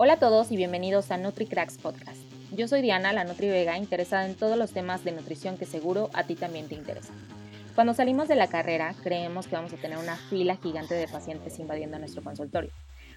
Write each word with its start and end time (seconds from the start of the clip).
Hola 0.00 0.12
a 0.12 0.18
todos 0.20 0.52
y 0.52 0.56
bienvenidos 0.56 1.10
a 1.10 1.16
NutriCracks 1.16 1.78
Podcast. 1.78 2.20
Yo 2.52 2.68
soy 2.68 2.82
Diana, 2.82 3.12
la 3.12 3.24
Nutri 3.24 3.48
Vega, 3.48 3.76
interesada 3.76 4.26
en 4.26 4.36
todos 4.36 4.56
los 4.56 4.70
temas 4.70 5.02
de 5.02 5.10
nutrición 5.10 5.58
que 5.58 5.66
seguro 5.66 6.08
a 6.14 6.22
ti 6.22 6.36
también 6.36 6.68
te 6.68 6.76
interesan. 6.76 7.16
Cuando 7.74 7.94
salimos 7.94 8.28
de 8.28 8.36
la 8.36 8.46
carrera, 8.46 8.94
creemos 9.02 9.48
que 9.48 9.56
vamos 9.56 9.72
a 9.72 9.76
tener 9.76 9.98
una 9.98 10.14
fila 10.14 10.54
gigante 10.54 10.94
de 10.94 11.08
pacientes 11.08 11.58
invadiendo 11.58 11.98
nuestro 11.98 12.22
consultorio, 12.22 12.70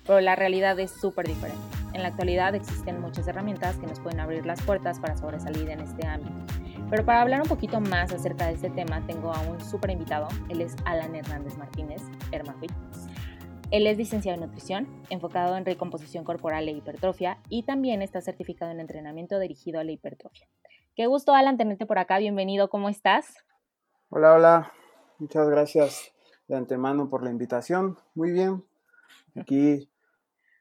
pero 0.07 0.21
la 0.21 0.35
realidad 0.35 0.79
es 0.79 0.89
súper 0.89 1.27
diferente. 1.27 1.61
En 1.93 2.01
la 2.01 2.07
actualidad 2.07 2.55
existen 2.55 2.99
muchas 2.99 3.27
herramientas 3.27 3.75
que 3.77 3.85
nos 3.85 3.99
pueden 3.99 4.19
abrir 4.19 4.47
las 4.47 4.59
puertas 4.63 4.99
para 4.99 5.15
sobresalir 5.15 5.69
en 5.69 5.81
este 5.81 6.07
ámbito. 6.07 6.33
Pero 6.89 7.05
para 7.05 7.21
hablar 7.21 7.43
un 7.43 7.47
poquito 7.47 7.79
más 7.79 8.11
acerca 8.11 8.47
de 8.47 8.53
este 8.53 8.71
tema, 8.71 9.05
tengo 9.05 9.31
a 9.31 9.39
un 9.41 9.61
súper 9.63 9.91
invitado. 9.91 10.29
Él 10.49 10.61
es 10.61 10.75
Alan 10.85 11.15
Hernández 11.15 11.57
Martínez, 11.57 12.01
Hermafit. 12.31 12.71
Él 13.71 13.87
es 13.87 13.97
licenciado 13.97 14.35
en 14.35 14.45
nutrición, 14.45 14.85
enfocado 15.09 15.55
en 15.55 15.63
recomposición 15.63 16.25
corporal 16.25 16.67
e 16.67 16.71
hipertrofia 16.71 17.37
y 17.47 17.63
también 17.63 18.01
está 18.01 18.19
certificado 18.19 18.69
en 18.69 18.81
entrenamiento 18.81 19.39
dirigido 19.39 19.79
a 19.79 19.85
la 19.85 19.93
hipertrofia. 19.93 20.45
Qué 20.93 21.07
gusto, 21.07 21.33
Alan, 21.33 21.55
tenerte 21.55 21.85
por 21.85 21.97
acá. 21.97 22.17
Bienvenido, 22.17 22.69
¿cómo 22.69 22.89
estás? 22.89 23.33
Hola, 24.09 24.33
hola. 24.33 24.73
Muchas 25.19 25.49
gracias 25.49 26.11
de 26.49 26.57
antemano 26.57 27.09
por 27.09 27.23
la 27.23 27.29
invitación. 27.29 27.97
Muy 28.13 28.31
bien. 28.31 28.61
Aquí 29.39 29.89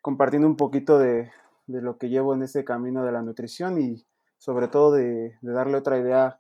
compartiendo 0.03 0.47
un 0.47 0.57
poquito 0.57 1.01
de, 1.01 1.33
lo 1.67 1.99
que 1.99 2.11
llevo 2.11 2.33
en 2.33 2.45
este 2.45 2.65
camino 2.65 3.05
de 3.05 3.11
la 3.11 3.23
nutrición 3.23 3.83
y 3.83 4.07
sobre 4.39 4.69
todo 4.69 4.93
de, 4.93 5.37
darle 5.43 5.79
otra 5.79 5.99
idea 5.99 6.39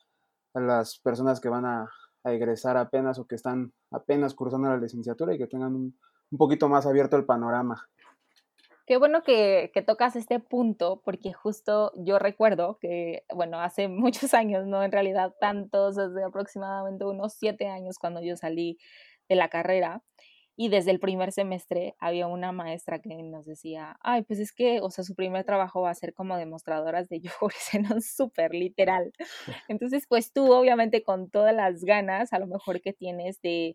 a 0.54 0.60
las 0.60 1.00
personas 1.00 1.40
que 1.40 1.48
van 1.48 1.64
a, 1.64 1.90
a 2.22 2.32
egresar 2.32 2.76
apenas 2.76 3.18
o 3.18 3.26
que 3.26 3.34
están 3.34 3.72
apenas 3.90 4.34
cursando 4.34 4.68
la 4.68 4.76
licenciatura 4.76 5.34
y 5.34 5.38
que 5.38 5.48
tengan 5.48 5.74
un, 5.74 5.96
un 6.30 6.38
poquito 6.38 6.68
más 6.68 6.86
abierto 6.86 7.16
el 7.16 7.24
panorama. 7.24 7.88
Qué 8.86 8.96
bueno 8.96 9.22
que, 9.22 9.70
tocas 9.86 10.16
este 10.16 10.40
punto, 10.40 11.00
porque 11.04 11.32
justo 11.32 11.92
yo 11.96 12.18
recuerdo 12.18 12.78
que, 12.80 13.24
bueno, 13.32 13.60
hace 13.60 13.86
muchos 14.28 14.34
años, 14.34 14.66
no 14.66 14.82
en 14.82 14.92
realidad 14.92 15.34
tantos, 15.40 15.96
desde 15.96 16.24
aproximadamente 16.24 17.04
unos 17.04 17.34
siete 17.34 17.68
años 17.68 17.98
cuando 17.98 18.20
yo 18.20 18.36
salí 18.36 18.78
de 19.28 19.36
la 19.36 19.48
carrera, 19.48 20.02
y 20.56 20.68
desde 20.68 20.90
el 20.90 21.00
primer 21.00 21.32
semestre 21.32 21.94
había 21.98 22.26
una 22.26 22.52
maestra 22.52 22.98
que 22.98 23.14
nos 23.22 23.46
decía, 23.46 23.96
ay, 24.02 24.24
pues 24.24 24.40
es 24.40 24.52
que, 24.52 24.80
o 24.82 24.90
sea, 24.90 25.04
su 25.04 25.14
primer 25.14 25.44
trabajo 25.44 25.80
va 25.80 25.90
a 25.90 25.94
ser 25.94 26.12
como 26.12 26.36
demostradoras 26.36 27.08
de 27.08 27.20
yogures, 27.40 27.74
en 27.74 28.02
súper 28.02 28.52
literal. 28.52 29.12
Entonces, 29.68 30.04
pues 30.06 30.34
tú, 30.34 30.52
obviamente, 30.52 31.02
con 31.02 31.30
todas 31.30 31.54
las 31.54 31.82
ganas, 31.84 32.34
a 32.34 32.38
lo 32.38 32.46
mejor 32.46 32.82
que 32.82 32.92
tienes 32.92 33.40
de 33.40 33.74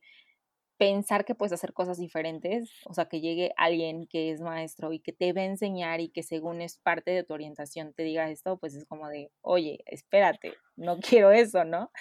pensar 0.77 1.25
que 1.25 1.35
puedes 1.35 1.53
hacer 1.53 1.73
cosas 1.73 1.97
diferentes, 1.97 2.69
o 2.85 2.93
sea, 2.93 3.05
que 3.05 3.21
llegue 3.21 3.53
alguien 3.57 4.07
que 4.07 4.31
es 4.31 4.41
maestro 4.41 4.91
y 4.93 4.99
que 4.99 5.13
te 5.13 5.31
va 5.33 5.41
a 5.41 5.45
enseñar 5.45 6.01
y 6.01 6.09
que 6.09 6.23
según 6.23 6.61
es 6.61 6.77
parte 6.79 7.11
de 7.11 7.23
tu 7.23 7.33
orientación 7.33 7.93
te 7.93 8.03
diga 8.03 8.29
esto, 8.29 8.57
pues 8.57 8.75
es 8.75 8.85
como 8.85 9.07
de, 9.07 9.31
oye, 9.41 9.79
espérate, 9.85 10.53
no 10.75 10.97
quiero 11.21 11.31
eso, 11.31 11.63
¿no? 11.63 11.91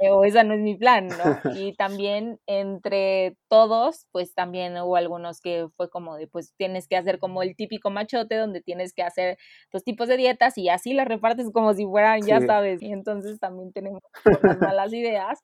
Eh, 0.00 0.10
o 0.10 0.24
esa 0.24 0.44
no 0.44 0.54
es 0.54 0.60
mi 0.60 0.76
plan, 0.76 1.08
¿no? 1.08 1.54
Y 1.56 1.74
también 1.74 2.38
entre 2.46 3.36
todos, 3.48 4.06
pues 4.12 4.34
también 4.34 4.76
hubo 4.78 4.96
algunos 4.96 5.40
que 5.40 5.68
fue 5.76 5.90
como 5.90 6.16
de, 6.16 6.26
pues 6.28 6.54
tienes 6.56 6.86
que 6.88 6.96
hacer 6.96 7.18
como 7.18 7.42
el 7.42 7.56
típico 7.56 7.90
machote 7.90 8.36
donde 8.36 8.60
tienes 8.60 8.92
que 8.92 9.02
hacer 9.02 9.38
dos 9.72 9.84
tipos 9.84 10.08
de 10.08 10.16
dietas 10.16 10.56
y 10.58 10.68
así 10.68 10.92
las 10.92 11.08
repartes 11.08 11.50
como 11.52 11.74
si 11.74 11.84
fueran, 11.84 12.22
ya 12.22 12.40
sabes, 12.40 12.82
y 12.82 12.92
entonces 12.92 13.40
también 13.40 13.72
tenemos 13.72 14.02
unas 14.42 14.58
malas 14.58 14.92
ideas 14.92 15.42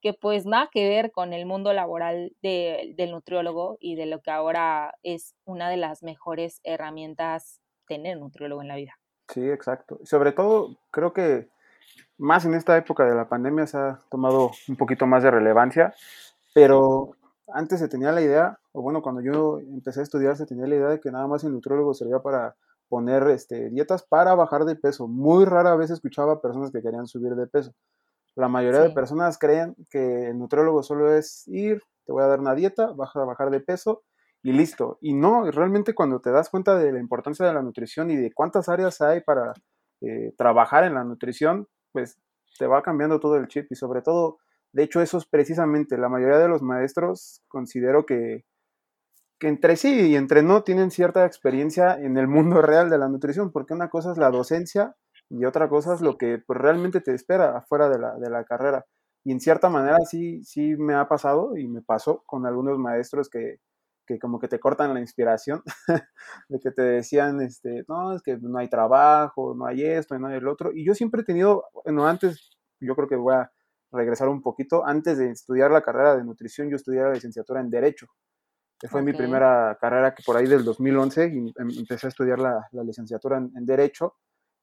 que 0.00 0.12
pues 0.14 0.46
nada 0.46 0.68
que 0.72 0.88
ver 0.88 1.12
con 1.12 1.32
el 1.32 1.46
mundo 1.46 1.72
laboral 1.72 2.32
del 2.42 3.10
nutriólogo 3.10 3.78
y 3.80 3.96
de 3.96 4.06
lo 4.06 4.20
que 4.20 4.30
ahora 4.30 4.94
es 5.02 5.34
una 5.44 5.68
de 5.70 5.76
las 5.76 6.02
mejores 6.02 6.60
herramientas 6.64 7.60
tener 7.86 8.18
nutriólogo 8.18 8.62
en 8.62 8.68
la 8.68 8.76
vida. 8.76 8.92
Sí, 9.28 9.48
exacto. 9.48 9.98
Sobre 10.04 10.32
todo, 10.32 10.78
creo 10.90 11.12
que 11.12 11.48
más 12.16 12.44
en 12.44 12.54
esta 12.54 12.76
época 12.76 13.04
de 13.04 13.14
la 13.14 13.28
pandemia 13.28 13.66
se 13.66 13.78
ha 13.78 14.02
tomado 14.10 14.50
un 14.68 14.76
poquito 14.76 15.06
más 15.06 15.22
de 15.22 15.30
relevancia, 15.30 15.94
pero 16.54 17.16
antes 17.52 17.78
se 17.80 17.88
tenía 17.88 18.12
la 18.12 18.20
idea, 18.20 18.58
o 18.72 18.82
bueno, 18.82 19.02
cuando 19.02 19.20
yo 19.20 19.58
empecé 19.60 20.00
a 20.00 20.02
estudiar 20.02 20.36
se 20.36 20.46
tenía 20.46 20.66
la 20.66 20.74
idea 20.74 20.88
de 20.88 21.00
que 21.00 21.10
nada 21.10 21.26
más 21.26 21.44
el 21.44 21.52
nutriólogo 21.52 21.94
servía 21.94 22.20
para 22.20 22.56
poner 22.88 23.28
este, 23.28 23.70
dietas 23.70 24.02
para 24.02 24.34
bajar 24.34 24.64
de 24.64 24.76
peso. 24.76 25.06
Muy 25.06 25.44
rara 25.44 25.76
vez 25.76 25.90
escuchaba 25.90 26.40
personas 26.40 26.70
que 26.72 26.82
querían 26.82 27.06
subir 27.06 27.34
de 27.34 27.46
peso. 27.46 27.72
La 28.38 28.46
mayoría 28.46 28.82
de 28.82 28.90
personas 28.90 29.36
creen 29.36 29.74
que 29.90 30.28
el 30.28 30.38
nutriólogo 30.38 30.84
solo 30.84 31.12
es 31.12 31.42
ir, 31.48 31.82
te 32.06 32.12
voy 32.12 32.22
a 32.22 32.28
dar 32.28 32.38
una 32.38 32.54
dieta, 32.54 32.92
vas 32.92 33.10
a 33.16 33.24
bajar 33.24 33.50
de 33.50 33.58
peso 33.58 34.04
y 34.44 34.52
listo. 34.52 34.96
Y 35.00 35.12
no, 35.14 35.50
realmente 35.50 35.92
cuando 35.92 36.20
te 36.20 36.30
das 36.30 36.48
cuenta 36.48 36.78
de 36.78 36.92
la 36.92 37.00
importancia 37.00 37.44
de 37.44 37.52
la 37.52 37.62
nutrición 37.62 38.12
y 38.12 38.16
de 38.16 38.30
cuántas 38.32 38.68
áreas 38.68 39.00
hay 39.00 39.22
para 39.22 39.54
eh, 40.02 40.32
trabajar 40.38 40.84
en 40.84 40.94
la 40.94 41.02
nutrición, 41.02 41.66
pues 41.90 42.16
te 42.56 42.68
va 42.68 42.80
cambiando 42.80 43.18
todo 43.18 43.34
el 43.34 43.48
chip 43.48 43.66
y 43.70 43.74
sobre 43.74 44.02
todo, 44.02 44.38
de 44.72 44.84
hecho 44.84 45.00
eso 45.00 45.18
es 45.18 45.26
precisamente, 45.26 45.98
la 45.98 46.08
mayoría 46.08 46.38
de 46.38 46.48
los 46.48 46.62
maestros 46.62 47.42
considero 47.48 48.06
que, 48.06 48.44
que 49.40 49.48
entre 49.48 49.74
sí 49.74 50.10
y 50.10 50.14
entre 50.14 50.44
no 50.44 50.62
tienen 50.62 50.92
cierta 50.92 51.26
experiencia 51.26 51.94
en 51.94 52.16
el 52.16 52.28
mundo 52.28 52.62
real 52.62 52.88
de 52.88 52.98
la 52.98 53.08
nutrición, 53.08 53.50
porque 53.50 53.74
una 53.74 53.90
cosa 53.90 54.12
es 54.12 54.16
la 54.16 54.30
docencia 54.30 54.94
y 55.30 55.44
otra 55.44 55.68
cosa 55.68 55.94
es 55.94 56.00
lo 56.00 56.16
que 56.16 56.38
pues, 56.38 56.58
realmente 56.58 57.00
te 57.00 57.14
espera 57.14 57.58
afuera 57.58 57.88
de 57.88 57.98
la, 57.98 58.14
de 58.16 58.30
la 58.30 58.44
carrera. 58.44 58.86
Y 59.24 59.32
en 59.32 59.40
cierta 59.40 59.68
manera 59.68 59.98
sí, 60.08 60.42
sí 60.44 60.76
me 60.76 60.94
ha 60.94 61.08
pasado 61.08 61.56
y 61.56 61.68
me 61.68 61.82
pasó 61.82 62.22
con 62.26 62.46
algunos 62.46 62.78
maestros 62.78 63.28
que, 63.28 63.60
que 64.06 64.18
como 64.18 64.38
que 64.38 64.48
te 64.48 64.58
cortan 64.58 64.94
la 64.94 65.00
inspiración, 65.00 65.62
de 66.48 66.58
que 66.58 66.70
te 66.70 66.82
decían, 66.82 67.42
este, 67.42 67.84
no, 67.88 68.14
es 68.14 68.22
que 68.22 68.38
no 68.38 68.58
hay 68.58 68.68
trabajo, 68.68 69.54
no 69.54 69.66
hay 69.66 69.84
esto, 69.84 70.18
no 70.18 70.28
hay 70.28 70.38
el 70.38 70.48
otro. 70.48 70.72
Y 70.74 70.84
yo 70.84 70.94
siempre 70.94 71.20
he 71.20 71.24
tenido, 71.24 71.64
bueno, 71.84 72.06
antes, 72.06 72.50
yo 72.80 72.96
creo 72.96 73.08
que 73.08 73.16
voy 73.16 73.34
a 73.34 73.52
regresar 73.92 74.28
un 74.28 74.42
poquito, 74.42 74.86
antes 74.86 75.18
de 75.18 75.30
estudiar 75.30 75.70
la 75.70 75.82
carrera 75.82 76.16
de 76.16 76.24
nutrición, 76.24 76.70
yo 76.70 76.76
estudié 76.76 77.02
la 77.02 77.12
licenciatura 77.12 77.60
en 77.60 77.70
Derecho, 77.70 78.06
que 78.78 78.88
fue 78.88 79.02
mi 79.02 79.12
primera 79.12 79.76
carrera 79.80 80.14
que 80.14 80.22
por 80.22 80.36
ahí 80.36 80.46
del 80.46 80.64
2011 80.64 81.26
y 81.26 81.38
em, 81.56 81.68
empecé 81.78 82.06
a 82.06 82.10
estudiar 82.10 82.38
la, 82.38 82.66
la 82.72 82.84
licenciatura 82.84 83.38
en, 83.38 83.50
en, 83.56 83.66
Derecho 83.66 84.14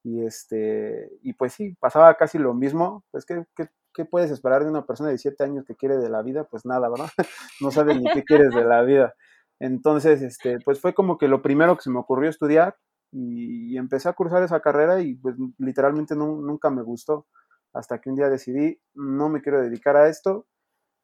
y, 0.06 0.24
este, 0.24 1.10
y 1.24 1.34
pues 1.34 1.54
sí, 1.54 1.76
pasaba 1.80 2.14
casi 2.14 2.38
lo 2.38 2.54
mismo. 2.54 3.04
Pues, 3.10 3.26
¿qué, 3.26 3.44
qué, 3.92 4.06
puedes 4.06 4.30
esperar 4.30 4.64
de 4.64 4.70
una 4.70 4.86
persona 4.86 5.10
de 5.10 5.14
17 5.14 5.44
años 5.44 5.66
que 5.66 5.76
quiere 5.76 5.98
de 5.98 6.10
la 6.10 6.22
vida? 6.22 6.44
Pues 6.44 6.64
nada, 6.64 6.90
¿verdad? 6.90 7.10
no 7.60 7.72
sabes 7.72 8.00
ni 8.00 8.06
qué 8.14 8.24
quieres 8.24 8.54
de 8.54 8.64
la 8.64 8.84
vida. 8.84 9.16
Entonces, 9.60 10.22
este, 10.22 10.60
pues 10.64 10.80
fue 10.80 10.94
como 10.94 11.18
que 11.18 11.28
lo 11.28 11.42
primero 11.42 11.76
que 11.76 11.82
se 11.82 11.90
me 11.90 11.98
ocurrió 11.98 12.30
estudiar 12.30 12.76
y, 13.12 13.78
empecé 13.78 14.08
a 14.08 14.14
cursar 14.14 14.44
esa 14.44 14.60
carrera 14.60 15.02
y 15.02 15.16
pues 15.16 15.36
literalmente 15.58 16.16
nunca 16.16 16.70
me 16.70 16.84
gustó. 16.84 17.26
Hasta 17.74 18.00
que 18.00 18.12
un 18.12 18.16
día 18.16 18.30
decidí, 18.30 18.80
no 18.94 19.28
me 19.30 19.42
quiero 19.42 19.60
dedicar 19.60 19.96
a 19.98 20.08
esto. 20.08 20.46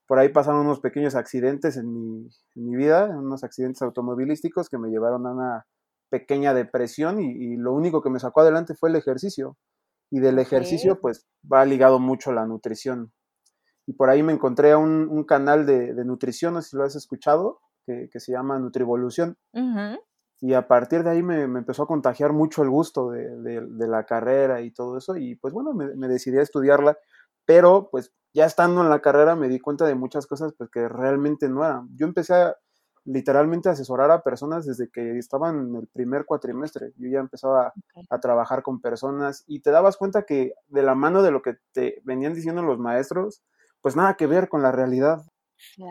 Por 0.07 0.19
ahí 0.19 0.29
pasaron 0.29 0.61
unos 0.61 0.79
pequeños 0.79 1.15
accidentes 1.15 1.75
en 1.75 1.91
mi, 1.91 2.29
en 2.55 2.65
mi 2.69 2.75
vida, 2.75 3.07
unos 3.07 3.43
accidentes 3.43 3.81
automovilísticos 3.81 4.69
que 4.69 4.77
me 4.77 4.89
llevaron 4.89 5.25
a 5.25 5.31
una 5.31 5.65
pequeña 6.11 6.53
depresión 6.53 7.21
y, 7.21 7.55
lo 7.55 7.73
único 7.73 8.03
que 8.03 8.09
me 8.09 8.19
sacó 8.19 8.41
adelante 8.41 8.75
fue 8.75 8.89
el 8.89 8.97
ejercicio. 8.97 9.57
Y 10.11 10.19
del 10.19 10.39
ejercicio 10.39 10.99
pues 10.99 11.25
va 11.51 11.65
ligado 11.65 11.97
mucho 11.97 12.33
la 12.33 12.45
nutrición. 12.45 13.13
Y 13.87 13.93
por 13.93 14.09
ahí 14.09 14.21
me 14.21 14.33
encontré 14.33 14.73
a 14.73 14.77
un, 14.77 15.23
canal 15.23 15.65
de, 15.65 15.93
nutrición, 16.05 16.53
no 16.53 16.61
sé 16.61 16.69
si 16.69 16.77
lo 16.77 16.83
has 16.83 16.95
escuchado, 16.95 17.61
que, 17.85 18.09
se 18.19 18.33
llama 18.33 18.59
Nutrivolución. 18.59 19.37
Y 20.41 20.53
a 20.53 20.67
partir 20.67 21.03
de 21.03 21.11
ahí 21.11 21.23
me, 21.23 21.43
empezó 21.43 21.83
a 21.83 21.87
contagiar 21.87 22.33
mucho 22.33 22.61
el 22.61 22.69
gusto 22.69 23.09
de, 23.11 23.87
la 23.87 24.05
carrera 24.05 24.61
y 24.61 24.71
todo 24.71 24.97
eso. 24.97 25.15
Y 25.15 25.35
pues 25.35 25.53
bueno, 25.53 25.73
me, 25.73 25.95
me, 25.95 26.09
decidí 26.09 26.37
a 26.37 26.43
estudiarla. 26.43 26.97
Pero 27.45 27.87
pues 27.89 28.13
ya 28.33 28.45
estando 28.45 28.81
en 28.81 28.89
la 28.89 29.01
carrera 29.01 29.35
me 29.35 29.47
di 29.47 29.59
cuenta 29.59 29.85
de 29.85 29.95
muchas 29.95 30.27
cosas 30.27 30.53
pues 30.57 30.69
que 30.69 30.89
realmente 30.89 31.47
no 31.47 31.65
eran. 31.65 31.87
Yo 31.95 32.05
empecé 32.05 32.33
a, 32.33 32.55
literalmente 33.05 33.69
asesorar 33.69 34.11
a 34.11 34.21
personas 34.21 34.65
desde 34.65 34.89
que 34.89 35.17
estaban 35.17 35.69
en 35.69 35.75
el 35.75 35.87
primer 35.87 36.25
cuatrimestre. 36.25 36.93
Yo 36.97 37.09
ya 37.09 37.19
empezaba 37.19 37.73
a 38.09 38.19
trabajar 38.19 38.63
con 38.63 38.79
personas 38.79 39.43
y 39.47 39.61
te 39.61 39.71
dabas 39.71 39.97
cuenta 39.97 40.23
que 40.23 40.53
de 40.67 40.83
la 40.83 40.95
mano 40.95 41.23
de 41.23 41.31
lo 41.31 41.41
que 41.41 41.57
te 41.71 42.01
venían 42.03 42.33
diciendo 42.33 42.61
los 42.61 42.79
maestros, 42.79 43.41
pues 43.81 43.95
nada 43.95 44.15
que 44.15 44.27
ver 44.27 44.49
con 44.49 44.61
la 44.61 44.71
realidad. 44.71 45.23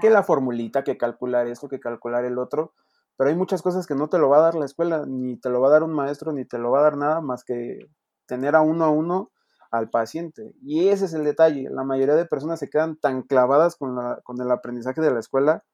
Que 0.01 0.11
la 0.11 0.25
formulita, 0.25 0.83
que 0.83 0.97
calcular 0.97 1.47
esto, 1.47 1.69
que 1.69 1.79
calcular 1.79 2.25
el 2.25 2.39
otro, 2.39 2.73
pero 3.17 3.31
hay 3.31 3.37
muchas 3.37 3.63
cosas 3.63 3.87
que 3.87 3.95
no 3.95 4.09
te 4.09 4.19
lo 4.19 4.29
va 4.29 4.39
a 4.39 4.43
dar 4.43 4.55
la 4.57 4.65
escuela, 4.65 5.05
ni 5.07 5.37
te 5.37 5.49
lo 5.49 5.61
va 5.61 5.69
a 5.69 5.73
dar 5.73 5.83
un 5.85 5.93
maestro, 5.93 6.33
ni 6.33 6.45
te 6.45 6.59
lo 6.59 6.73
va 6.73 6.81
a 6.81 6.83
dar 6.83 6.97
nada 6.97 7.21
más 7.21 7.45
que 7.45 7.87
tener 8.27 8.57
a 8.57 8.63
uno 8.63 8.85
a 8.85 8.91
uno 8.91 9.31
al 9.71 9.91
paciente. 9.91 10.55
Y 10.63 10.89
ese 10.89 11.05
es 11.05 11.15
el 11.15 11.23
detalle. 11.23 11.69
La 11.71 11.85
mayoría 11.85 12.17
de 12.17 12.25
personas 12.25 12.59
se 12.59 12.69
quedan 12.69 12.97
tan 12.97 13.23
clavadas 13.23 13.77
con, 13.77 13.95
la, 13.95 14.21
con 14.25 14.41
el 14.41 14.51
aprendizaje 14.51 15.01
de 15.01 15.13
la 15.13 15.21
escuela 15.21 15.65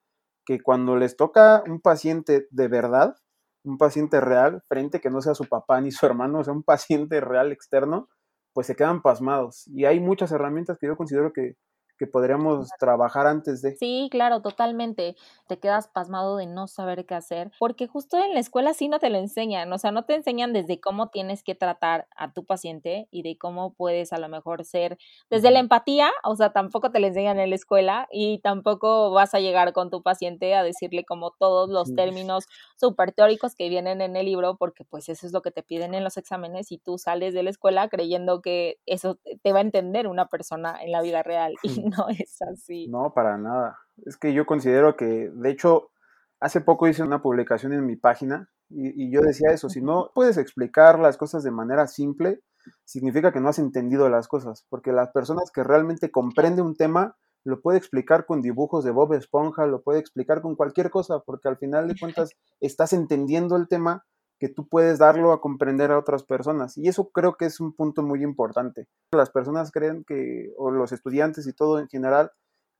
que 0.47 0.61
cuando 0.61 0.95
les 0.95 1.17
toca 1.17 1.61
un 1.67 1.81
paciente 1.81 2.47
de 2.51 2.67
verdad, 2.69 3.17
un 3.65 3.77
paciente 3.77 4.21
real, 4.21 4.63
frente 4.65 5.01
que 5.01 5.09
no 5.09 5.21
sea 5.21 5.35
su 5.35 5.43
papá 5.43 5.81
ni 5.81 5.91
su 5.91 6.05
hermano, 6.05 6.39
o 6.39 6.43
sea, 6.45 6.53
un 6.53 6.63
paciente 6.63 7.19
real 7.19 7.51
externo, 7.51 8.07
pues 8.53 8.65
se 8.65 8.75
quedan 8.77 9.01
pasmados. 9.01 9.67
Y 9.67 9.83
hay 9.83 9.99
muchas 9.99 10.31
herramientas 10.31 10.77
que 10.79 10.87
yo 10.87 10.95
considero 10.95 11.33
que, 11.33 11.55
que 11.97 12.07
podríamos 12.07 12.69
trabajar 12.79 13.27
antes 13.27 13.61
de. 13.61 13.79
Sí, 13.79 14.07
claro, 14.11 14.41
totalmente. 14.41 15.15
Te 15.47 15.59
quedas 15.59 15.87
pasmado 15.87 16.35
de 16.37 16.47
no 16.47 16.67
saber 16.67 17.05
qué 17.05 17.13
hacer, 17.13 17.51
porque 17.59 17.85
justo 17.85 18.17
en 18.17 18.33
la 18.33 18.39
escuela 18.39 18.73
sí 18.73 18.87
no 18.87 18.97
te 18.97 19.11
lo 19.11 19.19
enseñan, 19.19 19.71
o 19.71 19.77
sea, 19.77 19.91
no 19.91 20.03
te 20.03 20.15
enseñan 20.15 20.51
desde 20.51 20.79
cómo 20.79 21.09
tienes 21.09 21.43
que 21.43 21.53
tratar 21.53 22.07
a 22.15 22.33
tu 22.33 22.43
paciente 22.43 23.07
y 23.11 23.21
de 23.21 23.37
cómo 23.37 23.73
puedes 23.75 24.13
a 24.13 24.17
lo 24.17 24.29
mejor 24.29 24.65
ser 24.65 24.97
desde 25.29 25.51
la 25.51 25.59
empatía, 25.59 26.09
o 26.23 26.35
sea, 26.35 26.51
tampoco 26.53 26.91
te 26.91 26.99
lo 26.99 27.05
enseñan 27.05 27.39
en 27.39 27.51
la 27.51 27.55
escuela 27.55 28.07
y 28.11 28.39
tampoco 28.39 29.11
vas 29.11 29.35
a 29.35 29.39
llegar 29.39 29.73
con 29.73 29.91
tu 29.91 30.01
paciente 30.01 30.55
a 30.55 30.63
decirle 30.63 31.05
como 31.05 31.29
todos 31.31 31.69
los 31.69 31.93
términos 31.93 32.45
súper 32.77 33.11
teóricos 33.11 33.53
que 33.53 33.69
vienen 33.69 34.01
en 34.01 34.15
el 34.15 34.25
libro, 34.25 34.57
porque 34.57 34.85
pues 34.85 35.07
eso 35.07 35.27
es 35.27 35.33
lo 35.33 35.43
que 35.43 35.51
te 35.51 35.61
piden 35.61 35.93
en 35.93 36.03
los 36.03 36.17
exámenes 36.17 36.71
y 36.71 36.79
tú 36.79 36.97
sales 36.97 37.35
de 37.35 37.43
la 37.43 37.51
escuela 37.51 37.89
creyendo 37.89 38.41
que 38.41 38.79
eso 38.87 39.19
te 39.43 39.51
va 39.53 39.59
a 39.59 39.61
entender 39.61 40.07
una 40.07 40.29
persona 40.29 40.79
en 40.81 40.91
la 40.91 41.01
vida 41.03 41.21
real 41.21 41.53
y 41.61 41.69
no 41.97 42.09
es 42.09 42.41
así. 42.41 42.87
No, 42.87 43.13
para 43.13 43.37
nada. 43.37 43.79
Es 44.05 44.17
que 44.17 44.33
yo 44.33 44.45
considero 44.45 44.95
que, 44.95 45.31
de 45.33 45.49
hecho, 45.49 45.91
hace 46.39 46.61
poco 46.61 46.87
hice 46.87 47.03
una 47.03 47.21
publicación 47.21 47.73
en 47.73 47.85
mi 47.85 47.95
página 47.95 48.49
y, 48.69 49.11
yo 49.11 49.21
decía 49.21 49.51
eso, 49.51 49.69
si 49.69 49.81
no 49.81 50.11
puedes 50.13 50.37
explicar 50.37 50.99
las 50.99 51.17
cosas 51.17 51.43
de 51.43 51.51
manera 51.51 51.87
simple, 51.87 52.41
significa 52.83 53.31
que 53.31 53.39
no 53.39 53.47
has 53.47 53.59
entendido 53.59 54.09
las 54.09 54.27
cosas, 54.27 54.65
porque 54.69 54.91
las 54.91 55.09
personas 55.11 55.51
que 55.51 55.63
realmente 55.63 56.11
comprenden 56.11 56.65
un 56.65 56.75
tema 56.75 57.15
lo 57.45 57.61
puede 57.61 57.77
explicar 57.77 58.25
con 58.25 58.41
dibujos 58.41 58.83
de 58.83 58.91
Bob 58.91 59.13
Esponja, 59.13 59.65
lo 59.67 59.81
puede 59.81 59.99
explicar 59.99 60.41
con 60.41 60.57
cualquier 60.57 60.89
cosa, 60.89 61.21
porque 61.21 61.47
al 61.47 61.57
final 61.57 61.87
de 61.87 61.95
cuentas 61.97 62.33
estás 62.59 62.91
entendiendo 62.91 63.55
el 63.55 63.69
tema 63.69 64.03
que 64.39 64.49
tú 64.49 64.67
puedes 64.67 64.99
darlo 64.99 65.31
a 65.31 65.41
comprender 65.41 65.91
a 65.91 65.97
otras 65.97 66.23
personas. 66.23 66.77
Y 66.77 66.87
eso 66.87 67.09
creo 67.09 67.35
que 67.35 67.45
es 67.45 67.59
un 67.59 67.73
punto 67.73 68.03
muy 68.03 68.23
importante. 68.23 68.87
Las 69.11 69.29
personas 69.29 69.71
creen 69.71 70.03
que, 70.05 70.53
o 70.57 70.71
los 70.71 70.91
estudiantes 70.91 71.47
y 71.47 71.53
todo 71.53 71.79
en 71.79 71.87
general, 71.87 72.31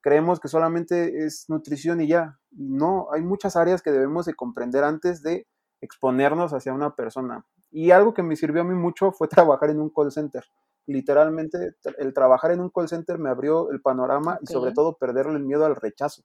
creemos 0.02 0.40
que 0.40 0.48
solamente 0.48 1.26
es 1.26 1.46
nutrición 1.50 2.02
y 2.02 2.08
ya. 2.08 2.40
Y 2.52 2.70
no, 2.70 3.08
hay 3.12 3.22
muchas 3.22 3.56
áreas 3.56 3.82
que 3.82 3.92
debemos 3.92 4.26
de 4.26 4.36
comprender 4.36 4.84
antes 4.84 5.24
de 5.24 5.48
exponernos 5.82 6.54
hacia 6.54 6.74
una 6.74 6.96
persona. 6.96 7.46
Y 7.72 7.92
algo 7.92 8.14
que 8.14 8.24
me 8.24 8.36
sirvió 8.36 8.62
a 8.62 8.66
mí 8.66 8.76
mucho 8.76 9.12
fue 9.12 9.28
trabajar 9.56 9.70
en 9.70 9.82
un 9.82 9.90
call 9.90 10.12
center. 10.12 10.44
Literalmente, 10.86 11.76
el 11.98 12.14
trabajar 12.14 12.52
en 12.52 12.62
un 12.62 12.70
call 12.70 12.88
center 12.88 13.18
me 13.18 13.30
abrió 13.30 13.72
el 13.72 13.82
panorama 13.82 14.40
y 14.42 14.48
sobre 14.48 14.72
todo 14.72 14.96
perderle 14.98 15.34
el 15.34 15.44
miedo 15.44 15.66
al 15.66 15.76
rechazo. 15.76 16.24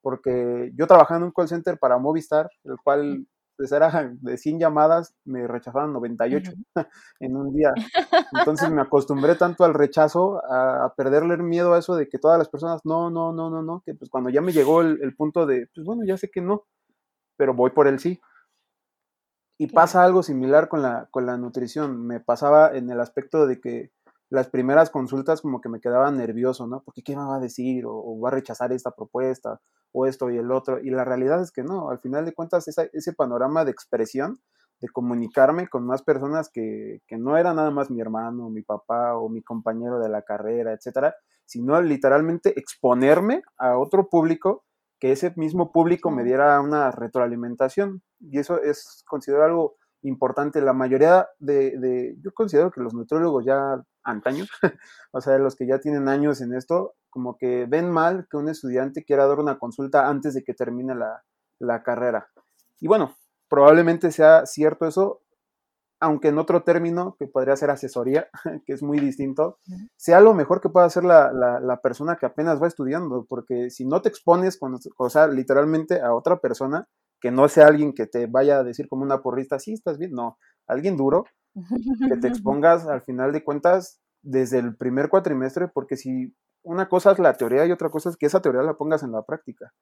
Porque 0.00 0.70
yo 0.76 0.86
trabajaba 0.86 1.18
en 1.18 1.24
un 1.24 1.32
call 1.32 1.48
center 1.48 1.78
para 1.78 1.98
Movistar, 1.98 2.48
el 2.62 2.76
cual 2.84 3.26
pues 3.58 3.72
era 3.72 4.08
de 4.20 4.38
100 4.38 4.60
llamadas, 4.60 5.16
me 5.24 5.44
rechazaban 5.48 5.92
98 5.92 6.52
en 7.20 7.36
un 7.36 7.52
día. 7.52 7.72
Entonces 8.32 8.70
me 8.70 8.80
acostumbré 8.82 9.34
tanto 9.34 9.64
al 9.64 9.74
rechazo, 9.74 10.40
a, 10.48 10.94
perderle 10.96 11.34
el 11.34 11.42
miedo 11.42 11.74
a 11.74 11.80
eso 11.80 11.96
de 11.96 12.08
que 12.08 12.18
todas 12.18 12.38
las 12.38 12.48
personas, 12.48 12.82
no, 12.84 13.10
no, 13.10 13.32
no, 13.32 13.50
no, 13.50 13.60
no, 13.62 13.82
que 13.84 13.94
pues 13.94 14.10
cuando 14.10 14.30
ya 14.30 14.40
me 14.40 14.52
llegó 14.52 14.80
el, 14.82 15.14
punto 15.16 15.44
de, 15.44 15.68
pues 15.74 15.84
bueno, 15.84 16.04
ya 16.06 16.16
sé 16.16 16.30
que 16.30 16.40
no, 16.40 16.66
pero 17.36 17.52
voy 17.52 17.70
por 17.70 17.88
el 17.88 17.98
sí. 17.98 18.20
Y 19.58 19.66
pasa 19.66 20.04
algo 20.04 20.22
similar 20.22 20.68
con 20.68 20.82
la, 20.82 21.08
con 21.10 21.26
la 21.26 21.36
nutrición. 21.36 22.06
Me 22.06 22.20
pasaba 22.20 22.76
en 22.76 22.90
el 22.90 23.00
aspecto 23.00 23.48
de 23.48 23.60
que 23.60 23.90
las 24.30 24.48
primeras 24.48 24.90
consultas 24.90 25.40
como 25.40 25.60
que 25.60 25.68
me 25.68 25.80
quedaba 25.80 26.10
nervioso, 26.10 26.66
¿no? 26.66 26.82
Porque 26.84 27.02
qué 27.02 27.16
me 27.16 27.24
va 27.24 27.36
a 27.36 27.40
decir 27.40 27.84
o, 27.86 28.18
va 28.20 28.28
a 28.28 28.32
rechazar 28.32 28.72
esta 28.72 28.90
propuesta 28.90 29.60
o 29.92 30.06
esto 30.06 30.30
y 30.30 30.36
el 30.36 30.52
otro. 30.52 30.78
Y 30.80 30.90
la 30.90 31.04
realidad 31.04 31.42
es 31.42 31.50
que 31.50 31.62
no, 31.62 31.90
al 31.90 32.00
final 32.00 32.24
de 32.24 32.34
cuentas 32.34 32.68
ese 32.68 33.12
panorama 33.14 33.64
de 33.64 33.70
expresión, 33.70 34.38
de 34.80 34.88
comunicarme 34.88 35.68
con 35.68 35.84
más 35.86 36.02
personas 36.02 36.50
que, 36.50 37.00
que, 37.06 37.16
no 37.16 37.36
era 37.36 37.52
nada 37.52 37.70
más 37.70 37.90
mi 37.90 38.00
hermano, 38.00 38.48
mi 38.48 38.62
papá 38.62 39.16
o 39.16 39.28
mi 39.28 39.42
compañero 39.42 39.98
de 39.98 40.08
la 40.08 40.22
carrera, 40.22 40.72
etcétera, 40.72 41.16
sino 41.46 41.80
literalmente 41.80 42.58
exponerme 42.58 43.42
a 43.56 43.78
otro 43.78 44.08
público 44.08 44.64
que 45.00 45.12
ese 45.12 45.32
mismo 45.36 45.72
público 45.72 46.10
me 46.10 46.24
diera 46.24 46.60
una 46.60 46.90
retroalimentación. 46.90 48.02
Y 48.20 48.38
eso 48.38 48.60
es, 48.60 49.04
considero 49.08 49.44
algo 49.44 49.76
importante. 50.02 50.60
La 50.60 50.72
mayoría 50.72 51.28
de, 51.38 51.78
de, 51.78 52.16
yo 52.22 52.32
considero 52.32 52.70
que 52.70 52.80
los 52.80 52.94
nutriólogos 52.94 53.44
ya 53.44 53.82
antaños, 54.04 54.48
o 55.12 55.20
sea, 55.20 55.38
los 55.38 55.56
que 55.56 55.66
ya 55.66 55.78
tienen 55.78 56.08
años 56.08 56.40
en 56.40 56.54
esto, 56.54 56.94
como 57.10 57.36
que 57.36 57.66
ven 57.66 57.90
mal 57.90 58.26
que 58.30 58.36
un 58.36 58.48
estudiante 58.48 59.04
quiera 59.04 59.26
dar 59.26 59.38
una 59.38 59.58
consulta 59.58 60.08
antes 60.08 60.34
de 60.34 60.42
que 60.42 60.54
termine 60.54 60.94
la, 60.94 61.22
la 61.58 61.82
carrera. 61.82 62.28
Y 62.80 62.86
bueno, 62.86 63.14
probablemente 63.48 64.12
sea 64.12 64.46
cierto 64.46 64.86
eso, 64.86 65.22
aunque 66.00 66.28
en 66.28 66.38
otro 66.38 66.62
término, 66.62 67.16
que 67.18 67.26
podría 67.26 67.56
ser 67.56 67.70
asesoría, 67.70 68.28
que 68.66 68.72
es 68.72 68.82
muy 68.82 69.00
distinto, 69.00 69.58
sea 69.96 70.20
lo 70.20 70.34
mejor 70.34 70.60
que 70.60 70.68
pueda 70.68 70.86
hacer 70.86 71.04
la, 71.04 71.32
la, 71.32 71.60
la, 71.60 71.80
persona 71.80 72.16
que 72.16 72.26
apenas 72.26 72.62
va 72.62 72.68
estudiando, 72.68 73.26
porque 73.28 73.70
si 73.70 73.84
no 73.84 74.00
te 74.00 74.08
expones, 74.08 74.58
con, 74.58 74.78
o 74.96 75.10
sea, 75.10 75.26
literalmente 75.26 76.00
a 76.00 76.14
otra 76.14 76.40
persona, 76.40 76.88
que 77.20 77.30
no 77.30 77.48
sea 77.48 77.66
alguien 77.66 77.92
que 77.92 78.06
te 78.06 78.26
vaya 78.26 78.58
a 78.58 78.64
decir 78.64 78.88
como 78.88 79.02
una 79.02 79.22
porrista, 79.22 79.58
sí, 79.58 79.72
estás 79.72 79.98
bien, 79.98 80.12
no, 80.12 80.38
alguien 80.66 80.96
duro, 80.96 81.24
que 82.08 82.16
te 82.16 82.28
expongas 82.28 82.86
al 82.86 83.02
final 83.02 83.32
de 83.32 83.44
cuentas 83.44 84.00
desde 84.22 84.58
el 84.58 84.76
primer 84.76 85.08
cuatrimestre, 85.08 85.68
porque 85.68 85.96
si 85.96 86.34
una 86.62 86.88
cosa 86.88 87.12
es 87.12 87.18
la 87.18 87.34
teoría 87.34 87.66
y 87.66 87.72
otra 87.72 87.88
cosa 87.88 88.10
es 88.10 88.16
que 88.16 88.26
esa 88.26 88.42
teoría 88.42 88.62
la 88.62 88.74
pongas 88.74 89.02
en 89.02 89.12
la 89.12 89.22
práctica. 89.22 89.72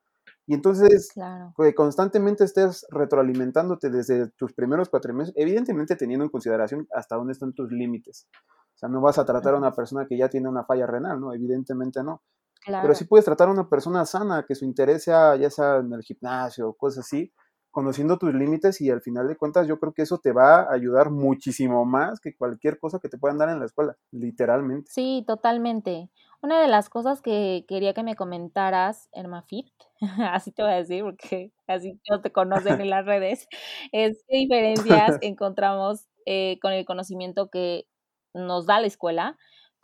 Y 0.45 0.53
entonces, 0.53 1.09
que 1.57 1.75
constantemente 1.75 2.45
estés 2.45 2.85
retroalimentándote 2.89 3.89
desde 3.89 4.29
tus 4.31 4.53
primeros 4.53 4.89
cuatrimestres, 4.89 5.35
evidentemente 5.37 5.97
teniendo 5.97 6.23
en 6.23 6.31
consideración 6.31 6.87
hasta 6.93 7.17
dónde 7.17 7.33
están 7.33 7.53
tus 7.53 7.69
límites. 7.71 8.27
O 8.75 8.77
sea, 8.77 8.87
no 8.87 9.01
vas 9.01 9.17
a 9.17 9.25
tratar 9.25 9.55
a 9.55 9.57
una 9.57 9.73
persona 9.73 10.05
que 10.07 10.17
ya 10.17 10.29
tiene 10.29 10.47
una 10.47 10.63
falla 10.63 10.87
renal, 10.87 11.19
¿no? 11.19 11.33
Evidentemente 11.33 12.01
no. 12.03 12.21
Pero 12.67 12.95
sí 12.95 13.05
puedes 13.05 13.25
tratar 13.25 13.47
a 13.47 13.51
una 13.51 13.69
persona 13.69 14.05
sana, 14.05 14.45
que 14.47 14.55
su 14.55 14.65
interés 14.65 15.03
sea 15.03 15.35
ya 15.35 15.49
sea 15.49 15.77
en 15.77 15.93
el 15.93 16.01
gimnasio 16.01 16.69
o 16.69 16.73
cosas 16.73 17.05
así, 17.05 17.31
conociendo 17.71 18.17
tus 18.17 18.33
límites 18.33 18.81
y 18.81 18.89
al 18.89 19.01
final 19.01 19.27
de 19.27 19.37
cuentas 19.37 19.67
yo 19.67 19.79
creo 19.79 19.93
que 19.93 20.01
eso 20.01 20.17
te 20.17 20.31
va 20.31 20.61
a 20.61 20.73
ayudar 20.73 21.11
muchísimo 21.11 21.85
más 21.85 22.19
que 22.19 22.35
cualquier 22.35 22.79
cosa 22.79 22.99
que 22.99 23.09
te 23.09 23.17
puedan 23.17 23.37
dar 23.37 23.49
en 23.49 23.59
la 23.59 23.65
escuela, 23.65 23.95
literalmente. 24.11 24.89
Sí, 24.91 25.23
totalmente. 25.27 26.09
Una 26.41 26.61
de 26.61 26.67
las 26.67 26.89
cosas 26.89 27.21
que 27.21 27.65
quería 27.67 27.93
que 27.93 28.03
me 28.03 28.15
comentaras, 28.15 29.09
Hermafit, 29.11 29.67
así 30.33 30.51
te 30.51 30.63
voy 30.63 30.71
a 30.71 30.75
decir 30.77 31.03
porque 31.03 31.51
así 31.67 31.99
no 32.09 32.21
te 32.21 32.31
conocen 32.31 32.81
en 32.81 32.89
las 32.89 33.05
redes, 33.05 33.47
es 33.91 34.23
qué 34.27 34.37
diferencias 35.11 35.17
encontramos 35.21 36.07
eh, 36.25 36.57
con 36.61 36.73
el 36.73 36.85
conocimiento 36.85 37.49
que 37.49 37.85
nos 38.33 38.65
da 38.65 38.79
la 38.79 38.87
escuela 38.87 39.37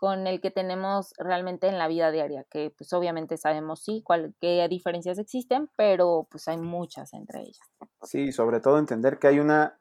con 0.03 0.27
el 0.27 0.41
que 0.41 0.51
tenemos 0.51 1.13
realmente 1.17 1.69
en 1.69 1.77
la 1.77 1.87
vida 1.87 2.11
diaria, 2.11 2.43
que 2.51 2.73
pues 2.77 2.91
obviamente 2.91 3.37
sabemos 3.37 3.85
sí 3.85 4.01
cuál, 4.03 4.35
qué 4.41 4.67
diferencias 4.69 5.17
existen, 5.17 5.69
pero 5.77 6.27
pues 6.29 6.49
hay 6.49 6.57
muchas 6.57 7.13
entre 7.13 7.39
ellas. 7.39 7.61
Sí, 8.01 8.33
sobre 8.33 8.59
todo 8.59 8.79
entender 8.79 9.17
que 9.17 9.27
hay 9.27 9.39
una 9.39 9.77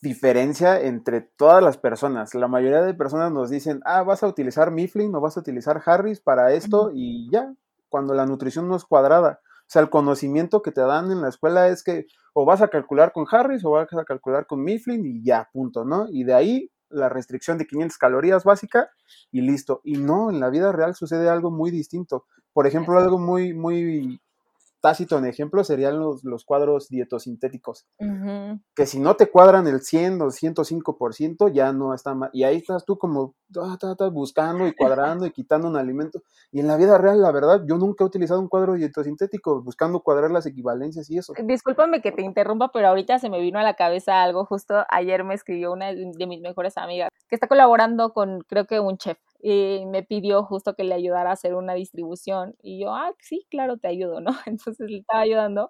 diferencia 0.00 0.80
entre 0.80 1.22
todas 1.22 1.60
las 1.60 1.76
personas. 1.76 2.36
La 2.36 2.46
mayoría 2.46 2.82
de 2.82 2.94
personas 2.94 3.32
nos 3.32 3.50
dicen, 3.50 3.80
ah, 3.84 4.04
vas 4.04 4.22
a 4.22 4.28
utilizar 4.28 4.70
Mifflin 4.70 5.12
o 5.12 5.20
vas 5.20 5.36
a 5.36 5.40
utilizar 5.40 5.82
Harris 5.84 6.20
para 6.20 6.52
esto 6.52 6.92
y 6.94 7.28
ya, 7.28 7.52
cuando 7.88 8.14
la 8.14 8.26
nutrición 8.26 8.68
no 8.68 8.76
es 8.76 8.84
cuadrada. 8.84 9.40
O 9.42 9.64
sea, 9.66 9.82
el 9.82 9.90
conocimiento 9.90 10.62
que 10.62 10.70
te 10.70 10.82
dan 10.82 11.10
en 11.10 11.20
la 11.20 11.28
escuela 11.28 11.66
es 11.66 11.82
que 11.82 12.06
o 12.32 12.44
vas 12.44 12.62
a 12.62 12.68
calcular 12.68 13.10
con 13.12 13.26
Harris 13.28 13.64
o 13.64 13.72
vas 13.72 13.92
a 13.92 14.04
calcular 14.04 14.46
con 14.46 14.62
Mifflin 14.62 15.04
y 15.04 15.24
ya, 15.24 15.50
punto, 15.52 15.84
¿no? 15.84 16.06
Y 16.08 16.22
de 16.22 16.34
ahí 16.34 16.71
la 16.92 17.08
restricción 17.08 17.58
de 17.58 17.66
500 17.66 17.98
calorías 17.98 18.44
básica 18.44 18.90
y 19.30 19.40
listo. 19.40 19.80
Y 19.84 19.96
no, 19.98 20.30
en 20.30 20.40
la 20.40 20.50
vida 20.50 20.72
real 20.72 20.94
sucede 20.94 21.28
algo 21.28 21.50
muy 21.50 21.70
distinto. 21.70 22.26
Por 22.52 22.66
ejemplo, 22.66 22.98
algo 22.98 23.18
muy, 23.18 23.54
muy 23.54 24.20
tácito 24.82 25.16
en 25.16 25.24
ejemplo 25.24 25.64
serían 25.64 25.98
los, 25.98 26.24
los 26.24 26.44
cuadros 26.44 26.88
dietosintéticos, 26.88 27.86
que 28.74 28.86
si 28.86 28.98
no 28.98 29.14
te 29.14 29.30
cuadran 29.30 29.66
el 29.68 29.80
100 29.80 30.20
o 30.20 30.26
105%, 30.26 31.52
ya 31.52 31.72
no 31.72 31.94
está 31.94 32.14
mal. 32.14 32.30
Y 32.32 32.42
ahí 32.42 32.56
estás 32.56 32.84
tú 32.84 32.98
como 32.98 33.34
buscando 34.12 34.66
y 34.66 34.74
cuadrando 34.74 35.24
y 35.24 35.30
quitando 35.30 35.68
un 35.68 35.76
alimento. 35.76 36.22
Y 36.50 36.60
en 36.60 36.66
la 36.66 36.76
vida 36.76 36.98
real, 36.98 37.22
la 37.22 37.30
verdad, 37.30 37.62
yo 37.66 37.78
nunca 37.78 38.04
he 38.04 38.06
utilizado 38.06 38.40
un 38.40 38.48
cuadro 38.48 38.74
dietosintético 38.74 39.62
buscando 39.62 40.00
cuadrar 40.00 40.30
las 40.30 40.46
equivalencias 40.46 41.08
y 41.10 41.18
eso. 41.18 41.32
Discúlpame 41.44 42.02
que 42.02 42.12
te 42.12 42.22
interrumpa, 42.22 42.70
pero 42.72 42.88
ahorita 42.88 43.18
se 43.20 43.30
me 43.30 43.40
vino 43.40 43.58
a 43.58 43.62
la 43.62 43.74
cabeza 43.74 44.22
algo. 44.22 44.44
Justo 44.44 44.84
ayer 44.88 45.22
me 45.24 45.34
escribió 45.34 45.72
una 45.72 45.92
de 45.94 46.26
mis 46.26 46.40
mejores 46.40 46.76
amigas 46.76 47.08
que 47.28 47.36
está 47.36 47.46
colaborando 47.46 48.12
con, 48.12 48.40
creo 48.48 48.66
que 48.66 48.80
un 48.80 48.98
chef 48.98 49.18
y 49.42 49.84
me 49.86 50.04
pidió 50.04 50.44
justo 50.44 50.74
que 50.74 50.84
le 50.84 50.94
ayudara 50.94 51.30
a 51.30 51.32
hacer 51.32 51.54
una 51.54 51.74
distribución 51.74 52.54
y 52.62 52.80
yo, 52.80 52.94
ah, 52.94 53.12
sí, 53.20 53.44
claro, 53.50 53.76
te 53.76 53.88
ayudo, 53.88 54.20
¿no? 54.20 54.30
Entonces 54.46 54.88
le 54.88 54.98
estaba 54.98 55.22
ayudando 55.22 55.68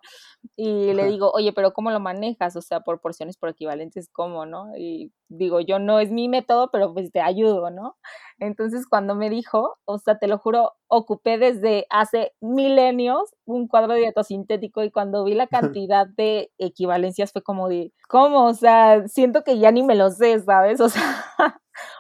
y 0.57 0.93
le 0.93 1.07
digo, 1.07 1.31
oye, 1.33 1.53
pero 1.55 1.73
¿cómo 1.73 1.91
lo 1.91 2.01
manejas? 2.01 2.55
O 2.57 2.63
sea, 2.63 2.81
por 2.81 3.01
porciones, 3.01 3.39
por 3.39 3.49
equivalentes, 3.49 4.11
¿cómo, 4.13 4.45
no? 4.47 4.77
Y 4.77 5.13
digo, 5.29 5.61
yo 5.61 5.79
no 5.79 6.01
es 6.01 6.11
mi 6.13 6.29
método, 6.29 6.71
pero 6.71 6.93
pues 6.93 7.11
te 7.13 7.21
ayudo, 7.23 7.71
¿no? 7.71 7.97
Entonces 8.39 8.87
cuando 8.87 9.15
me 9.15 9.31
dijo, 9.31 9.79
o 9.87 9.99
sea, 9.99 10.19
te 10.19 10.27
lo 10.29 10.39
juro, 10.39 10.73
ocupé 10.89 11.39
desde 11.39 11.87
hace 11.91 12.33
milenios 12.41 13.35
un 13.47 13.69
cuadro 13.69 13.95
dietosintético 13.95 14.83
y 14.85 14.91
cuando 14.91 15.25
vi 15.25 15.35
la 15.35 15.47
cantidad 15.79 16.07
de 16.07 16.51
equivalencias 16.59 17.33
fue 17.33 17.43
como 17.43 17.69
de, 17.69 17.93
¿cómo? 18.09 18.47
O 18.47 18.55
sea, 18.55 19.09
siento 19.09 19.43
que 19.45 19.59
ya 19.59 19.71
ni 19.73 19.83
me 19.83 19.95
lo 19.95 20.11
sé, 20.11 20.41
¿sabes? 20.41 20.81
O 20.83 20.89
sea, 20.89 21.25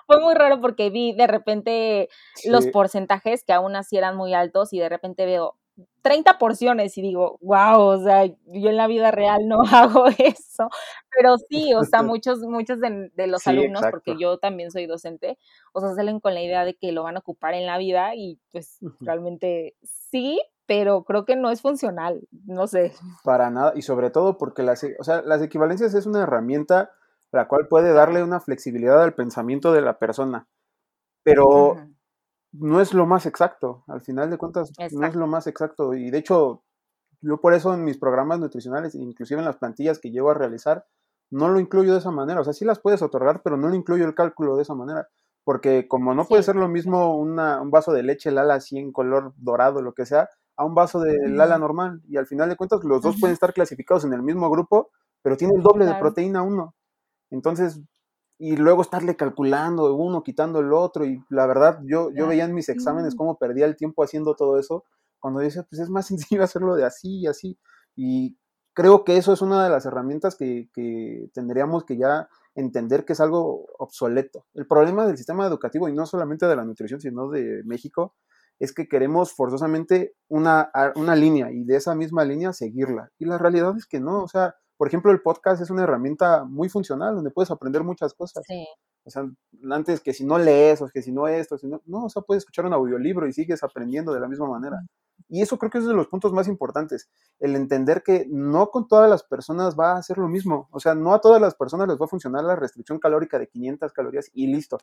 fue 0.06 0.20
muy 0.20 0.34
raro 0.34 0.60
porque 0.60 0.90
vi 0.90 1.12
de 1.12 1.26
repente 1.26 2.08
los 2.44 2.66
porcentajes 2.68 3.44
que 3.44 3.52
aún 3.52 3.76
así 3.76 3.96
eran 3.96 4.16
muy 4.16 4.34
altos 4.34 4.72
y 4.72 4.78
de 4.78 4.88
repente 4.88 5.26
veo 5.26 5.56
30 6.02 6.38
porciones 6.38 6.98
y 6.98 7.02
digo, 7.02 7.38
wow, 7.40 7.80
o 7.80 8.02
sea, 8.02 8.26
yo 8.26 8.70
en 8.70 8.76
la 8.76 8.86
vida 8.86 9.10
real 9.10 9.48
no 9.48 9.62
hago 9.72 10.06
eso, 10.18 10.68
pero 11.16 11.36
sí, 11.48 11.72
o 11.74 11.84
sea, 11.84 12.02
muchos, 12.02 12.40
muchos 12.40 12.80
de, 12.80 13.26
los 13.26 13.46
alumnos, 13.46 13.82
porque 13.90 14.16
yo 14.18 14.38
también 14.38 14.70
soy 14.70 14.86
docente, 14.86 15.38
o 15.72 15.80
sea, 15.80 15.94
salen 15.94 16.20
con 16.20 16.34
la 16.34 16.42
idea 16.42 16.64
de 16.64 16.74
que 16.74 16.92
lo 16.92 17.04
van 17.04 17.16
a 17.16 17.20
ocupar 17.20 17.54
en 17.54 17.66
la 17.66 17.78
vida 17.78 18.14
y 18.14 18.38
pues 18.50 18.78
realmente 19.00 19.76
sí, 19.82 20.40
pero 20.66 21.04
creo 21.04 21.24
que 21.24 21.36
no 21.36 21.50
es 21.50 21.60
funcional, 21.60 22.26
no 22.44 22.66
sé. 22.66 22.92
Para 23.24 23.50
nada, 23.50 23.72
y 23.76 23.82
sobre 23.82 24.10
todo 24.10 24.38
porque 24.38 24.62
las, 24.62 24.84
o 24.98 25.04
sea, 25.04 25.22
las 25.22 25.42
equivalencias 25.42 25.94
es 25.94 26.06
una 26.06 26.22
herramienta 26.22 26.90
la 27.32 27.48
cual 27.48 27.66
puede 27.68 27.92
darle 27.92 28.22
una 28.22 28.40
flexibilidad 28.40 29.02
al 29.02 29.14
pensamiento 29.14 29.72
de 29.72 29.80
la 29.80 29.98
persona, 29.98 30.46
pero 31.24 31.76
no 32.52 32.80
es 32.80 32.92
lo 32.92 33.06
más 33.06 33.26
exacto, 33.26 33.84
al 33.88 34.02
final 34.02 34.30
de 34.30 34.36
cuentas 34.36 34.72
no 34.92 35.06
es 35.06 35.14
lo 35.14 35.26
más 35.26 35.46
exacto. 35.46 35.94
Y 35.94 36.10
de 36.10 36.18
hecho, 36.18 36.62
yo 37.22 37.40
por 37.40 37.54
eso 37.54 37.72
en 37.72 37.84
mis 37.84 37.98
programas 37.98 38.38
nutricionales, 38.38 38.94
inclusive 38.94 39.40
en 39.40 39.46
las 39.46 39.56
plantillas 39.56 39.98
que 39.98 40.10
llego 40.10 40.30
a 40.30 40.34
realizar, 40.34 40.86
no 41.30 41.48
lo 41.48 41.58
incluyo 41.58 41.92
de 41.92 42.00
esa 42.00 42.10
manera. 42.10 42.40
O 42.40 42.44
sea, 42.44 42.52
sí 42.52 42.66
las 42.66 42.80
puedes 42.80 43.00
otorgar, 43.00 43.40
pero 43.42 43.56
no 43.56 43.68
lo 43.68 43.74
incluyo 43.74 44.04
el 44.04 44.14
cálculo 44.14 44.56
de 44.56 44.62
esa 44.62 44.74
manera. 44.74 45.08
Porque 45.44 45.88
como 45.88 46.14
no 46.14 46.26
puede 46.26 46.42
ser 46.42 46.56
lo 46.56 46.68
mismo 46.68 47.16
un 47.16 47.36
vaso 47.70 47.92
de 47.92 48.02
leche 48.02 48.30
Lala 48.30 48.54
así 48.54 48.78
en 48.78 48.92
color 48.92 49.32
dorado, 49.36 49.80
lo 49.80 49.94
que 49.94 50.04
sea, 50.04 50.28
a 50.56 50.64
un 50.66 50.74
vaso 50.74 51.00
de 51.00 51.16
Lala 51.30 51.58
normal. 51.58 52.02
Y 52.06 52.18
al 52.18 52.26
final 52.26 52.50
de 52.50 52.56
cuentas 52.56 52.84
los 52.84 53.00
dos 53.00 53.16
pueden 53.18 53.32
estar 53.32 53.54
clasificados 53.54 54.04
en 54.04 54.12
el 54.12 54.22
mismo 54.22 54.50
grupo, 54.50 54.90
pero 55.22 55.38
tiene 55.38 55.54
el 55.56 55.62
doble 55.62 55.86
de 55.86 55.94
proteína 55.94 56.42
uno. 56.42 56.74
Entonces, 57.32 57.80
y 58.38 58.56
luego 58.56 58.82
estarle 58.82 59.16
calculando 59.16 59.94
uno, 59.94 60.22
quitando 60.22 60.60
el 60.60 60.72
otro, 60.72 61.04
y 61.04 61.22
la 61.30 61.46
verdad, 61.46 61.80
yo, 61.84 62.10
yo 62.12 62.26
veía 62.26 62.44
en 62.44 62.54
mis 62.54 62.68
exámenes 62.68 63.14
cómo 63.14 63.38
perdía 63.38 63.66
el 63.66 63.76
tiempo 63.76 64.04
haciendo 64.04 64.34
todo 64.36 64.58
eso, 64.58 64.84
cuando 65.18 65.40
decía, 65.40 65.64
pues 65.68 65.80
es 65.80 65.88
más 65.90 66.06
sencillo 66.08 66.42
hacerlo 66.44 66.74
de 66.74 66.84
así 66.84 67.20
y 67.20 67.26
así, 67.26 67.58
y 67.96 68.36
creo 68.74 69.04
que 69.04 69.16
eso 69.16 69.32
es 69.32 69.42
una 69.42 69.64
de 69.64 69.70
las 69.70 69.86
herramientas 69.86 70.36
que, 70.36 70.68
que 70.72 71.28
tendríamos 71.34 71.84
que 71.84 71.96
ya 71.96 72.28
entender 72.54 73.04
que 73.04 73.14
es 73.14 73.20
algo 73.20 73.66
obsoleto. 73.78 74.46
El 74.54 74.66
problema 74.66 75.06
del 75.06 75.16
sistema 75.16 75.46
educativo, 75.46 75.88
y 75.88 75.94
no 75.94 76.06
solamente 76.06 76.46
de 76.46 76.56
la 76.56 76.64
nutrición, 76.64 77.00
sino 77.00 77.28
de 77.30 77.62
México, 77.64 78.14
es 78.58 78.72
que 78.72 78.88
queremos 78.88 79.32
forzosamente 79.32 80.14
una, 80.28 80.70
una 80.96 81.16
línea 81.16 81.50
y 81.50 81.64
de 81.64 81.76
esa 81.76 81.94
misma 81.94 82.24
línea 82.24 82.52
seguirla. 82.52 83.10
Y 83.18 83.24
la 83.24 83.38
realidad 83.38 83.74
es 83.76 83.86
que 83.86 84.00
no, 84.00 84.22
o 84.22 84.28
sea, 84.28 84.54
por 84.82 84.88
ejemplo, 84.88 85.12
el 85.12 85.22
podcast 85.22 85.62
es 85.62 85.70
una 85.70 85.84
herramienta 85.84 86.42
muy 86.42 86.68
funcional 86.68 87.14
donde 87.14 87.30
puedes 87.30 87.52
aprender 87.52 87.84
muchas 87.84 88.14
cosas. 88.14 88.42
Sí. 88.44 88.66
O 89.04 89.10
sea, 89.10 89.30
antes 89.70 90.00
que 90.00 90.12
si 90.12 90.24
no 90.24 90.38
lees 90.38 90.82
o 90.82 90.88
que 90.88 91.02
si 91.02 91.12
no 91.12 91.28
esto, 91.28 91.56
si 91.56 91.68
no, 91.68 91.80
no, 91.86 92.06
o 92.06 92.08
sea, 92.08 92.22
puedes 92.22 92.40
escuchar 92.40 92.66
un 92.66 92.72
audiolibro 92.72 93.28
y 93.28 93.32
sigues 93.32 93.62
aprendiendo 93.62 94.12
de 94.12 94.18
la 94.18 94.26
misma 94.26 94.48
manera. 94.48 94.82
Y 95.28 95.40
eso 95.40 95.56
creo 95.56 95.70
que 95.70 95.78
es 95.78 95.86
de 95.86 95.94
los 95.94 96.08
puntos 96.08 96.32
más 96.32 96.48
importantes, 96.48 97.08
el 97.38 97.54
entender 97.54 98.02
que 98.02 98.26
no 98.28 98.70
con 98.70 98.88
todas 98.88 99.08
las 99.08 99.22
personas 99.22 99.78
va 99.78 99.92
a 99.92 100.02
ser 100.02 100.18
lo 100.18 100.26
mismo. 100.26 100.66
O 100.72 100.80
sea, 100.80 100.96
no 100.96 101.14
a 101.14 101.20
todas 101.20 101.40
las 101.40 101.54
personas 101.54 101.86
les 101.86 101.96
va 101.96 102.06
a 102.06 102.08
funcionar 102.08 102.42
la 102.42 102.56
restricción 102.56 102.98
calórica 102.98 103.38
de 103.38 103.46
500 103.46 103.92
calorías 103.92 104.30
y 104.34 104.48
listo. 104.48 104.78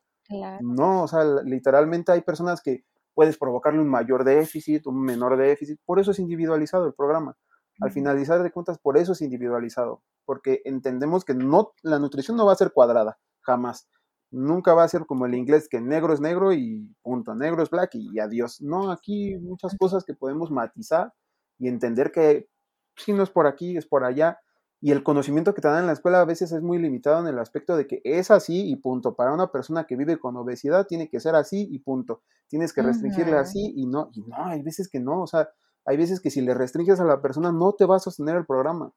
No, 0.61 1.03
o 1.03 1.07
sea, 1.09 1.25
literalmente 1.43 2.13
hay 2.13 2.21
personas 2.21 2.61
que 2.61 2.85
puedes 3.13 3.37
provocarle 3.37 3.81
un 3.81 3.89
mayor 3.89 4.23
déficit, 4.23 4.87
un 4.87 5.01
menor 5.01 5.35
déficit, 5.35 5.77
por 5.83 5.99
eso 5.99 6.11
es 6.11 6.19
individualizado 6.19 6.87
el 6.87 6.93
programa. 6.93 7.35
Al 7.81 7.91
finalizar 7.91 8.43
de 8.43 8.51
cuentas, 8.51 8.77
por 8.77 8.97
eso 8.97 9.13
es 9.13 9.21
individualizado, 9.21 10.01
porque 10.25 10.61
entendemos 10.65 11.23
que 11.23 11.33
no, 11.33 11.73
la 11.81 11.99
nutrición 11.99 12.35
no 12.37 12.45
va 12.45 12.53
a 12.53 12.57
ser 12.57 12.71
cuadrada, 12.71 13.19
jamás. 13.41 13.87
Nunca 14.31 14.73
va 14.73 14.83
a 14.83 14.89
ser 14.89 15.05
como 15.05 15.25
el 15.25 15.33
inglés, 15.33 15.67
que 15.69 15.81
negro 15.81 16.13
es 16.13 16.19
negro 16.19 16.53
y 16.53 16.93
punto, 17.01 17.33
negro 17.35 17.63
es 17.63 17.69
black 17.69 17.95
y 17.95 18.19
adiós. 18.19 18.61
No, 18.61 18.91
aquí 18.91 19.37
muchas 19.37 19.75
cosas 19.77 20.03
que 20.03 20.13
podemos 20.13 20.51
matizar 20.51 21.13
y 21.57 21.67
entender 21.67 22.11
que 22.11 22.47
si 22.95 23.13
no 23.13 23.23
es 23.23 23.29
por 23.29 23.47
aquí, 23.47 23.77
es 23.77 23.87
por 23.87 24.03
allá. 24.03 24.39
Y 24.81 24.91
el 24.91 25.03
conocimiento 25.03 25.53
que 25.53 25.61
te 25.61 25.67
dan 25.67 25.81
en 25.81 25.87
la 25.87 25.93
escuela 25.93 26.21
a 26.21 26.25
veces 26.25 26.51
es 26.51 26.61
muy 26.61 26.77
limitado 26.77 27.19
en 27.19 27.27
el 27.27 27.39
aspecto 27.39 27.75
de 27.75 27.85
que 27.85 28.01
es 28.05 28.31
así 28.31 28.69
y 28.69 28.77
punto. 28.77 29.15
Para 29.15 29.33
una 29.33 29.51
persona 29.51 29.85
que 29.85 29.97
vive 29.97 30.17
con 30.19 30.37
obesidad 30.37 30.87
tiene 30.87 31.09
que 31.09 31.19
ser 31.19 31.35
así 31.35 31.67
y 31.69 31.79
punto. 31.79 32.21
Tienes 32.47 32.71
que 32.71 32.81
restringirle 32.81 33.35
así 33.35 33.73
y 33.75 33.87
no, 33.87 34.09
y 34.13 34.21
no, 34.21 34.37
hay 34.37 34.61
veces 34.61 34.87
que 34.89 34.99
no. 34.99 35.21
O 35.21 35.27
sea, 35.27 35.49
hay 35.85 35.97
veces 35.97 36.19
que 36.19 36.29
si 36.29 36.41
le 36.41 36.53
restringes 36.53 36.99
a 36.99 37.05
la 37.05 37.21
persona 37.21 37.51
no 37.51 37.73
te 37.73 37.85
va 37.85 37.97
a 37.97 37.99
sostener 37.99 38.35
el 38.35 38.45
programa. 38.45 38.91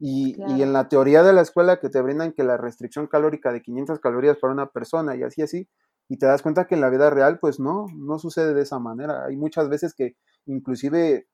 Y, 0.00 0.40
en 0.40 0.72
la 0.72 0.88
teoría 0.88 1.24
de 1.24 1.32
la 1.32 1.40
escuela 1.40 1.80
que 1.80 1.88
te 1.88 2.00
brindan 2.00 2.32
que 2.32 2.44
la 2.44 2.56
restricción 2.56 3.08
calórica 3.08 3.52
de 3.52 3.62
500 3.62 3.98
calorías 3.98 4.36
para 4.38 4.52
una 4.52 4.66
persona 4.66 5.16
y 5.16 5.24
así, 5.24 5.42
así, 5.42 5.68
y 6.08 6.18
te 6.18 6.26
das 6.26 6.42
cuenta 6.42 6.66
que 6.66 6.76
en 6.76 6.80
la 6.80 6.88
vida 6.88 7.10
real, 7.10 7.38
pues 7.40 7.58
no, 7.58 7.86
no 7.96 8.18
sucede 8.18 8.54
de 8.54 8.62
esa 8.62 8.78
manera. 8.78 9.24
Hay 9.26 9.36
muchas 9.36 9.68
veces 9.68 9.94
que 9.94 10.16
inclusive 10.46 11.26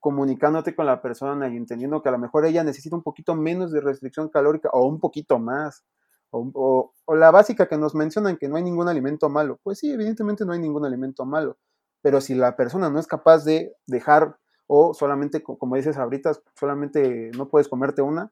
comunicándote 0.00 0.74
con 0.74 0.86
la 0.86 1.00
persona 1.02 1.48
y 1.48 1.56
entendiendo 1.56 2.02
que 2.02 2.08
a 2.08 2.12
lo 2.12 2.18
mejor 2.18 2.44
ella 2.46 2.64
necesita 2.64 2.96
un 2.96 3.02
poquito 3.02 3.34
menos 3.36 3.70
de 3.70 3.80
restricción 3.80 4.28
calórica 4.28 4.70
o 4.72 4.86
un 4.86 4.98
poquito 4.98 5.38
más, 5.38 5.84
o, 6.30 6.92
o 7.04 7.14
la 7.14 7.30
básica 7.30 7.68
que 7.68 7.76
nos 7.76 7.94
mencionan 7.94 8.36
que 8.36 8.48
no 8.48 8.56
hay 8.56 8.62
ningún 8.62 8.88
alimento 8.88 9.28
malo. 9.28 9.60
Pues 9.62 9.78
sí, 9.78 9.92
evidentemente 9.92 10.44
no 10.44 10.52
hay 10.52 10.58
ningún 10.58 10.84
alimento 10.84 11.24
malo, 11.24 11.58
pero 12.02 12.20
si 12.20 12.34
la 12.34 12.56
persona 12.56 12.90
no 12.90 12.98
es 12.98 13.06
capaz 13.06 13.44
de 13.44 13.74
dejar 13.86 14.36
o 14.66 14.94
solamente, 14.94 15.42
como 15.42 15.74
dices 15.76 15.96
ahorita, 15.96 16.32
solamente 16.54 17.30
no 17.36 17.48
puedes 17.48 17.68
comerte 17.68 18.02
una, 18.02 18.30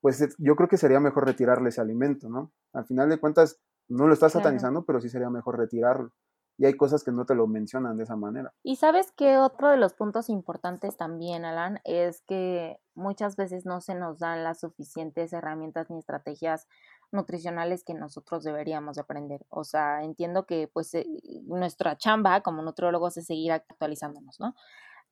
pues 0.00 0.34
yo 0.38 0.56
creo 0.56 0.68
que 0.68 0.76
sería 0.76 1.00
mejor 1.00 1.26
retirarle 1.26 1.70
ese 1.70 1.80
alimento, 1.80 2.28
¿no? 2.28 2.52
Al 2.72 2.84
final 2.84 3.08
de 3.08 3.18
cuentas, 3.18 3.60
no 3.88 4.06
lo 4.06 4.14
estás 4.14 4.32
satanizando, 4.32 4.84
pero 4.84 5.00
sí 5.00 5.08
sería 5.08 5.30
mejor 5.30 5.58
retirarlo. 5.58 6.10
Y 6.58 6.66
hay 6.66 6.76
cosas 6.76 7.02
que 7.02 7.10
no 7.10 7.24
te 7.24 7.34
lo 7.34 7.46
mencionan 7.46 7.96
de 7.96 8.04
esa 8.04 8.16
manera. 8.16 8.52
Y 8.62 8.76
sabes 8.76 9.12
que 9.12 9.38
otro 9.38 9.70
de 9.70 9.78
los 9.78 9.94
puntos 9.94 10.28
importantes 10.28 10.98
también, 10.98 11.46
Alan, 11.46 11.80
es 11.84 12.22
que 12.28 12.78
muchas 12.94 13.36
veces 13.36 13.64
no 13.64 13.80
se 13.80 13.94
nos 13.94 14.18
dan 14.18 14.44
las 14.44 14.60
suficientes 14.60 15.32
herramientas 15.32 15.88
ni 15.88 15.98
estrategias 15.98 16.68
nutricionales 17.12 17.84
que 17.84 17.94
nosotros 17.94 18.44
deberíamos 18.44 18.98
aprender. 18.98 19.44
O 19.48 19.64
sea, 19.64 20.02
entiendo 20.02 20.46
que 20.46 20.68
pues 20.68 20.94
eh, 20.94 21.06
nuestra 21.44 21.96
chamba 21.96 22.42
como 22.42 22.62
nutriólogos 22.62 23.16
es 23.16 23.26
seguir 23.26 23.52
actualizándonos, 23.52 24.38
¿no? 24.40 24.54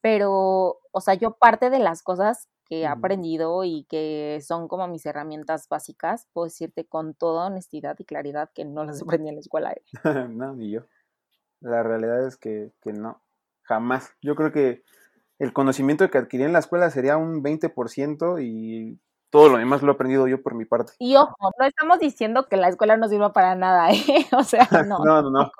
Pero, 0.00 0.78
o 0.92 1.00
sea, 1.00 1.14
yo 1.14 1.32
parte 1.32 1.70
de 1.70 1.80
las 1.80 2.02
cosas 2.02 2.48
que 2.66 2.80
he 2.80 2.86
aprendido 2.86 3.64
y 3.64 3.84
que 3.84 4.40
son 4.42 4.68
como 4.68 4.86
mis 4.86 5.06
herramientas 5.06 5.68
básicas, 5.68 6.28
puedo 6.32 6.44
decirte 6.44 6.86
con 6.86 7.14
toda 7.14 7.46
honestidad 7.46 7.96
y 7.98 8.04
claridad 8.04 8.50
que 8.54 8.64
no 8.64 8.84
las 8.84 9.02
aprendí 9.02 9.28
en 9.28 9.36
la 9.36 9.40
escuela. 9.40 9.72
¿eh? 9.72 9.82
no, 10.30 10.54
ni 10.54 10.70
yo. 10.70 10.82
La 11.60 11.82
realidad 11.82 12.26
es 12.26 12.36
que, 12.36 12.72
que 12.82 12.92
no, 12.92 13.22
jamás. 13.62 14.14
Yo 14.22 14.36
creo 14.36 14.52
que 14.52 14.84
el 15.38 15.52
conocimiento 15.52 16.08
que 16.10 16.18
adquirí 16.18 16.44
en 16.44 16.52
la 16.52 16.58
escuela 16.60 16.90
sería 16.90 17.16
un 17.16 17.42
20% 17.42 18.42
y 18.44 19.00
todo 19.30 19.48
lo 19.48 19.58
demás 19.58 19.82
lo 19.82 19.92
he 19.92 19.94
aprendido 19.94 20.26
yo 20.28 20.42
por 20.42 20.54
mi 20.54 20.64
parte. 20.64 20.92
Y 20.98 21.16
ojo, 21.16 21.34
no 21.58 21.66
estamos 21.66 21.98
diciendo 21.98 22.46
que 22.48 22.56
la 22.56 22.68
escuela 22.68 22.96
no 22.96 23.08
sirva 23.08 23.32
para 23.32 23.54
nada, 23.54 23.90
¿eh? 23.92 24.26
O 24.36 24.42
sea, 24.42 24.68
no. 24.86 24.98
no, 25.04 25.22
no, 25.22 25.30
no. 25.30 25.50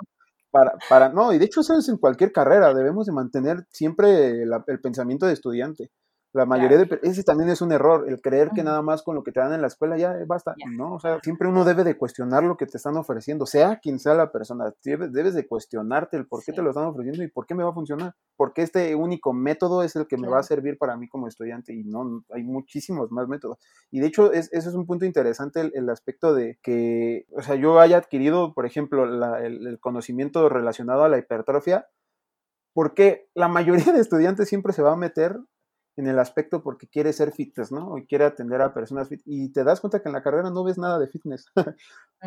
Para, 0.51 0.73
para, 0.89 1.09
no, 1.11 1.33
y 1.33 1.39
de 1.39 1.45
hecho 1.45 1.61
eso 1.61 1.77
es 1.77 1.89
en 1.89 1.99
cualquier 1.99 2.33
carrera, 2.33 2.73
debemos 2.73 3.07
de 3.07 3.13
mantener 3.13 3.67
siempre 3.71 4.43
el 4.43 4.81
pensamiento 4.81 5.27
de 5.27 5.35
estudiante. 5.35 5.91
La 6.35 6.45
mayoría 6.45 6.77
de 6.77 7.01
ese 7.05 7.23
también 7.23 7.49
es 7.49 7.63
un 7.63 7.73
error, 7.73 8.05
el 8.07 8.21
creer 8.21 8.51
que 8.55 8.63
nada 8.63 8.83
más 8.83 9.03
con 9.03 9.15
lo 9.15 9.23
que 9.23 9.33
te 9.33 9.41
dan 9.41 9.55
en 9.55 9.63
la 9.63 9.69
escuela 9.69 9.97
ya 9.97 10.15
basta, 10.27 10.55
¿no? 10.77 10.95
O 10.95 11.01
sea, 11.01 11.19
siempre 11.23 11.49
uno 11.49 11.65
debe 11.65 11.85
de 11.85 11.97
cuestionar 11.97 12.45
lo 12.45 12.59
que 12.59 12.67
te 12.67 12.77
están 12.77 12.99
ofreciendo, 12.99 13.47
sea 13.47 13.79
quien 13.79 13.99
sea 13.99 14.13
la 14.13 14.31
persona, 14.31 14.75
debes, 14.85 15.35
de 15.35 15.47
cuestionarte 15.47 16.19
el 16.19 16.27
por 16.27 16.45
qué 16.45 16.53
te 16.53 16.61
lo 16.61 16.69
están 16.69 16.85
ofreciendo 16.85 17.23
y 17.23 17.29
por 17.29 17.47
qué 17.47 17.55
me 17.55 17.65
va 17.65 17.71
a 17.71 17.75
funcionar, 17.75 18.15
porque 18.37 18.61
este 18.61 18.95
único 18.95 19.33
método 19.33 19.83
es 19.83 19.97
el 19.97 20.07
que 20.07 20.19
me 20.19 20.29
va 20.29 20.41
a 20.41 20.43
servir 20.43 20.77
para 20.77 20.99
mí 20.99 21.09
como 21.09 21.29
estudiante 21.29 21.73
y 21.73 21.83
no, 21.85 22.23
hay 22.31 22.43
muchísimos 22.43 23.11
más 23.11 23.27
métodos. 23.27 23.59
Y 23.91 24.01
de 24.01 24.09
hecho, 24.09 24.31
es, 24.31 24.53
ese 24.53 24.69
es 24.69 24.75
un 24.75 24.85
punto 24.85 25.07
interesante 25.07 25.71
el, 25.73 25.89
aspecto 25.89 26.35
de 26.35 26.59
que, 26.63 27.25
o 27.33 27.41
sea, 27.41 27.55
yo 27.55 27.81
haya 27.81 27.97
adquirido, 27.97 28.53
por 28.53 28.67
ejemplo, 28.67 29.05
el, 29.05 29.67
el 29.67 29.81
conocimiento 29.81 30.47
relacionado 30.51 31.05
a 31.05 31.09
la 31.09 31.17
hipertrofia, 31.17 31.87
porque 32.75 33.29
la 33.35 33.49
mayoría 33.49 33.93
de 33.93 34.01
estudiantes 34.01 34.49
siempre 34.49 34.75
se 34.75 34.83
va 34.83 34.93
a 34.93 34.97
meter 34.97 35.39
en 35.99 36.07
el 36.07 36.19
aspecto 36.21 36.63
porque 36.63 36.87
quiere 36.87 37.13
ser 37.13 37.33
fitness, 37.33 37.73
¿no? 37.73 37.99
Y 37.99 38.07
quiere 38.07 38.25
atender 38.25 38.63
a 38.63 38.73
personas 38.73 39.09
fit. 39.09 39.21
Y 39.25 39.49
te 39.51 39.65
das 39.65 39.81
cuenta 39.81 40.01
que 40.01 40.09
en 40.09 40.13
la 40.13 40.23
carrera 40.23 40.49
no 40.49 40.63
ves 40.63 40.79
nada 40.79 40.99
de 40.99 41.09
fitness. 41.09 41.47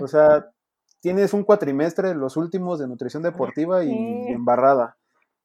o 0.02 0.08
sea, 0.08 0.52
tienes 1.00 1.34
un 1.34 1.46
cuatrimestre, 1.46 2.14
los 2.14 2.36
últimos 2.36 2.80
de 2.80 2.88
nutrición 2.88 3.24
deportiva 3.24 3.84
y 3.86 3.92
embarrada. 4.28 4.98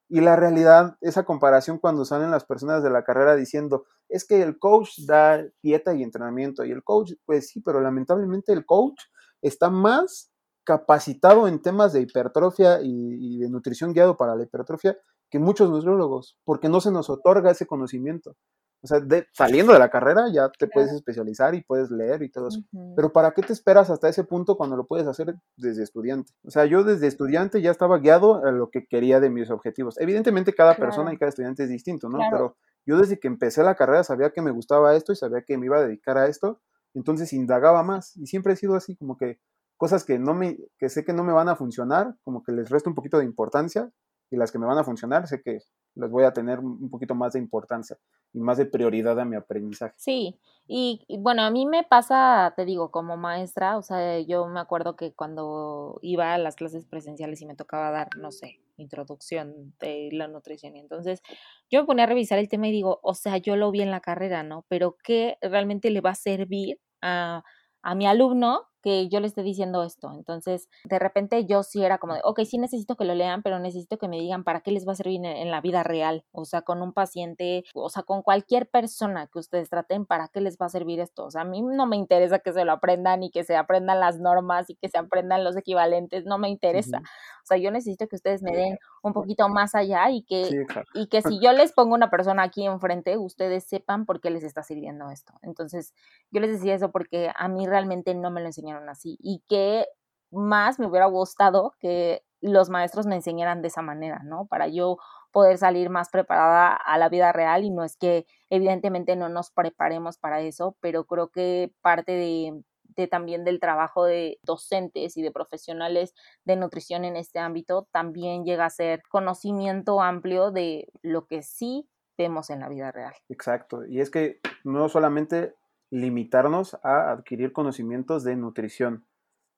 Y 0.08 0.20
la 0.20 0.34
realidad, 0.34 0.96
esa 1.00 1.24
comparación 1.24 1.78
cuando 1.78 2.04
salen 2.04 2.32
las 2.32 2.44
personas 2.44 2.82
de 2.82 2.90
la 2.90 3.04
carrera 3.04 3.36
diciendo, 3.36 3.84
es 4.08 4.26
que 4.26 4.42
el 4.42 4.58
coach 4.58 4.98
da 5.06 5.44
dieta 5.62 5.94
y 5.94 6.02
entrenamiento. 6.02 6.64
Y 6.64 6.72
el 6.72 6.82
coach, 6.82 7.12
pues 7.26 7.50
sí, 7.50 7.60
pero 7.60 7.80
lamentablemente 7.80 8.52
el 8.52 8.66
coach 8.66 9.00
está 9.40 9.70
más 9.70 10.32
capacitado 10.64 11.46
en 11.46 11.62
temas 11.62 11.92
de 11.92 12.00
hipertrofia 12.00 12.80
y, 12.82 12.90
y 12.90 13.38
de 13.38 13.48
nutrición 13.48 13.92
guiado 13.92 14.16
para 14.16 14.34
la 14.34 14.42
hipertrofia 14.42 14.98
que 15.30 15.38
muchos 15.38 15.70
nutriólogos, 15.70 16.38
porque 16.44 16.68
no 16.68 16.80
se 16.80 16.90
nos 16.90 17.10
otorga 17.10 17.50
ese 17.50 17.66
conocimiento. 17.66 18.36
O 18.82 18.86
sea, 18.86 19.00
de, 19.00 19.26
saliendo 19.32 19.72
de 19.72 19.78
la 19.78 19.88
carrera 19.88 20.28
ya 20.32 20.50
te 20.50 20.68
puedes 20.68 20.92
especializar 20.92 21.54
y 21.54 21.62
puedes 21.62 21.90
leer 21.90 22.22
y 22.22 22.30
todo 22.30 22.48
eso. 22.48 22.60
Pero 22.94 23.12
¿para 23.12 23.32
qué 23.32 23.42
te 23.42 23.52
esperas 23.52 23.90
hasta 23.90 24.08
ese 24.08 24.22
punto 24.22 24.56
cuando 24.56 24.76
lo 24.76 24.86
puedes 24.86 25.06
hacer 25.06 25.34
desde 25.56 25.82
estudiante? 25.82 26.32
O 26.44 26.50
sea, 26.50 26.66
yo 26.66 26.84
desde 26.84 27.06
estudiante 27.06 27.60
ya 27.62 27.70
estaba 27.70 27.98
guiado 27.98 28.44
a 28.44 28.52
lo 28.52 28.70
que 28.70 28.86
quería 28.86 29.18
de 29.18 29.30
mis 29.30 29.50
objetivos. 29.50 29.98
Evidentemente 29.98 30.54
cada 30.54 30.76
persona 30.76 31.12
y 31.12 31.16
cada 31.16 31.30
estudiante 31.30 31.64
es 31.64 31.68
distinto, 31.68 32.08
¿no? 32.08 32.18
Pero 32.30 32.56
yo 32.84 32.98
desde 32.98 33.18
que 33.18 33.26
empecé 33.26 33.62
la 33.64 33.74
carrera 33.74 34.04
sabía 34.04 34.30
que 34.30 34.42
me 34.42 34.52
gustaba 34.52 34.94
esto 34.94 35.12
y 35.12 35.16
sabía 35.16 35.42
que 35.42 35.58
me 35.58 35.66
iba 35.66 35.78
a 35.78 35.84
dedicar 35.84 36.18
a 36.18 36.26
esto, 36.26 36.60
entonces 36.94 37.32
indagaba 37.32 37.82
más 37.82 38.16
y 38.16 38.26
siempre 38.26 38.52
he 38.52 38.56
sido 38.56 38.76
así 38.76 38.96
como 38.96 39.16
que 39.16 39.40
cosas 39.76 40.04
que 40.04 40.18
no 40.18 40.32
me 40.32 40.58
que 40.78 40.88
sé 40.88 41.04
que 41.04 41.12
no 41.12 41.24
me 41.24 41.32
van 41.32 41.48
a 41.48 41.56
funcionar, 41.56 42.14
como 42.22 42.42
que 42.42 42.52
les 42.52 42.70
resto 42.70 42.88
un 42.88 42.94
poquito 42.94 43.18
de 43.18 43.24
importancia 43.24 43.90
y 44.30 44.36
las 44.36 44.50
que 44.52 44.58
me 44.58 44.66
van 44.66 44.78
a 44.78 44.84
funcionar 44.84 45.26
sé 45.26 45.42
que 45.42 45.60
les 45.94 46.10
voy 46.10 46.24
a 46.24 46.32
tener 46.32 46.60
un 46.60 46.90
poquito 46.90 47.14
más 47.14 47.32
de 47.32 47.38
importancia 47.38 47.96
y 48.32 48.40
más 48.40 48.58
de 48.58 48.66
prioridad 48.66 49.18
a 49.18 49.24
mi 49.24 49.36
aprendizaje. 49.36 49.94
Sí, 49.96 50.38
y, 50.68 51.06
bueno, 51.20 51.42
a 51.42 51.50
mí 51.50 51.64
me 51.64 51.84
pasa, 51.84 52.52
te 52.56 52.64
digo, 52.64 52.90
como 52.90 53.16
maestra, 53.16 53.78
o 53.78 53.82
sea, 53.82 54.20
yo 54.20 54.46
me 54.46 54.58
acuerdo 54.60 54.96
que 54.96 55.14
cuando 55.14 55.98
iba 56.02 56.34
a 56.34 56.38
las 56.38 56.56
clases 56.56 56.84
presenciales 56.86 57.40
y 57.40 57.46
me 57.46 57.54
tocaba 57.54 57.90
dar, 57.90 58.08
no 58.16 58.32
sé, 58.32 58.60
introducción 58.76 59.74
de 59.78 60.10
la 60.12 60.26
nutrición, 60.26 60.76
y 60.76 60.80
entonces 60.80 61.22
yo 61.70 61.80
me 61.80 61.86
ponía 61.86 62.04
a 62.04 62.08
revisar 62.08 62.38
el 62.38 62.48
tema 62.48 62.68
y 62.68 62.72
digo, 62.72 62.98
o 63.02 63.14
sea, 63.14 63.36
yo 63.38 63.56
lo 63.56 63.70
vi 63.70 63.82
en 63.82 63.90
la 63.90 64.00
carrera, 64.00 64.42
¿no? 64.42 64.66
Pero 64.68 64.96
¿qué 65.02 65.38
realmente 65.40 65.90
le 65.90 66.00
va 66.00 66.10
a 66.10 66.14
servir 66.16 66.80
a, 67.00 67.44
a 67.82 67.94
mi 67.94 68.06
alumno 68.06 68.66
que 68.86 69.08
yo 69.08 69.18
le 69.18 69.26
esté 69.26 69.42
diciendo 69.42 69.82
esto. 69.82 70.12
Entonces, 70.14 70.68
de 70.84 71.00
repente 71.00 71.44
yo 71.44 71.64
sí 71.64 71.84
era 71.84 71.98
como 71.98 72.14
de, 72.14 72.20
ok, 72.22 72.42
sí 72.44 72.56
necesito 72.56 72.94
que 72.94 73.04
lo 73.04 73.16
lean, 73.16 73.42
pero 73.42 73.58
necesito 73.58 73.98
que 73.98 74.06
me 74.06 74.20
digan 74.20 74.44
para 74.44 74.60
qué 74.60 74.70
les 74.70 74.86
va 74.86 74.92
a 74.92 74.94
servir 74.94 75.26
en, 75.26 75.50
la 75.50 75.60
vida 75.60 75.82
real. 75.82 76.24
O 76.30 76.44
sea, 76.44 76.62
con 76.62 76.80
un 76.82 76.92
paciente, 76.92 77.64
o 77.74 77.88
sea, 77.88 78.04
con 78.04 78.22
cualquier 78.22 78.68
persona 78.70 79.26
que 79.26 79.40
ustedes 79.40 79.70
traten, 79.70 80.06
para 80.06 80.28
qué 80.28 80.40
les 80.40 80.56
va 80.56 80.66
a 80.66 80.68
servir 80.68 81.00
esto. 81.00 81.24
O 81.24 81.32
sea, 81.32 81.40
a 81.40 81.44
mí 81.44 81.62
no 81.62 81.86
me 81.86 81.96
interesa 81.96 82.38
que 82.38 82.52
se 82.52 82.64
lo 82.64 82.70
aprendan 82.70 83.24
y 83.24 83.32
que 83.32 83.42
se 83.42 83.56
aprendan 83.56 83.98
las 83.98 84.20
normas 84.20 84.70
y 84.70 84.76
que 84.76 84.88
se 84.88 84.98
aprendan 84.98 85.42
los 85.42 85.56
equivalentes, 85.56 86.24
no 86.24 86.38
me 86.38 86.48
interesa. 86.48 86.98
O 86.98 87.46
sea, 87.46 87.56
yo 87.56 87.72
necesito 87.72 88.06
que 88.06 88.14
ustedes 88.14 88.40
me 88.40 88.52
den 88.52 88.78
un 89.06 89.12
poquito 89.12 89.48
más 89.48 89.74
allá 89.74 90.10
y 90.10 90.22
que, 90.22 90.66
y 90.94 91.06
que 91.08 91.22
si 91.22 91.40
yo 91.40 91.52
les 91.52 91.72
pongo 91.72 91.94
una 91.94 92.10
persona 92.10 92.42
aquí 92.42 92.66
enfrente, 92.66 93.16
ustedes 93.16 93.64
sepan 93.64 94.06
por 94.06 94.20
qué 94.20 94.30
les 94.30 94.44
está 94.44 94.62
sirviendo 94.62 95.10
esto. 95.10 95.34
Entonces, 95.42 95.94
yo 96.30 96.40
les 96.40 96.52
decía 96.52 96.74
eso 96.74 96.90
porque 96.90 97.30
a 97.34 97.48
mí 97.48 97.66
realmente 97.66 98.14
no 98.14 98.30
me 98.30 98.40
lo 98.40 98.46
enseñaron 98.46 98.88
así 98.88 99.16
y 99.20 99.42
que 99.48 99.86
más 100.30 100.78
me 100.78 100.86
hubiera 100.86 101.06
gustado 101.06 101.74
que 101.78 102.22
los 102.40 102.68
maestros 102.68 103.06
me 103.06 103.14
enseñaran 103.14 103.62
de 103.62 103.68
esa 103.68 103.82
manera, 103.82 104.20
¿no? 104.24 104.46
Para 104.46 104.68
yo 104.68 104.98
poder 105.32 105.58
salir 105.58 105.90
más 105.90 106.10
preparada 106.10 106.74
a 106.74 106.98
la 106.98 107.08
vida 107.08 107.32
real 107.32 107.64
y 107.64 107.70
no 107.70 107.84
es 107.84 107.96
que 107.96 108.26
evidentemente 108.50 109.16
no 109.16 109.28
nos 109.28 109.50
preparemos 109.50 110.18
para 110.18 110.40
eso, 110.40 110.76
pero 110.80 111.04
creo 111.04 111.28
que 111.28 111.72
parte 111.80 112.12
de, 112.12 112.62
también 113.06 113.44
del 113.44 113.60
trabajo 113.60 114.04
de 114.06 114.38
docentes 114.42 115.16
y 115.18 115.22
de 115.22 115.30
profesionales 115.30 116.14
de 116.44 116.56
nutrición 116.56 117.04
en 117.04 117.16
este 117.16 117.38
ámbito, 117.38 117.86
también 117.92 118.44
llega 118.44 118.64
a 118.64 118.70
ser 118.70 119.02
conocimiento 119.10 120.00
amplio 120.00 120.50
de 120.50 120.88
lo 121.02 121.26
que 121.26 121.42
sí 121.42 121.86
vemos 122.16 122.48
en 122.48 122.60
la 122.60 122.70
vida 122.70 122.90
real. 122.90 123.12
Exacto, 123.28 123.84
y 123.84 124.00
es 124.00 124.10
que 124.10 124.40
no 124.64 124.88
solamente 124.88 125.54
limitarnos 125.90 126.78
a 126.82 127.10
adquirir 127.12 127.52
conocimientos 127.52 128.24
de 128.24 128.36
nutrición. 128.36 129.06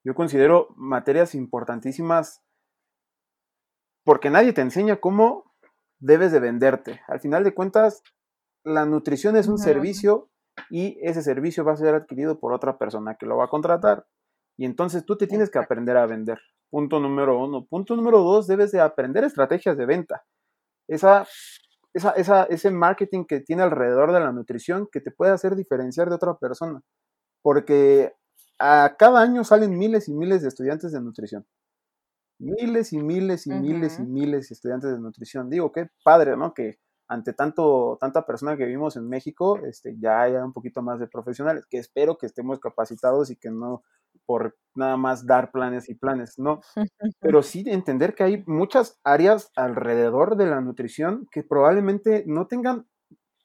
Yo 0.05 0.15
considero 0.15 0.69
materias 0.77 1.35
importantísimas 1.35 2.43
porque 4.05 4.31
nadie 4.31 4.53
te 4.53 4.61
enseña 4.61 4.97
cómo 4.97 5.55
debes 5.99 6.33
de 6.33 6.41
venderte. 6.41 7.01
Al 7.07 7.21
final 7.21 7.45
de 7.45 7.55
cuentas, 7.55 8.03
la 8.65 8.87
nutrición 8.87 9.37
es 9.37 9.49
un 9.49 9.59
servicio 9.59 10.31
y 10.71 10.99
ese 11.03 11.23
servicio 11.23 11.65
va 11.65 11.73
a 11.73 11.77
ser 11.77 11.95
adquirido 11.95 12.39
por 12.39 12.53
otra 12.53 12.79
persona 12.79 13.17
que 13.17 13.27
lo 13.27 13.37
va 13.37 13.45
a 13.45 13.49
contratar. 13.49 14.07
Y 14.57 14.65
entonces 14.65 15.05
tú 15.05 15.17
te 15.17 15.27
tienes 15.27 15.51
que 15.51 15.59
aprender 15.59 15.97
a 15.97 16.07
vender. 16.07 16.39
Punto 16.71 17.01
número 17.01 17.39
uno. 17.43 17.65
Punto 17.67 17.97
número 17.97 18.19
dos, 18.21 18.47
debes 18.47 18.73
de 18.73 18.81
aprender 18.81 19.25
estrategias 19.25 19.77
de 19.77 19.87
venta. 19.87 20.23
Esa, 20.89 21.27
esa, 21.95 22.11
esa, 22.13 22.45
ese 22.45 22.71
marketing 22.71 23.25
que 23.25 23.41
tiene 23.41 23.63
alrededor 23.63 24.13
de 24.13 24.21
la 24.21 24.33
nutrición 24.33 24.89
que 24.91 25.01
te 25.01 25.11
puede 25.11 25.33
hacer 25.33 25.57
diferenciar 25.57 26.09
de 26.09 26.17
otra 26.17 26.35
persona. 26.35 26.83
Porque 27.43 28.13
a 28.59 28.97
cada 28.99 29.23
año 29.23 29.45
salen 29.45 29.79
miles 29.79 30.09
y 30.09 30.15
miles 30.15 30.43
de 30.43 30.49
estudiantes 30.49 30.93
de 30.93 31.01
nutrición. 31.01 31.47
Miles 32.41 32.93
y 32.93 32.99
miles 32.99 33.47
y 33.47 33.51
miles 33.51 33.99
y 33.99 34.03
miles 34.03 34.49
de 34.49 34.55
estudiantes 34.55 34.91
de 34.93 34.99
nutrición. 34.99 35.51
Digo, 35.51 35.73
qué 35.73 35.89
padre, 36.05 36.37
¿no? 36.37 36.55
Que 36.55 36.79
ante 37.09 37.33
tanto, 37.33 37.97
tanta 38.01 38.27
persona 38.27 38.57
que 38.57 38.67
vivimos 38.67 38.97
en 38.97 39.09
México, 39.09 39.59
este, 39.65 39.97
ya 39.99 40.23
haya 40.23 40.45
un 40.45 40.53
poquito 40.53 40.83
más 40.83 41.01
de 41.01 41.09
profesionales, 41.09 41.65
que 41.69 41.79
espero 41.79 42.19
que 42.19 42.27
estemos 42.27 42.61
capacitados 42.61 43.31
y 43.31 43.37
que 43.37 43.51
no 43.51 43.83
por 44.27 44.57
nada 44.75 44.97
más 44.99 45.27
dar 45.27 45.51
planes 45.51 45.89
y 45.89 45.95
planes, 45.95 46.39
no, 46.39 46.61
pero 47.21 47.43
sí 47.43 47.65
entender 47.67 48.15
que 48.15 48.25
hay 48.25 48.45
muchas 48.47 49.01
áreas 49.05 49.51
alrededor 49.57 50.37
de 50.37 50.47
la 50.47 50.61
nutrición 50.61 51.27
que 51.33 51.43
probablemente 51.43 52.25
no 52.27 52.47
tengan 52.47 52.87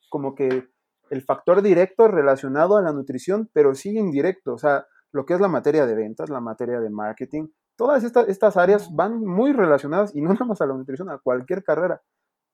como 0.10 0.36
que 0.36 0.68
el 1.10 1.22
factor 1.22 1.62
directo 1.62 2.08
relacionado 2.08 2.78
a 2.78 2.82
la 2.82 2.92
nutrición, 2.92 3.50
pero 3.54 3.76
sí 3.76 3.98
indirecto, 3.98 4.54
o 4.54 4.58
sea, 4.58 4.88
lo 5.12 5.26
que 5.26 5.36
es 5.36 5.40
la 5.40 5.48
materia 5.48 5.86
de 5.86 5.96
ventas, 5.96 6.30
la 6.30 6.42
materia 6.42 6.80
de 6.80 6.90
marketing, 6.90 7.48
todas 7.78 8.04
estas, 8.04 8.28
estas 8.28 8.58
áreas 8.58 8.94
van 8.94 9.24
muy 9.24 9.54
relacionadas 9.54 10.16
y 10.16 10.22
no 10.22 10.34
nada 10.34 10.46
más 10.46 10.62
a 10.62 10.66
la 10.66 10.74
nutrición, 10.74 11.10
a 11.10 11.20
cualquier 11.20 11.64
carrera. 11.64 12.02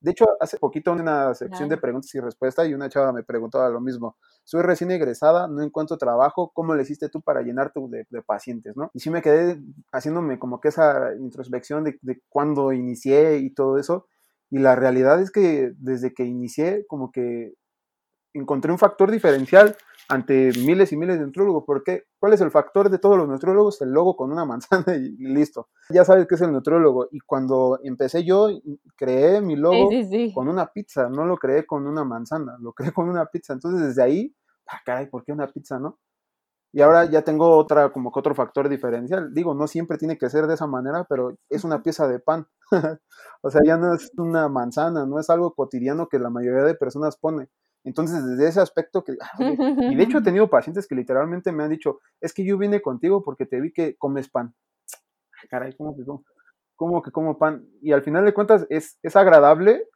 De 0.02 0.12
hecho, 0.12 0.26
hace 0.40 0.58
poquito 0.58 0.94
en 0.94 1.02
una 1.02 1.34
sección 1.36 1.68
de 1.68 1.78
preguntas 1.78 2.14
y 2.16 2.20
respuestas 2.20 2.68
y 2.68 2.74
una 2.74 2.88
chava 2.88 3.12
me 3.12 3.24
preguntaba 3.24 3.70
lo 3.70 3.82
mismo. 3.82 4.18
Soy 4.46 4.62
recién 4.62 4.92
egresada, 4.92 5.48
no 5.48 5.62
encuentro 5.62 5.98
trabajo, 5.98 6.52
¿cómo 6.54 6.74
le 6.74 6.84
hiciste 6.84 7.10
tú 7.10 7.22
para 7.22 7.42
llenarte 7.42 7.80
de, 7.90 8.06
de 8.10 8.22
pacientes, 8.22 8.78
no? 8.78 8.92
Y 8.94 9.02
sí 9.02 9.10
me 9.10 9.22
quedé 9.22 9.62
haciéndome 9.92 10.40
como 10.40 10.62
que 10.62 10.70
esa 10.70 11.14
introspección 11.20 11.84
de, 11.84 12.00
de 12.02 12.22
cuándo 12.30 12.72
inicié 12.72 13.38
y 13.40 13.54
todo 13.54 13.78
eso. 13.78 14.08
Y 14.50 14.60
la 14.60 14.76
realidad 14.76 15.22
es 15.22 15.32
que 15.32 15.74
desde 15.78 16.14
que 16.14 16.24
inicié, 16.24 16.86
como 16.88 17.12
que 17.12 17.54
encontré 18.34 18.72
un 18.72 18.80
factor 18.80 19.12
diferencial 19.12 19.76
ante 20.10 20.52
miles 20.66 20.92
y 20.92 20.98
miles 20.98 21.20
de 21.20 21.26
nutrólogos. 21.26 21.64
porque 21.66 22.06
¿Cuál 22.20 22.34
es 22.34 22.42
el 22.42 22.52
factor 22.52 22.90
de 22.90 22.98
todos 22.98 23.18
los 23.18 23.28
nutrólogos? 23.28 23.82
El 23.82 23.92
logo 23.92 24.16
con 24.16 24.32
una 24.32 24.44
manzana 24.46 24.96
y, 24.96 25.16
listo. 25.18 25.70
Ya 25.90 26.04
sabes 26.04 26.28
qué 26.28 26.36
es 26.36 26.42
el 26.42 26.52
nutrólogo. 26.52 27.08
Y 27.12 27.20
cuando 27.20 27.80
empecé 27.84 28.26
yo, 28.26 28.50
creé 28.96 29.42
mi 29.42 29.56
logo 29.56 29.90
con 30.34 30.50
una 30.50 30.68
pizza, 30.68 31.10
no 31.10 31.26
lo 31.26 31.38
creé 31.38 31.66
con 31.66 31.88
una 31.88 32.04
manzana, 32.04 32.58
lo 32.60 32.74
creé 32.74 32.92
con 32.92 33.08
una 33.08 33.26
pizza. 33.28 33.54
Entonces 33.54 33.88
desde 33.88 34.04
ahí, 34.04 34.36
ah, 34.68 34.80
caray, 34.84 35.08
¿por 35.10 35.24
qué 35.24 35.32
una 35.32 35.48
pizza, 35.48 35.80
no? 35.80 36.00
Y 36.72 36.82
ahora 36.82 37.06
ya 37.06 37.24
tengo 37.24 37.58
otra, 37.58 37.92
como 37.92 38.12
que 38.12 38.20
otro 38.20 38.36
factor 38.36 38.70
diferencial. 38.70 39.34
Digo, 39.34 39.56
no 39.56 39.68
siempre 39.68 39.98
tiene 39.98 40.18
que 40.20 40.30
ser 40.30 40.46
de 40.46 40.54
esa 40.54 40.68
manera, 40.68 41.06
pero 41.10 41.36
es 41.50 41.64
una 41.64 41.82
pieza 41.82 42.08
de 42.08 42.20
pan. 42.20 42.48
o 43.42 43.50
sea, 43.50 43.62
ya 43.66 43.78
no 43.78 43.96
es 43.96 44.12
una 44.18 44.50
manzana, 44.50 45.06
no 45.08 45.20
es 45.20 45.30
algo 45.32 45.54
cotidiano 45.56 46.08
que 46.08 46.20
la 46.20 46.30
mayoría 46.30 46.64
de 46.64 46.76
personas 46.76 47.18
pone. 47.18 47.50
Entonces, 47.84 48.26
desde 48.26 48.48
ese 48.48 48.62
aspecto 48.62 49.04
que, 49.04 49.14
ah, 49.22 49.38
y 49.40 49.96
de 49.96 50.04
hecho 50.04 50.20
he 50.20 50.22
tenido 50.24 50.50
pacientes 50.50 50.88
que 50.88 50.96
literalmente 50.96 51.52
me 51.52 51.64
han 51.64 51.70
dicho, 51.70 52.00
es 52.20 52.34
que 52.34 52.46
yo 52.46 52.58
vine 52.58 52.82
contigo 52.82 53.24
porque 53.24 53.46
te 53.46 53.62
vi 53.62 53.72
que 53.72 53.96
comes 53.98 54.30
pan. 54.30 54.54
caray, 55.50 55.76
¿cómo 55.76 55.96
que, 55.96 56.04
cómo, 56.76 57.02
que 57.02 57.12
como 57.12 57.38
pan? 57.38 57.66
Y 57.82 57.92
al 57.92 58.04
final 58.04 58.26
de 58.26 58.34
cuentas 58.34 58.68
es, 58.70 59.00
es 59.02 59.16
agradable 59.16 59.88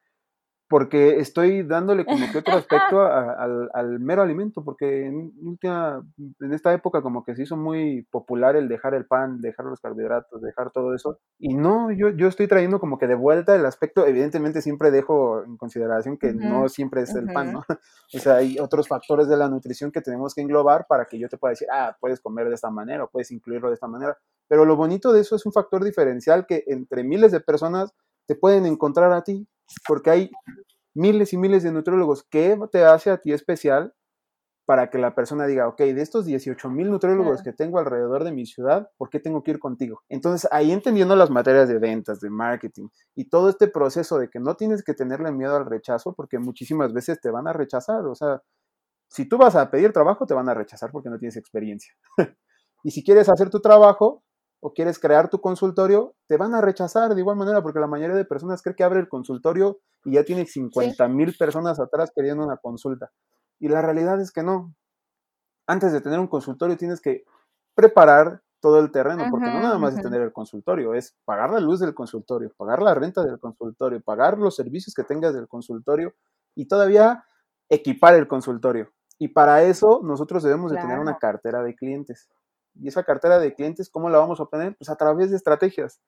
porque 0.74 1.20
estoy 1.20 1.62
dándole 1.62 2.04
como 2.04 2.32
que 2.32 2.40
otro 2.40 2.56
aspecto 2.56 3.00
al, 3.76 4.00
mero 4.00 4.24
alimento, 4.24 4.64
porque 4.64 5.06
en, 5.06 5.32
en 5.62 6.52
esta 6.52 6.74
época 6.74 7.04
como 7.04 7.24
que 7.24 7.36
se 7.36 7.44
hizo 7.44 7.56
muy 7.56 8.08
popular 8.10 8.56
el 8.56 8.68
dejar 8.68 8.96
el 8.96 9.06
pan, 9.06 9.40
dejar 9.40 9.68
los 9.68 9.80
carbohidratos, 9.80 10.42
dejar 10.42 10.72
todo 10.72 10.96
eso, 10.96 11.20
y 11.38 11.54
no, 11.54 11.92
yo, 11.92 12.10
yo 12.10 12.28
estoy 12.28 12.48
trayendo 12.48 12.80
como 12.80 12.98
que 12.98 13.06
de 13.06 13.14
vuelta 13.14 13.56
el 13.56 13.68
aspecto, 13.68 14.08
evidentemente 14.08 14.64
siempre 14.64 14.90
dejo 14.90 15.44
en 15.44 15.58
consideración 15.58 16.18
que 16.18 16.34
no 16.34 16.68
siempre 16.70 17.04
es 17.04 17.14
el 17.14 17.32
pan, 17.32 17.54
¿no? 17.54 17.60
o 18.16 18.18
sea, 18.18 18.38
hay 18.38 18.58
otros 18.58 18.88
factores 18.88 19.28
de 19.28 19.38
la 19.38 19.50
nutrición 19.50 19.92
que 19.92 20.02
tenemos 20.02 20.34
que 20.34 20.42
englobar 20.42 20.88
para 20.88 21.06
que 21.06 21.20
yo 21.20 21.30
te 21.30 21.38
pueda 21.38 21.52
decir, 21.52 21.68
ah, 21.72 21.96
puedes 22.00 22.20
comer 22.20 22.50
de 22.50 22.56
esta 22.56 22.72
manera 22.72 23.04
o 23.04 23.12
puedes 23.12 23.30
incluirlo 23.30 23.68
de 23.68 23.76
esta 23.76 23.88
manera, 23.88 24.18
pero 24.48 24.66
lo 24.66 24.76
bonito 24.76 25.14
de 25.14 25.22
eso 25.22 25.36
es 25.36 25.46
un 25.46 25.54
factor 25.54 25.84
diferencial 25.84 26.48
que 26.48 26.64
entre 26.66 27.04
miles 27.04 27.32
de 27.32 27.42
personas 27.42 27.94
te 28.26 28.36
pueden 28.36 28.66
encontrar 28.66 29.12
a 29.12 29.24
ti, 29.24 29.48
porque 29.88 30.10
hay 30.10 30.32
miles 30.94 31.34
y 31.34 31.38
miles 31.38 31.64
de 31.64 31.72
nutriólogos. 31.72 32.24
¿Qué 32.30 32.58
te 32.72 32.86
hace 32.86 33.10
a 33.12 33.18
ti 33.18 33.34
especial 33.34 33.94
para 34.66 34.90
que 34.90 34.98
la 34.98 35.14
persona 35.14 35.46
diga, 35.46 35.68
ok, 35.68 35.80
de 35.80 36.02
estos 36.02 36.26
18 36.26 36.70
mil 36.70 36.90
nutriólogos 36.90 37.44
que 37.44 37.52
tengo 37.52 37.80
alrededor 37.80 38.24
de 38.24 38.32
mi 38.32 38.46
ciudad, 38.46 38.90
¿por 38.98 39.10
qué 39.10 39.20
tengo 39.20 39.44
que 39.44 39.52
ir 39.52 39.60
contigo? 39.60 40.02
Entonces, 40.08 40.50
ahí 40.52 40.72
entendiendo 40.72 41.16
las 41.16 41.30
materias 41.30 41.68
de 41.68 41.80
ventas, 41.80 42.22
de 42.22 42.30
marketing 42.30 42.88
y 43.14 43.30
todo 43.30 43.50
este 43.50 43.68
proceso 43.68 44.18
de 44.18 44.30
que 44.30 44.40
no 44.40 44.56
tienes 44.56 44.84
que 44.84 44.94
tenerle 44.94 45.32
miedo 45.32 45.56
al 45.58 45.66
rechazo, 45.66 46.14
porque 46.14 46.40
muchísimas 46.40 46.94
veces 46.94 47.20
te 47.20 47.30
van 47.30 47.48
a 47.48 47.54
rechazar, 47.54 48.06
o 48.06 48.16
sea, 48.16 48.42
si 49.10 49.28
tú 49.28 49.38
vas 49.38 49.56
a 49.56 49.70
pedir 49.70 49.92
trabajo, 49.92 50.26
te 50.26 50.34
van 50.34 50.50
a 50.50 50.54
rechazar 50.54 50.92
porque 50.92 51.10
no 51.10 51.20
tienes 51.20 51.38
experiencia. 51.38 51.94
y 52.84 52.92
si 52.92 53.04
quieres 53.04 53.30
hacer 53.30 53.50
tu 53.50 53.60
trabajo, 53.60 54.24
o 54.66 54.74
quieres 54.74 54.98
crear 54.98 55.30
tu 55.30 55.42
consultorio, 55.42 56.16
te 56.26 56.38
van 56.38 56.56
a 56.56 56.62
rechazar 56.62 57.14
de 57.14 57.20
igual 57.20 57.36
manera 57.36 57.62
porque 57.62 57.82
la 57.82 57.88
mayoría 57.88 58.16
de 58.16 58.24
personas 58.24 58.62
cree 58.62 58.76
que 58.76 58.86
abre 58.86 59.02
el 59.02 59.10
consultorio 59.10 59.80
y 60.06 60.14
ya 60.14 60.24
tiene 60.24 60.46
50 60.46 61.06
mil 61.10 61.36
personas 61.38 61.82
atrás 61.82 62.12
queriendo 62.16 62.46
una 62.46 62.56
consulta. 62.56 63.12
Y 63.60 63.68
la 63.68 63.82
realidad 63.82 64.22
es 64.22 64.32
que 64.32 64.42
no. 64.42 64.74
Antes 65.68 65.92
de 65.92 66.00
tener 66.00 66.18
un 66.18 66.28
consultorio 66.28 66.78
tienes 66.78 67.02
que 67.02 67.26
preparar 67.76 68.42
todo 68.62 68.80
el 68.80 68.90
terreno, 68.90 69.26
porque 69.30 69.48
no 69.48 69.60
nada 69.60 69.78
más 69.78 69.98
es 69.98 70.02
tener 70.02 70.22
el 70.22 70.32
consultorio, 70.32 70.94
es 70.94 71.14
pagar 71.26 71.50
la 71.50 71.60
luz 71.60 71.82
del 71.82 71.94
consultorio, 71.94 72.50
pagar 72.56 72.82
la 72.82 72.96
renta 72.96 73.22
del 73.22 73.40
consultorio, 73.40 74.00
pagar 74.00 74.38
los 74.38 74.56
servicios 74.56 74.94
que 74.96 75.04
tengas 75.04 75.34
del 75.34 75.50
consultorio 75.50 76.14
y 76.56 76.70
todavía 76.70 77.26
equipar 77.68 78.14
el 78.14 78.30
consultorio. 78.30 78.94
Y 79.20 79.28
para 79.28 79.64
eso 79.64 80.00
nosotros 80.04 80.42
debemos 80.42 80.72
de 80.72 80.78
tener 80.78 81.00
una 81.00 81.18
cartera 81.18 81.62
de 81.64 81.76
clientes. 81.76 82.30
Y 82.76 82.88
esa 82.88 83.04
cartera 83.04 83.40
de 83.40 83.54
clientes, 83.54 83.90
¿cómo 83.90 84.10
la 84.10 84.18
vamos 84.18 84.40
a 84.40 84.44
obtener? 84.44 84.76
Pues 84.78 84.90
a 84.90 84.96
través 84.96 85.30
de 85.32 85.38
estrategias, 85.38 86.02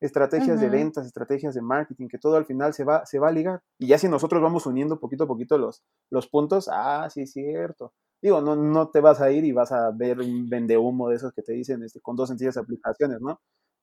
estrategias 0.00 0.60
de 0.60 0.68
ventas, 0.68 1.06
estrategias 1.06 1.54
de 1.54 1.62
marketing, 1.62 2.08
que 2.08 2.18
todo 2.18 2.36
al 2.36 2.46
final 2.46 2.74
se 2.74 2.84
va, 2.84 3.04
se 3.06 3.18
va 3.18 3.28
a 3.28 3.32
ligar. 3.32 3.62
Y 3.78 3.88
ya 3.88 3.98
si 3.98 4.08
nosotros 4.08 4.42
vamos 4.42 4.66
uniendo 4.66 5.00
poquito 5.00 5.24
a 5.24 5.26
poquito 5.26 5.58
los, 5.58 5.82
los 6.10 6.28
puntos, 6.28 6.68
ah, 6.72 7.08
sí, 7.10 7.22
es 7.22 7.32
cierto. 7.32 7.92
Digo, 8.22 8.40
no, 8.40 8.56
no 8.56 8.90
te 8.90 9.00
vas 9.00 9.20
a 9.20 9.30
ir 9.30 9.44
y 9.44 9.52
vas 9.52 9.72
a 9.72 9.90
ver 9.92 10.20
un 10.20 10.48
vende 10.48 10.76
humo 10.76 11.08
de 11.08 11.16
esos 11.16 11.32
que 11.32 11.42
te 11.42 11.52
dicen 11.52 11.82
este, 11.84 12.00
con 12.00 12.16
dos 12.16 12.28
sencillas 12.28 12.56
aplicaciones, 12.56 13.20
¿no? 13.20 13.40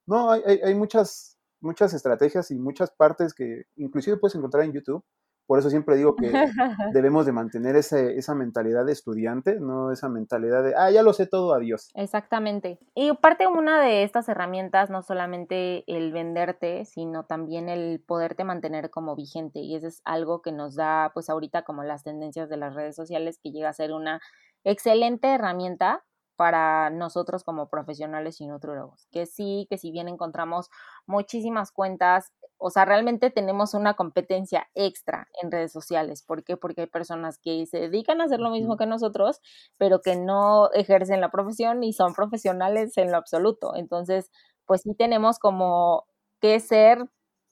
No, 0.08 0.32
hay, 0.32 0.42
hay, 0.44 0.76
muchas, 0.76 1.38
muchas 1.62 1.94
estrategias 1.94 2.52
y 2.52 2.56
muchas 2.56 2.92
partes 2.92 3.34
que 3.34 3.64
inclusive 3.78 4.18
puedes 4.18 4.36
encontrar 4.36 4.64
en 4.66 4.74
YouTube. 4.74 5.04
Por 5.48 5.60
eso 5.60 5.70
siempre 5.70 5.96
digo 5.96 6.16
que 6.16 6.32
debemos 6.94 7.26
de 7.26 7.32
mantener 7.32 7.76
ese, 7.76 8.18
esa 8.18 8.34
mentalidad 8.36 8.86
de 8.86 8.92
estudiante, 8.92 9.60
no 9.60 9.92
esa 9.92 10.10
mentalidad 10.10 10.64
de, 10.64 10.74
ah, 10.76 10.90
ya 10.92 11.04
lo 11.04 11.14
sé 11.14 11.28
todo, 11.28 11.54
adiós. 11.54 11.90
Exactamente. 11.94 12.80
Y 12.96 13.14
parte 13.14 13.48
una 13.48 13.82
de 13.82 14.04
estas 14.04 14.28
herramientas, 14.30 14.90
no 14.90 15.02
solamente 15.02 15.84
el 15.88 16.12
venderte, 16.12 16.86
sino 16.86 17.26
también 17.26 17.70
el 17.70 18.04
poderte 18.06 18.44
mantener 18.44 18.90
como 18.90 19.16
vigente. 19.16 19.60
Y 19.60 19.76
eso 19.76 19.88
es 19.88 20.02
algo 20.06 20.42
que 20.42 20.52
nos 20.52 20.76
da, 20.76 21.12
pues 21.14 21.30
ahorita 21.30 21.64
como 21.64 21.84
las 21.84 22.04
tendencias 22.04 22.50
de 22.50 22.58
las 22.58 22.74
redes 22.74 22.96
sociales, 22.96 23.40
que 23.42 23.52
llega 23.52 23.70
a 23.70 23.74
ser 23.74 23.92
una 23.92 24.22
excelente 24.64 25.28
herramienta 25.34 26.04
para 26.36 26.90
nosotros 26.90 27.44
como 27.44 27.70
profesionales 27.70 28.42
y 28.42 28.48
nutrólogos. 28.48 29.08
Que 29.12 29.26
sí, 29.26 29.68
que 29.70 29.78
si 29.78 29.92
bien 29.92 30.08
encontramos 30.08 30.70
muchísimas 31.06 31.72
cuentas, 31.72 32.32
o 32.58 32.70
sea, 32.70 32.86
realmente 32.86 33.30
tenemos 33.32 33.74
una 33.74 33.96
competencia 33.96 34.68
extra 34.76 35.28
en 35.42 35.52
redes 35.52 35.72
sociales. 35.72 36.24
¿Por 36.24 36.44
qué? 36.44 36.58
Porque 36.58 36.82
hay 36.82 36.88
personas 36.88 37.38
que 37.40 37.66
se 37.66 37.80
dedican 37.80 38.22
a 38.22 38.26
hacer 38.26 38.40
lo 38.40 38.50
mismo 38.50 38.78
que 38.78 38.86
nosotros, 38.86 39.42
pero 39.78 40.02
que 40.02 40.16
no 40.16 40.72
ejercen 40.74 41.22
la 41.22 41.32
profesión 41.32 41.84
y 41.84 41.94
son 41.94 42.14
profesionales 42.14 42.98
en 42.98 43.12
lo 43.12 43.18
absoluto. 43.18 43.76
Entonces, 43.76 44.32
pues 44.66 44.82
sí 44.82 44.96
tenemos 44.96 45.40
como 45.40 46.06
que 46.42 46.60
ser 46.60 47.06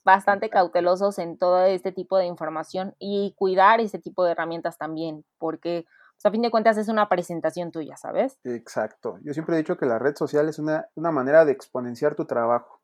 bastante 0.06 0.50
cautelosos 0.50 1.18
en 1.20 1.38
todo 1.38 1.64
este 1.66 1.92
tipo 1.92 2.18
de 2.18 2.26
información 2.26 2.96
y 3.00 3.34
cuidar 3.38 3.80
este 3.80 4.00
tipo 4.00 4.24
de 4.26 4.32
herramientas 4.32 4.78
también, 4.78 5.26
porque 5.38 5.86
a 6.26 6.32
fin 6.32 6.42
de 6.42 6.52
cuentas 6.52 6.78
es 6.78 6.88
una 6.88 7.10
presentación 7.10 7.72
tuya, 7.72 7.98
¿sabes? 7.98 8.40
Exacto. 8.44 9.18
Yo 9.24 9.34
siempre 9.34 9.56
he 9.56 9.60
dicho 9.60 9.78
que 9.78 9.86
la 9.86 10.00
red 10.00 10.16
social 10.16 10.48
es 10.50 10.60
una, 10.60 10.88
una 10.96 11.12
manera 11.12 11.46
de 11.46 11.52
exponenciar 11.52 12.16
tu 12.16 12.26
trabajo. 12.26 12.82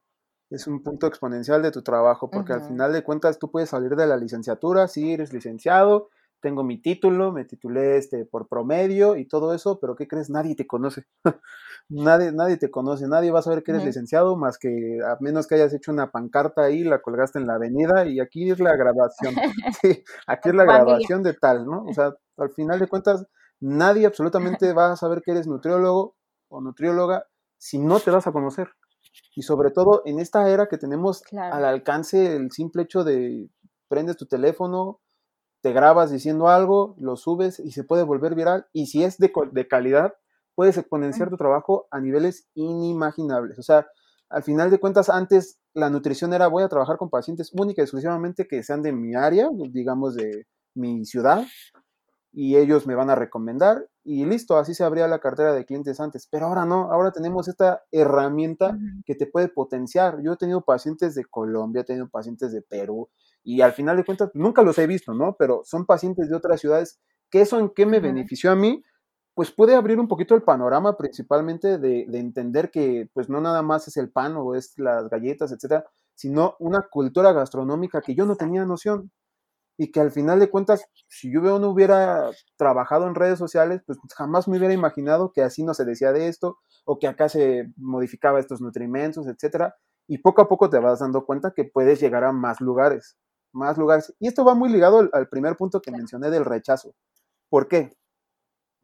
Es 0.50 0.66
un 0.66 0.82
punto 0.82 1.06
exponencial 1.08 1.62
de 1.62 1.72
tu 1.72 1.84
trabajo, 1.84 2.30
porque 2.32 2.54
al 2.54 2.64
final 2.64 2.92
de 2.92 3.04
cuentas 3.04 3.38
tú 3.38 3.52
puedes 3.52 3.70
salir 3.70 3.96
de 3.96 4.08
la 4.08 4.18
licenciatura, 4.18 4.88
si 4.88 5.14
eres 5.14 5.32
licenciado, 5.32 6.10
tengo 6.42 6.64
mi 6.64 6.82
título, 6.82 7.32
me 7.32 7.46
titulé 7.46 7.98
este 7.98 8.26
por 8.26 8.48
promedio 8.48 9.16
y 9.16 9.28
todo 9.28 9.54
eso, 9.54 9.80
pero 9.80 9.96
¿qué 9.96 10.08
crees? 10.08 10.30
Nadie 10.30 10.56
te 10.56 10.68
conoce. 10.68 11.06
nadie, 11.90 12.32
nadie 12.32 12.58
te 12.58 12.72
conoce, 12.72 13.08
nadie 13.08 13.32
va 13.32 13.40
a 13.40 13.44
saber 13.44 13.64
que 13.64 13.72
eres 13.72 13.86
licenciado, 13.86 14.36
más 14.36 14.58
que 14.58 15.00
a 15.06 15.18
menos 15.20 15.48
que 15.48 15.56
hayas 15.56 15.74
hecho 15.74 15.92
una 15.92 16.12
pancarta 16.12 16.64
ahí, 16.64 16.84
la 16.84 17.02
colgaste 17.02 17.40
en 17.40 17.48
la 17.48 17.56
avenida 17.56 18.06
y 18.06 18.20
aquí 18.20 18.50
es 18.50 18.60
la 18.60 18.76
grabación. 18.76 19.36
sí, 19.82 20.04
aquí 20.28 20.50
es 20.50 20.56
la 20.56 20.64
grabación 20.64 21.24
de 21.24 21.34
tal, 21.34 21.66
¿no? 21.66 21.86
O 21.86 21.94
sea, 21.94 22.16
al 22.38 22.52
final 22.52 22.80
de 22.80 22.88
cuentas, 22.88 23.26
nadie 23.60 24.06
absolutamente 24.06 24.74
va 24.74 24.92
a 24.92 24.96
saber 24.96 25.22
que 25.22 25.32
eres 25.32 25.48
nutriólogo 25.48 26.16
o 26.50 26.62
nutrióloga 26.62 27.26
si 27.58 27.78
no 27.78 28.00
te 28.00 28.12
vas 28.12 28.28
a 28.28 28.32
conocer. 28.32 28.70
Y 29.36 29.42
sobre 29.42 29.72
todo 29.72 30.04
en 30.06 30.20
esta 30.20 30.50
era 30.50 30.68
que 30.68 30.78
tenemos 30.78 31.24
al 31.34 31.66
alcance 31.66 32.36
el 32.36 32.52
simple 32.52 32.84
hecho 32.84 33.04
de 33.04 33.50
prendes 33.88 34.18
tu 34.18 34.28
teléfono, 34.28 35.02
te 35.62 35.74
grabas 35.74 36.12
diciendo 36.12 36.50
algo, 36.50 36.96
lo 36.98 37.16
subes 37.16 37.60
y 37.60 37.72
se 37.72 37.84
puede 37.84 38.04
volver 38.04 38.36
viral. 38.36 38.68
Y 38.74 38.88
si 38.88 39.04
es 39.04 39.18
de, 39.18 39.32
de 39.52 39.68
calidad, 39.68 40.14
puedes 40.56 40.78
exponenciar 40.78 41.30
tu 41.30 41.38
trabajo 41.38 41.88
a 41.92 42.00
niveles 42.00 42.48
inimaginables. 42.54 43.60
O 43.60 43.64
sea, 43.64 43.88
al 44.30 44.44
final 44.44 44.70
de 44.70 44.80
cuentas, 44.80 45.10
antes 45.10 45.60
la 45.74 45.90
nutrición 45.90 46.34
era 46.34 46.48
voy 46.48 46.64
a 46.64 46.70
trabajar 46.70 46.98
con 46.98 47.10
pacientes 47.10 47.52
únicas 47.54 47.84
y 47.84 47.86
exclusivamente 47.86 48.48
que 48.48 48.64
sean 48.64 48.82
de 48.82 48.92
mi 48.92 49.16
área, 49.16 49.50
digamos 49.72 50.16
de 50.16 50.48
mi 50.76 51.06
ciudad, 51.06 51.46
y 52.32 52.58
ellos 52.58 52.86
me 52.86 52.96
van 52.96 53.10
a 53.10 53.16
recomendar 53.16 53.88
y 54.04 54.26
listo, 54.26 54.58
así 54.58 54.74
se 54.74 54.84
abría 54.84 55.08
la 55.08 55.20
cartera 55.20 55.54
de 55.54 55.66
clientes 55.66 56.00
antes. 56.00 56.28
Pero 56.32 56.48
ahora 56.48 56.66
no, 56.66 56.92
ahora 56.92 57.12
tenemos 57.12 57.48
esta 57.48 57.84
herramienta 57.92 58.78
que 59.06 59.16
te 59.16 59.28
puede 59.28 59.50
potenciar. 59.50 60.22
Yo 60.24 60.34
he 60.34 60.38
tenido 60.38 60.62
pacientes 60.62 61.16
de 61.16 61.26
Colombia, 61.26 61.82
he 61.82 61.86
tenido 61.86 62.10
pacientes 62.10 62.52
de 62.52 62.62
Perú 62.62 63.10
y 63.44 63.62
al 63.62 63.74
final 63.74 63.98
de 63.98 64.06
cuentas 64.06 64.32
nunca 64.34 64.62
los 64.62 64.78
he 64.78 64.88
visto, 64.88 65.14
¿no? 65.14 65.36
Pero 65.38 65.62
son 65.66 65.86
pacientes 65.86 66.30
de 66.30 66.36
otras 66.36 66.62
ciudades. 66.62 67.00
¿Qué 67.30 67.42
eso 67.42 67.60
en 67.60 67.70
qué 67.70 67.86
me 67.86 68.00
benefició 68.00 68.52
a 68.52 68.56
mí? 68.56 68.84
Pues 69.36 69.52
puede 69.52 69.76
abrir 69.76 70.00
un 70.00 70.08
poquito 70.08 70.36
el 70.36 70.44
panorama 70.44 70.98
principalmente 70.98 71.78
de, 71.78 72.06
de 72.08 72.20
entender 72.20 72.72
que 72.72 73.10
pues 73.14 73.30
no 73.30 73.42
nada 73.42 73.62
más 73.62 73.88
es 73.88 73.98
el 73.98 74.12
pan 74.12 74.36
o 74.38 74.56
es 74.56 74.74
las 74.78 75.10
galletas, 75.10 75.52
etcétera, 75.52 75.86
sino 76.16 76.56
una 76.60 76.82
cultura 76.92 77.32
gastronómica 77.34 78.02
que 78.02 78.16
yo 78.16 78.26
no 78.26 78.36
tenía 78.36 78.66
noción 78.66 79.12
y 79.80 79.92
que 79.92 80.02
al 80.02 80.12
final 80.12 80.42
de 80.42 80.50
cuentas, 80.50 80.84
si 81.08 81.32
yo 81.32 81.40
no 81.58 81.70
hubiera 81.70 82.32
trabajado 82.58 83.08
en 83.08 83.16
redes 83.16 83.40
sociales, 83.40 83.82
pues 83.86 83.98
jamás 84.14 84.46
me 84.50 84.58
hubiera 84.58 84.74
imaginado 84.74 85.32
que 85.32 85.42
así 85.42 85.64
no 85.64 85.74
se 85.74 85.86
decía 85.86 86.12
de 86.12 86.28
esto, 86.28 86.58
o 86.84 87.00
que 87.00 87.08
acá 87.08 87.30
se 87.30 87.72
modificaba 87.78 88.42
estos 88.42 88.60
nutrimentos, 88.60 89.26
etcétera. 89.26 89.76
Y 90.06 90.18
poco 90.18 90.42
a 90.42 90.50
poco 90.50 90.70
te 90.70 90.80
vas 90.80 91.00
dando 91.00 91.26
cuenta 91.26 91.54
que 91.56 91.64
puedes 91.64 92.02
llegar 92.02 92.26
a 92.26 92.34
más 92.34 92.60
lugares, 92.60 93.18
más 93.52 93.78
lugares. 93.78 94.14
Y 94.20 94.28
esto 94.28 94.46
va 94.46 94.56
muy 94.56 94.70
ligado 94.70 95.10
al, 95.12 95.28
primer 95.30 95.56
punto 95.56 95.82
que 95.82 95.92
mencioné 95.92 96.30
del 96.30 96.46
rechazo. 96.46 96.94
¿Por 97.50 97.68
qué? 97.68 97.96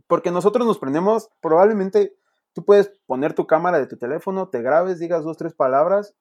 Porque 0.07 0.31
nosotros 0.31 0.65
nos 0.65 0.79
prendemos, 0.79 1.29
probablemente 1.41 2.15
tú 2.53 2.63
puedes 2.63 2.91
poner 3.05 3.33
tu 3.33 3.47
cámara 3.47 3.79
de 3.79 3.87
tu 3.87 3.97
teléfono, 3.97 4.49
te 4.49 4.61
grabes, 4.61 4.99
digas 4.99 5.23
dos, 5.23 5.37
tres 5.37 5.53
palabras 5.53 6.15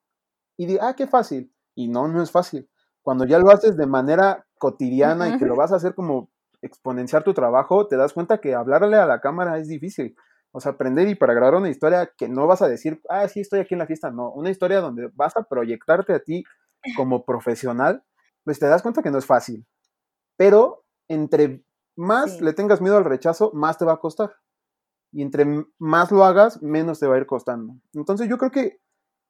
y 0.56 0.66
digas, 0.66 0.86
ah, 0.88 0.94
qué 0.96 1.06
fácil. 1.06 1.52
Y 1.74 1.88
no, 1.88 2.08
no 2.08 2.22
es 2.22 2.30
fácil. 2.30 2.68
Cuando 3.02 3.24
ya 3.26 3.38
lo 3.38 3.50
haces 3.50 3.76
de 3.76 3.86
manera 3.86 4.46
cotidiana 4.58 5.28
y 5.28 5.38
que 5.38 5.44
lo 5.44 5.56
vas 5.56 5.72
a 5.72 5.76
hacer 5.76 5.94
como 5.94 6.30
exponenciar 6.62 7.22
tu 7.22 7.34
trabajo, 7.34 7.86
te 7.86 7.96
das 7.96 8.14
cuenta 8.14 8.38
que 8.38 8.54
hablarle 8.54 8.96
a 8.96 9.06
la 9.06 9.20
cámara 9.20 9.58
es 9.58 9.68
difícil. 9.68 10.16
O 10.56 10.60
sea, 10.60 10.72
aprender 10.72 11.08
y 11.08 11.16
para 11.16 11.34
grabar 11.34 11.56
una 11.56 11.68
historia 11.68 12.10
que 12.16 12.28
no 12.28 12.46
vas 12.46 12.62
a 12.62 12.68
decir, 12.68 13.02
ah, 13.08 13.26
sí, 13.28 13.40
estoy 13.40 13.60
aquí 13.60 13.74
en 13.74 13.80
la 13.80 13.86
fiesta, 13.86 14.10
no, 14.10 14.30
una 14.30 14.50
historia 14.50 14.80
donde 14.80 15.10
vas 15.14 15.36
a 15.36 15.42
proyectarte 15.42 16.14
a 16.14 16.20
ti 16.20 16.44
como 16.96 17.24
profesional, 17.24 18.04
pues 18.44 18.58
te 18.58 18.66
das 18.66 18.82
cuenta 18.82 19.02
que 19.02 19.10
no 19.10 19.18
es 19.18 19.26
fácil. 19.26 19.66
Pero 20.36 20.84
entre 21.08 21.64
más 21.96 22.40
le 22.40 22.52
tengas 22.52 22.80
miedo 22.80 22.96
al 22.96 23.04
rechazo, 23.04 23.50
más 23.54 23.78
te 23.78 23.84
va 23.84 23.94
a 23.94 24.00
costar. 24.00 24.34
Y 25.12 25.22
entre 25.22 25.46
más 25.78 26.10
lo 26.10 26.24
hagas, 26.24 26.62
menos 26.62 26.98
te 26.98 27.06
va 27.06 27.14
a 27.14 27.18
ir 27.18 27.26
costando. 27.26 27.74
Entonces 27.92 28.28
yo 28.28 28.36
creo 28.36 28.50
que 28.50 28.80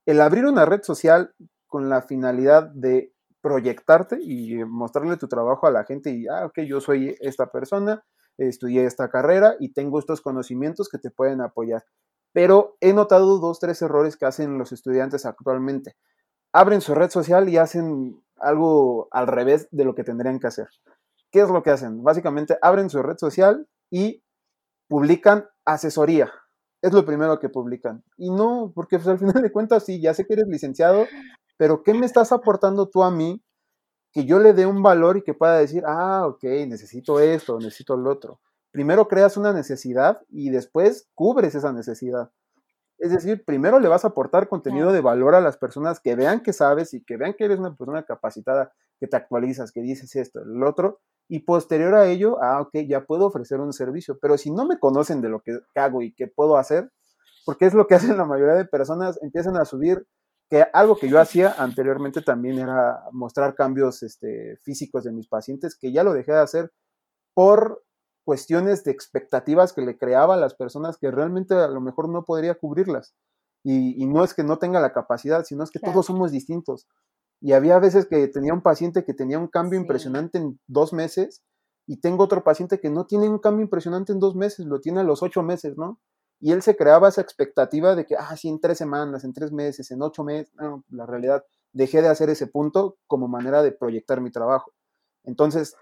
el 0.07 0.21
abrir 0.21 0.47
una 0.47 0.65
red 0.65 0.83
social 0.83 1.35
con 1.67 1.89
la 1.89 2.03
finalidad 2.03 2.71
de 2.75 3.13
proyectarte 3.43 4.19
y 4.23 4.65
mostrarle 4.65 5.19
tu 5.19 5.29
trabajo 5.29 5.67
a 5.67 5.71
la 5.71 5.85
gente 5.85 6.11
y, 6.11 6.27
ah, 6.29 6.47
ok, 6.47 6.61
yo 6.61 6.81
soy 6.81 7.15
esta 7.21 7.51
persona, 7.51 8.03
estudié 8.39 8.87
esta 8.87 9.11
carrera 9.11 9.57
y 9.61 9.73
tengo 9.73 9.99
estos 9.99 10.23
conocimientos 10.23 10.89
que 10.89 10.99
te 10.99 11.11
pueden 11.11 11.43
apoyar. 11.43 11.85
Pero 12.33 12.77
he 12.81 12.95
notado 12.95 13.39
dos, 13.39 13.61
tres 13.61 13.83
errores 13.83 14.17
que 14.17 14.27
hacen 14.27 14.57
los 14.59 14.73
estudiantes 14.73 15.27
actualmente. 15.27 15.97
Abren 16.53 16.81
su 16.81 16.95
red 16.95 17.11
social 17.11 17.49
y 17.49 17.59
hacen 17.59 18.24
algo 18.45 19.09
al 19.11 19.27
revés 19.27 19.69
de 19.71 19.85
lo 19.85 19.95
que 19.95 20.05
tendrían 20.05 20.39
que 20.39 20.47
hacer. 20.47 20.69
¿Qué 21.31 21.41
es 21.41 21.49
lo 21.49 21.63
que 21.63 21.71
hacen? 21.71 22.03
Básicamente 22.03 22.59
abren 22.63 22.91
su 22.91 23.03
red 23.03 23.17
social 23.19 23.67
y 23.91 24.23
publican 24.89 25.47
asesoría. 25.65 26.33
Es 26.83 26.93
lo 26.93 27.05
primero 27.05 27.39
que 27.39 27.49
publican. 27.49 28.05
Y 28.17 28.31
no, 28.31 28.73
porque 28.75 28.99
pues, 28.99 29.09
al 29.09 29.19
final 29.19 29.43
de 29.43 29.51
cuentas, 29.51 29.85
sí, 29.85 30.01
ya 30.01 30.15
sé 30.15 30.27
que 30.27 30.35
eres 30.35 30.47
licenciado, 30.49 31.07
pero 31.57 31.83
¿qué 31.83 31.95
me 31.95 32.07
estás 32.07 32.31
aportando 32.31 32.89
tú 32.89 33.03
a 33.03 33.11
mí 33.11 33.43
que 34.13 34.27
yo 34.27 34.39
le 34.39 34.53
dé 34.53 34.67
un 34.67 34.83
valor 34.83 35.17
y 35.17 35.23
que 35.23 35.35
pueda 35.35 35.57
decir, 35.59 35.83
ah, 35.87 36.27
ok, 36.27 36.45
necesito 36.69 37.21
esto, 37.21 37.59
necesito 37.59 37.97
lo 37.97 38.13
otro? 38.13 38.41
Primero 38.71 39.09
creas 39.09 39.37
una 39.37 39.53
necesidad 39.53 40.21
y 40.29 40.51
después 40.51 41.09
cubres 41.15 41.55
esa 41.55 41.73
necesidad. 41.73 42.31
Es 42.99 43.11
decir, 43.11 43.45
primero 43.45 43.81
le 43.81 43.89
vas 43.89 44.05
a 44.05 44.09
aportar 44.09 44.49
contenido 44.49 44.93
de 44.93 45.01
valor 45.01 45.35
a 45.35 45.41
las 45.41 45.57
personas 45.57 46.01
que 46.01 46.15
vean 46.15 46.43
que 46.43 46.53
sabes 46.53 46.95
y 46.95 47.05
que 47.05 47.17
vean 47.17 47.35
que 47.35 47.45
eres 47.45 47.59
una 47.59 47.75
persona 47.75 48.05
capacitada, 48.05 48.73
que 48.99 49.09
te 49.09 49.17
actualizas, 49.17 49.73
que 49.73 49.83
dices 49.83 50.15
esto, 50.17 50.41
el 50.41 50.63
otro, 50.63 51.01
y 51.29 51.41
posterior 51.41 51.95
a 51.95 52.07
ello, 52.07 52.39
ah, 52.43 52.61
ok, 52.61 52.87
ya 52.87 53.05
puedo 53.05 53.27
ofrecer 53.27 53.61
un 53.61 53.73
servicio, 53.73 54.19
pero 54.21 54.39
si 54.39 54.51
no 54.51 54.67
me 54.67 54.79
conocen 54.79 55.21
de 55.21 55.29
lo 55.29 55.41
que 55.41 55.59
hago 55.75 56.03
y 56.03 56.15
que 56.15 56.29
puedo 56.29 56.57
hacer, 56.57 56.91
porque 57.45 57.67
es 57.67 57.75
lo 57.75 57.87
que 57.87 57.95
hacen 58.13 58.17
la 58.17 58.25
mayoría 58.25 58.55
de 58.55 58.65
personas, 58.65 59.19
empiezan 59.23 59.57
a 59.57 59.65
subir 59.65 60.07
que 60.51 60.65
algo 60.73 60.97
que 60.97 61.09
yo 61.09 61.19
hacía 61.19 61.55
anteriormente 61.59 62.21
también 62.21 62.59
era 62.59 63.01
mostrar 63.13 63.55
cambios 63.55 64.03
este, 64.03 64.57
físicos 64.63 65.05
de 65.05 65.13
mis 65.13 65.27
pacientes, 65.27 65.77
que 65.77 65.91
ya 65.93 66.05
lo 66.05 66.13
dejé 66.13 66.33
de 66.33 66.39
hacer 66.39 66.73
por 67.35 67.83
cuestiones 68.25 68.85
de 68.85 68.91
expectativas 68.91 69.73
que 69.73 69.83
le 69.83 69.99
creaba 69.99 70.35
a 70.35 70.39
las 70.39 70.55
personas 70.55 70.97
que 70.97 71.11
realmente 71.11 71.55
a 71.55 71.69
lo 71.69 71.81
mejor 71.81 72.09
no 72.09 72.25
podría 72.25 72.55
cubrirlas. 72.55 73.15
Y, 73.63 74.05
no 74.07 74.25
es 74.25 74.35
que 74.35 74.45
no 74.45 74.59
tenga 74.59 74.81
la 74.81 74.93
capacidad, 74.93 75.45
sino 75.45 75.65
es 75.65 75.71
que 75.71 75.79
todos 75.79 76.07
somos 76.07 76.31
distintos. 76.33 76.87
Y 77.41 77.53
había 77.53 77.79
veces 77.79 78.07
que 78.07 78.29
tenía 78.29 78.53
un 78.53 78.63
paciente 78.63 79.05
que 79.05 79.15
tenía 79.15 79.39
un 79.39 79.49
cambio 79.49 79.81
impresionante 79.81 80.39
en 80.39 80.59
dos 80.67 80.93
meses 80.93 81.43
y 81.87 81.99
tengo 82.01 82.25
otro 82.25 82.45
paciente 82.45 82.81
que 82.81 82.91
no 82.91 83.07
tiene 83.07 83.29
un 83.29 83.39
cambio 83.39 83.65
impresionante 83.65 84.13
en 84.13 84.21
dos 84.21 84.37
meses, 84.37 84.67
lo 84.67 84.81
tiene 84.81 85.01
a 85.01 85.05
los 85.05 85.23
ocho 85.23 85.43
meses, 85.43 85.77
¿no? 85.77 85.99
Y 86.41 86.53
él 86.53 86.63
se 86.63 86.77
creaba 86.77 87.09
esa 87.09 87.23
expectativa 87.23 87.95
de 87.95 88.05
que, 88.05 88.17
ah, 88.17 88.37
sí, 88.37 88.49
en 88.49 88.61
tres 88.61 88.77
semanas, 88.77 89.25
en 89.25 89.33
tres 89.33 89.53
meses, 89.53 89.91
en 89.91 90.03
ocho 90.03 90.25
meses. 90.25 90.53
No, 90.55 90.85
la 90.91 91.07
realidad, 91.07 91.45
dejé 91.73 92.03
de 92.03 92.09
hacer 92.09 92.29
ese 92.31 92.47
punto 92.47 92.97
como 93.07 93.29
manera 93.29 93.63
de 93.63 93.73
proyectar 93.73 94.21
mi 94.21 94.31
trabajo. 94.31 94.73
Entonces, 95.25 95.75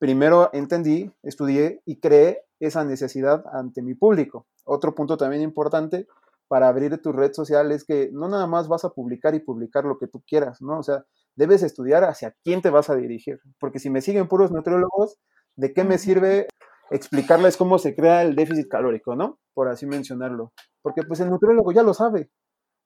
primero 0.00 0.48
entendí, 0.54 1.12
estudié 1.22 1.82
y 1.84 2.00
creé 2.00 2.42
esa 2.58 2.84
necesidad 2.84 3.44
ante 3.52 3.82
mi 3.82 3.94
público. 3.94 4.46
Otro 4.64 4.94
punto 4.94 5.16
también 5.16 5.42
importante 5.42 6.08
para 6.48 6.68
abrir 6.68 7.00
tu 7.00 7.12
red 7.12 7.32
social 7.32 7.70
es 7.70 7.84
que 7.84 8.10
no 8.12 8.28
nada 8.28 8.46
más 8.46 8.66
vas 8.66 8.84
a 8.84 8.90
publicar 8.90 9.34
y 9.34 9.40
publicar 9.40 9.84
lo 9.84 9.98
que 9.98 10.08
tú 10.08 10.22
quieras, 10.26 10.62
¿no? 10.62 10.78
O 10.78 10.82
sea, 10.82 11.04
debes 11.36 11.62
estudiar 11.62 12.02
hacia 12.04 12.34
quién 12.42 12.62
te 12.62 12.70
vas 12.70 12.88
a 12.90 12.96
dirigir. 12.96 13.40
Porque 13.60 13.78
si 13.78 13.90
me 13.90 14.00
siguen 14.00 14.26
puros 14.26 14.50
nutriólogos, 14.50 15.18
¿de 15.54 15.72
qué 15.74 15.84
me 15.84 15.98
sirve 15.98 16.48
explicarles 16.90 17.56
cómo 17.56 17.78
se 17.78 17.94
crea 17.94 18.22
el 18.22 18.34
déficit 18.34 18.68
calórico, 18.68 19.14
¿no? 19.14 19.38
Por 19.52 19.68
así 19.68 19.86
mencionarlo. 19.86 20.52
Porque 20.82 21.02
pues 21.02 21.20
el 21.20 21.28
nutriólogo 21.28 21.72
ya 21.72 21.82
lo 21.82 21.92
sabe. 21.92 22.30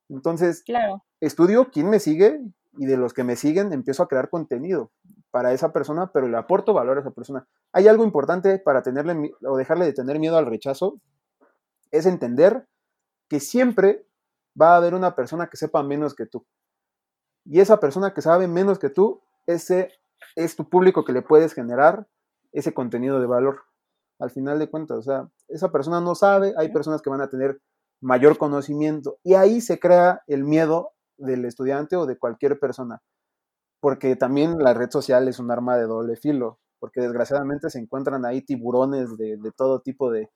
Entonces, 0.09 0.64
claro. 0.64 1.05
estudio 1.20 1.70
quién 1.70 1.88
me 1.88 2.00
sigue 2.00 2.40
y 2.77 2.87
de 2.87 2.96
los 2.96 3.14
que 3.14 3.24
me 3.24 3.37
siguen 3.37 3.72
empiezo 3.72 4.03
a 4.03 4.09
crear 4.09 4.29
contenido 4.29 4.90
para 5.35 5.53
esa 5.53 5.73
persona, 5.73 6.12
pero 6.12 6.29
le 6.29 6.37
aporto 6.37 6.73
valor 6.73 6.97
a 6.97 7.01
esa 7.01 7.11
persona. 7.11 7.44
Hay 7.73 7.88
algo 7.88 8.05
importante 8.05 8.61
para 8.61 8.83
tenerle 8.83 9.33
o 9.44 9.57
dejarle 9.57 9.85
de 9.85 9.92
tener 9.92 10.20
miedo 10.20 10.37
al 10.37 10.47
rechazo, 10.47 11.01
es 11.90 12.07
entender 12.07 12.68
que 13.29 13.40
siempre 13.40 14.07
va 14.55 14.75
a 14.75 14.77
haber 14.77 14.94
una 14.94 15.16
persona 15.16 15.49
que 15.49 15.57
sepa 15.57 15.83
menos 15.83 16.14
que 16.14 16.27
tú. 16.27 16.47
Y 17.44 17.59
esa 17.59 17.81
persona 17.81 18.14
que 18.14 18.23
sabe 18.23 18.47
menos 18.47 18.79
que 18.79 18.90
tú, 18.90 19.23
ese 19.44 19.90
es 20.37 20.55
tu 20.55 20.68
público 20.68 21.05
que 21.05 21.12
le 21.12 21.23
puedes 21.23 21.53
generar 21.53 22.07
ese 22.53 22.73
contenido 22.73 23.18
de 23.18 23.27
valor 23.27 23.62
al 24.20 24.31
final 24.31 24.61
de 24.61 24.70
cuentas. 24.70 24.99
O 24.99 25.03
sea, 25.03 25.29
esa 25.49 25.73
persona 25.73 26.01
no 26.01 26.14
sabe, 26.14 26.55
hay 26.57 26.73
personas 26.73 27.03
que 27.03 27.11
van 27.11 27.23
a 27.23 27.29
tener 27.29 27.61
mayor 28.01 28.38
conocimiento 28.38 29.18
y 29.25 29.35
ahí 29.35 29.61
se 29.61 29.81
crea 29.81 30.23
el 30.29 30.44
miedo 30.44 30.92
del 31.16 31.44
estudiante 31.44 31.97
o 31.97 32.07
de 32.07 32.18
cualquier 32.18 32.61
persona, 32.61 33.03
porque 33.85 34.16
también 34.16 34.61
la 34.61 34.73
red 34.73 34.88
social 34.90 35.29
es 35.29 35.38
un 35.38 35.51
arma 35.51 35.77
de 35.77 35.85
doble 35.85 36.16
filo, 36.16 36.59
porque 36.79 37.03
desgraciadamente 37.03 37.68
se 37.68 37.79
encuentran 37.79 38.25
ahí 38.25 38.40
tiburones 38.40 39.18
de, 39.18 39.53
todo 39.55 39.83
tipo 39.83 40.11
de, 40.11 40.31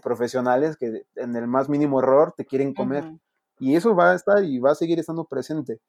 profesionales 0.00 0.76
que 0.76 1.02
en 1.16 1.34
el 1.34 1.48
más 1.48 1.68
mínimo 1.68 1.98
error 1.98 2.32
te 2.36 2.46
quieren 2.46 2.72
comer. 2.72 3.02
Y 3.58 3.74
eso 3.74 3.96
va 3.96 4.12
a 4.12 4.14
estar 4.14 4.44
y 4.44 4.60
va 4.60 4.70
a 4.70 4.76
seguir 4.76 5.00
estando 5.00 5.24
presente. 5.24 5.80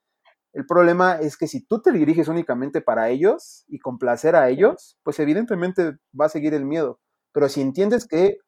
El 0.54 0.66
problema 0.66 1.20
es 1.20 1.38
que 1.38 1.46
si 1.46 1.64
tú 1.64 1.84
te 1.84 1.92
diriges 1.92 2.30
únicamente 2.30 2.82
para 2.82 3.10
ellos 3.10 3.64
y 3.68 3.78
complacer 3.78 4.36
a 4.36 4.50
ellos, 4.50 4.98
pues 5.04 5.20
evidentemente 5.20 5.98
va 6.20 6.26
a 6.26 6.30
seguir 6.30 6.56
el 6.56 6.66
miedo. 6.66 7.00
Pero 7.32 7.48
si 7.48 7.62
entiendes 7.62 8.08
que 8.08 8.40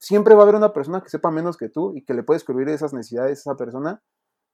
siempre 0.00 0.34
va 0.34 0.40
a 0.40 0.42
haber 0.42 0.56
una 0.56 0.72
persona 0.72 1.02
que 1.02 1.08
sepa 1.08 1.30
menos 1.30 1.56
que 1.56 1.68
tú 1.68 1.94
y 1.94 2.04
que 2.04 2.14
le 2.14 2.24
puedes 2.24 2.42
cubrir 2.42 2.68
esas 2.68 2.92
necesidades 2.92 3.38
a 3.46 3.52
esa 3.52 3.56
persona, 3.56 4.02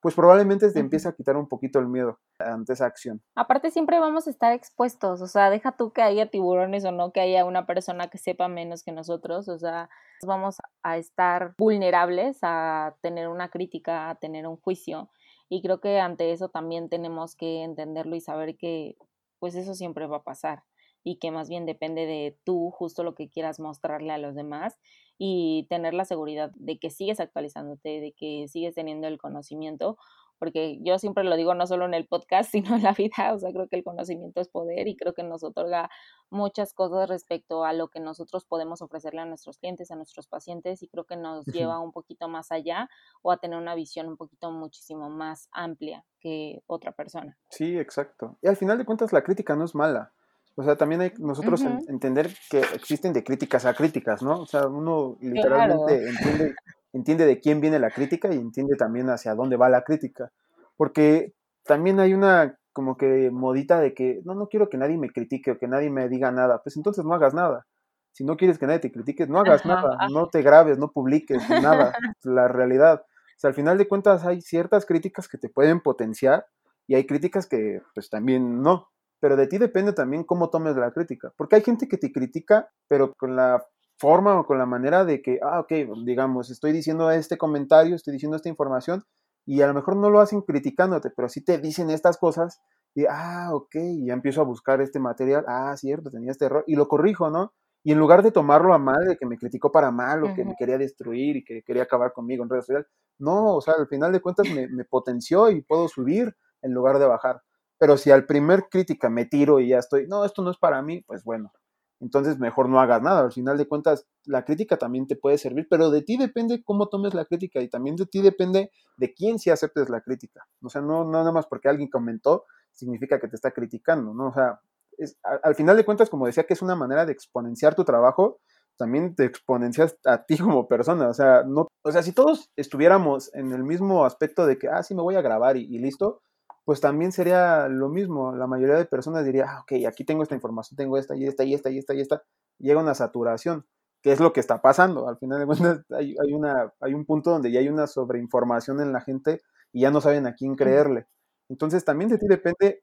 pues 0.05 0.15
probablemente 0.15 0.71
te 0.71 0.81
empieza 0.81 1.09
a 1.09 1.13
quitar 1.15 1.35
un 1.39 1.49
poquito 1.49 1.79
el 1.79 1.89
miedo 1.89 2.21
ante 2.39 2.75
esa 2.75 2.85
acción. 2.85 3.23
Aparte 3.35 3.71
siempre 3.71 3.99
vamos 3.99 4.27
a 4.27 4.31
estar 4.31 4.53
expuestos, 4.53 5.23
o 5.23 5.27
sea, 5.27 5.49
deja 5.49 5.79
tú 5.79 5.95
que 5.95 6.03
haya 6.03 6.27
tiburones 6.27 6.85
o 6.85 6.93
no, 6.93 7.11
que 7.11 7.21
haya 7.21 7.47
una 7.47 7.65
persona 7.65 8.11
que 8.11 8.19
sepa 8.19 8.47
menos 8.47 8.83
que 8.83 8.93
nosotros, 8.93 9.49
o 9.49 9.59
sea, 9.59 9.89
vamos 10.27 10.59
a 10.83 10.99
estar 10.99 11.55
vulnerables 11.57 12.37
a 12.43 12.97
tener 13.01 13.29
una 13.29 13.49
crítica, 13.49 14.11
a 14.11 14.17
tener 14.17 14.47
un 14.47 14.59
juicio, 14.59 15.09
y 15.49 15.63
creo 15.63 15.81
que 15.81 15.99
ante 15.99 16.33
eso 16.33 16.51
también 16.51 16.91
tenemos 16.91 17.35
que 17.35 17.63
entenderlo 17.63 18.15
y 18.15 18.21
saber 18.21 18.59
que 18.59 18.99
pues 19.39 19.55
eso 19.55 19.73
siempre 19.73 20.07
va 20.07 20.19
a 20.19 20.23
pasar 20.23 20.65
y 21.03 21.17
que 21.19 21.31
más 21.31 21.49
bien 21.49 21.65
depende 21.65 22.05
de 22.05 22.39
tú, 22.45 22.71
justo 22.71 23.05
lo 23.05 23.15
que 23.15 23.31
quieras 23.31 23.59
mostrarle 23.59 24.13
a 24.13 24.19
los 24.19 24.35
demás 24.35 24.79
y 25.19 25.67
tener 25.69 25.95
la 25.95 26.05
seguridad 26.05 26.51
de 26.57 26.79
que 26.79 26.91
sigues 26.91 27.21
actualizándote, 27.21 28.01
de 28.01 28.13
que 28.13 28.47
sigues 28.49 28.75
teniendo 28.75 29.07
el 29.07 29.19
conocimiento, 29.19 29.97
porque 30.39 30.79
yo 30.83 30.99
siempre 30.99 31.25
lo 31.25 31.37
digo 31.37 31.55
no 31.55 31.67
solo 31.67 31.85
en 31.85 31.95
el 31.95 32.07
podcast, 32.07 32.51
sino 32.53 32.77
en 32.77 32.83
la 32.83 32.93
vida, 32.93 33.33
o 33.33 33.39
sea, 33.39 33.53
creo 33.53 33.69
que 33.69 33.77
el 33.77 33.85
conocimiento 33.85 34.41
es 34.41 34.49
poder 34.49 34.89
y 34.89 34.97
creo 34.97 35.15
que 35.15 35.23
nos 35.23 35.45
otorga 35.45 35.91
muchas 36.31 36.73
cosas 36.75 37.09
respecto 37.09 37.65
a 37.65 37.73
lo 37.73 37.89
que 37.89 38.01
nosotros 38.01 38.45
podemos 38.45 38.83
ofrecerle 38.83 39.21
a 39.21 39.27
nuestros 39.27 39.59
clientes, 39.59 39.91
a 39.91 39.97
nuestros 39.97 40.27
pacientes 40.27 40.83
y 40.83 40.89
creo 40.89 41.05
que 41.05 41.17
nos 41.17 41.47
lleva 41.47 41.79
un 41.79 41.93
poquito 41.93 42.29
más 42.29 42.51
allá 42.51 42.89
o 43.23 43.31
a 43.31 43.39
tener 43.39 43.59
una 43.59 43.75
visión 43.75 44.09
un 44.09 44.17
poquito 44.17 44.51
muchísimo 44.51 45.11
más 45.11 45.49
amplia 45.53 46.05
que 46.21 46.63
otra 46.67 46.93
persona. 46.93 47.39
Sí, 47.51 47.79
exacto. 47.79 48.37
Y 48.43 48.49
al 48.49 48.57
final 48.57 48.79
de 48.79 48.85
cuentas 48.85 49.13
la 49.13 49.23
crítica 49.23 49.55
no 49.55 49.65
es 49.65 49.75
mala. 49.75 50.13
O 50.57 50.63
sea, 50.63 50.77
también 50.77 51.01
hay 51.01 51.13
nosotros 51.19 51.63
entender 51.89 52.31
que 52.49 52.61
existen 52.61 53.13
de 53.13 53.25
críticas 53.25 53.67
a 53.67 53.75
críticas, 53.75 54.23
¿no? 54.23 54.41
O 54.41 54.47
sea, 54.47 54.69
uno 54.69 55.17
literalmente 55.21 56.09
entiende, 56.09 56.55
entiende 56.93 57.27
de 57.27 57.41
quién 57.41 57.61
viene 57.61 57.81
la 57.81 57.91
crítica 57.91 58.33
y 58.33 58.37
entiende 58.37 58.77
también 58.77 59.11
hacia 59.11 59.35
dónde 59.35 59.57
va 59.57 59.69
la 59.69 59.83
crítica. 59.83 60.31
Porque 60.77 61.35
también 61.65 61.99
hay 61.99 62.15
una 62.15 62.57
como 62.73 62.97
que 62.97 63.31
modita 63.33 63.81
de 63.81 63.95
que 63.95 64.21
no, 64.25 64.35
no 64.35 64.49
quiero 64.49 64.69
que 64.69 64.77
nadie 64.77 64.97
me 64.97 65.11
critique 65.11 65.53
o 65.53 65.59
que 65.59 65.69
nadie 65.69 65.91
me 65.91 66.09
diga 66.09 66.31
nada. 66.31 66.61
Pues 66.63 66.77
entonces 66.77 67.05
no 67.05 67.15
hagas 67.15 67.35
nada. 67.35 67.67
Si 68.13 68.25
no 68.25 68.37
quieres 68.37 68.59
que 68.59 68.67
nadie 68.67 68.79
te 68.79 68.93
critique, 68.93 69.27
no 69.27 69.41
hagas 69.41 69.67
nada, 69.67 69.97
no 70.13 70.29
te 70.29 70.43
grabes, 70.43 70.79
no 70.79 70.93
publiques, 70.93 71.49
nada. 71.51 71.93
la 72.23 72.47
realidad. 72.47 73.03
O 73.03 73.39
sea, 73.39 73.49
al 73.49 73.55
final 73.55 73.77
de 73.77 73.89
cuentas 73.89 74.25
hay 74.25 74.41
ciertas 74.41 74.87
críticas 74.87 75.27
que 75.27 75.37
te 75.37 75.49
pueden 75.49 75.81
potenciar 75.81 76.47
y 76.87 76.95
hay 76.95 77.07
críticas 77.07 77.49
que 77.49 77.81
pues 77.93 78.09
también 78.09 78.63
no 78.63 78.89
pero 79.25 79.37
de 79.37 79.47
ti 79.47 79.57
depende 79.57 79.95
también 79.95 80.25
cómo 80.25 80.51
tomes 80.51 80.77
la 80.77 80.91
crítica, 80.91 81.33
porque 81.39 81.57
hay 81.57 81.63
gente 81.63 81.89
que 81.89 81.97
te 81.97 82.13
critica, 82.13 82.69
pero 82.89 83.15
con 83.15 83.35
la 83.35 83.65
forma 83.99 84.39
o 84.39 84.45
con 84.45 84.59
la 84.59 84.67
manera 84.67 85.07
de 85.07 85.23
que, 85.23 85.39
ah, 85.43 85.61
ok, 85.61 85.73
digamos, 86.05 86.51
estoy 86.51 86.73
diciendo 86.73 87.11
este 87.11 87.39
comentario, 87.39 87.97
estoy 87.97 88.13
diciendo 88.13 88.37
esta 88.37 88.51
información, 88.51 89.03
y 89.47 89.63
a 89.63 89.67
lo 89.67 89.73
mejor 89.73 89.97
no 89.97 90.11
lo 90.11 90.21
hacen 90.21 90.43
criticándote, 90.43 91.09
pero 91.09 91.31
sí 91.31 91.43
te 91.43 91.57
dicen 91.57 91.89
estas 91.89 92.19
cosas, 92.19 92.61
y, 92.95 93.07
ah, 93.09 93.49
ok, 93.55 93.77
y 93.77 94.09
ya 94.09 94.13
empiezo 94.13 94.43
a 94.43 94.45
buscar 94.45 94.83
este 94.83 95.01
material, 95.01 95.47
ah, 95.49 95.75
cierto, 95.79 96.11
tenía 96.11 96.31
este 96.31 96.45
error, 96.45 96.63
y 96.67 96.77
lo 96.77 96.87
corrijo, 96.87 97.31
¿no? 97.31 97.55
Y 97.83 97.93
en 97.93 97.99
lugar 97.99 98.23
de 98.23 98.31
tomarlo 98.31 98.75
a 98.75 98.79
mal, 98.79 99.07
de 99.07 99.17
que 99.17 99.25
me 99.25 99.39
criticó 99.39 99.73
para 99.73 99.91
mal, 99.91 100.23
o 100.25 100.35
que 100.35 100.45
me 100.45 100.55
quería 100.55 100.77
destruir 100.77 101.37
y 101.37 101.45
que 101.45 101.63
quería 101.63 101.85
acabar 101.85 102.13
conmigo 102.13 102.45
en 102.45 102.51
redes 102.51 102.67
sociales, 102.67 102.89
no, 103.19 103.55
o 103.57 103.63
sea, 103.63 103.73
al 103.79 103.89
final 103.89 104.13
de 104.13 104.21
cuentas 104.21 104.51
me, 104.51 104.69
me 104.69 104.85
potenció 104.85 105.49
y 105.49 105.63
puedo 105.63 105.89
subir 105.89 106.37
en 106.61 106.75
lugar 106.75 106.99
de 106.99 107.07
bajar. 107.07 107.41
Pero 107.85 107.99
si 107.99 108.11
al 108.11 108.25
primer 108.25 108.71
crítica 108.71 109.11
me 109.11 109.27
tiro 109.27 109.61
y 109.61 109.69
ya 109.69 109.79
estoy, 109.79 110.07
no, 110.07 110.25
esto 110.25 110.41
no 110.41 110.51
es 110.51 110.57
para 110.57 110.81
mí, 110.81 111.03
pues 111.03 111.23
bueno, 111.23 111.53
entonces 112.01 112.39
mejor 112.39 112.67
no 112.67 112.81
hagas 112.81 113.03
nada. 113.03 113.21
Al 113.21 113.31
final 113.31 113.59
de 113.59 113.69
cuentas, 113.69 114.07
la 114.25 114.43
crítica 114.47 114.79
también 114.79 115.07
te 115.07 115.17
puede 115.17 115.37
servir, 115.37 115.67
pero 115.69 115.91
de 115.91 116.01
ti 116.01 116.17
depende 116.17 116.63
cómo 116.65 116.89
tomes 116.89 117.13
la 117.13 117.27
crítica 117.27 117.61
y 117.61 117.69
también 117.69 117.97
de 117.97 118.07
ti 118.07 118.23
depende 118.23 118.71
de 118.97 119.13
quién 119.13 119.39
sí 119.39 119.51
aceptes 119.51 119.91
la 119.91 120.01
crítica. 120.01 120.47
O 120.63 120.71
sea, 120.71 120.81
no, 120.81 121.05
nada 121.05 121.31
más 121.31 121.45
porque 121.45 121.69
alguien 121.69 121.91
comentó 121.91 122.47
significa 122.73 123.21
que 123.21 123.29
te 123.29 123.37
está 123.37 123.51
criticando, 123.51 124.15
¿no? 124.15 124.29
O 124.29 124.33
sea, 124.33 124.63
es, 124.97 125.19
al 125.43 125.55
final 125.55 125.77
de 125.77 125.85
cuentas, 125.85 126.09
como 126.09 126.25
decía, 126.25 126.45
que 126.45 126.55
es 126.55 126.63
una 126.63 126.77
manera 126.77 127.05
de 127.05 127.13
exponenciar 127.13 127.75
tu 127.75 127.85
trabajo, 127.85 128.41
también 128.79 129.15
te 129.15 129.27
exponencias 129.27 129.99
a 130.07 130.25
ti 130.25 130.39
como 130.39 130.69
persona. 130.69 131.11
O 131.11 131.13
sea, 131.13 131.43
no, 131.47 131.69
o 131.83 131.93
sea, 131.93 132.03
si 132.03 132.13
todos 132.13 132.51
estuviéramos 132.57 133.31
en 133.35 133.53
el 133.53 133.63
mismo 133.63 134.07
aspecto 134.07 134.47
de 134.47 134.57
que, 134.57 134.69
ah, 134.69 134.83
sí, 134.83 134.95
me 134.95 135.03
voy 135.03 135.17
a 135.17 135.21
grabar 135.21 135.59
y 135.59 135.79
listo, 135.79 136.23
pues 136.65 136.81
también 136.81 137.13
sería 137.13 137.69
lo 137.69 137.89
mismo. 137.89 138.35
La 138.35 138.47
mayoría 138.47 138.77
de 138.77 138.87
personas 138.87 139.25
diría, 139.25 139.47
ah, 139.49 139.61
ok, 139.61 139.87
aquí 139.87 140.05
tengo 140.05 140.23
esta 140.23 140.35
información, 140.35 140.77
tengo 140.77 140.97
esta 140.99 141.15
y 141.17 141.27
esta 141.27 141.45
y 141.45 141.55
esta 141.55 141.71
y 141.71 141.79
esta 141.79 141.95
y 141.95 142.01
esta. 142.01 142.23
Llega 142.59 142.81
una 142.81 142.95
saturación, 142.95 143.67
que 144.03 144.13
es 144.13 144.21
lo 144.21 144.33
que 144.33 144.41
está 144.41 144.63
pasando. 144.63 145.09
Al 145.09 145.19
final 145.19 145.41
de 145.41 145.47
cuentas, 145.47 145.85
hay, 145.91 146.33
una, 146.33 146.73
hay 146.81 146.95
un 146.95 147.05
punto 147.05 147.31
donde 147.31 147.53
ya 147.53 147.61
hay 147.61 147.69
una 147.69 147.87
sobreinformación 147.87 148.81
en 148.81 148.93
la 148.93 149.01
gente 149.03 149.43
y 149.73 149.83
ya 149.83 149.91
no 149.91 150.01
saben 150.01 150.27
a 150.27 150.35
quién 150.35 150.55
creerle. 150.57 151.07
Entonces 151.49 151.85
también 151.85 152.09
de 152.11 152.19
ti 152.19 152.27
depende 152.27 152.83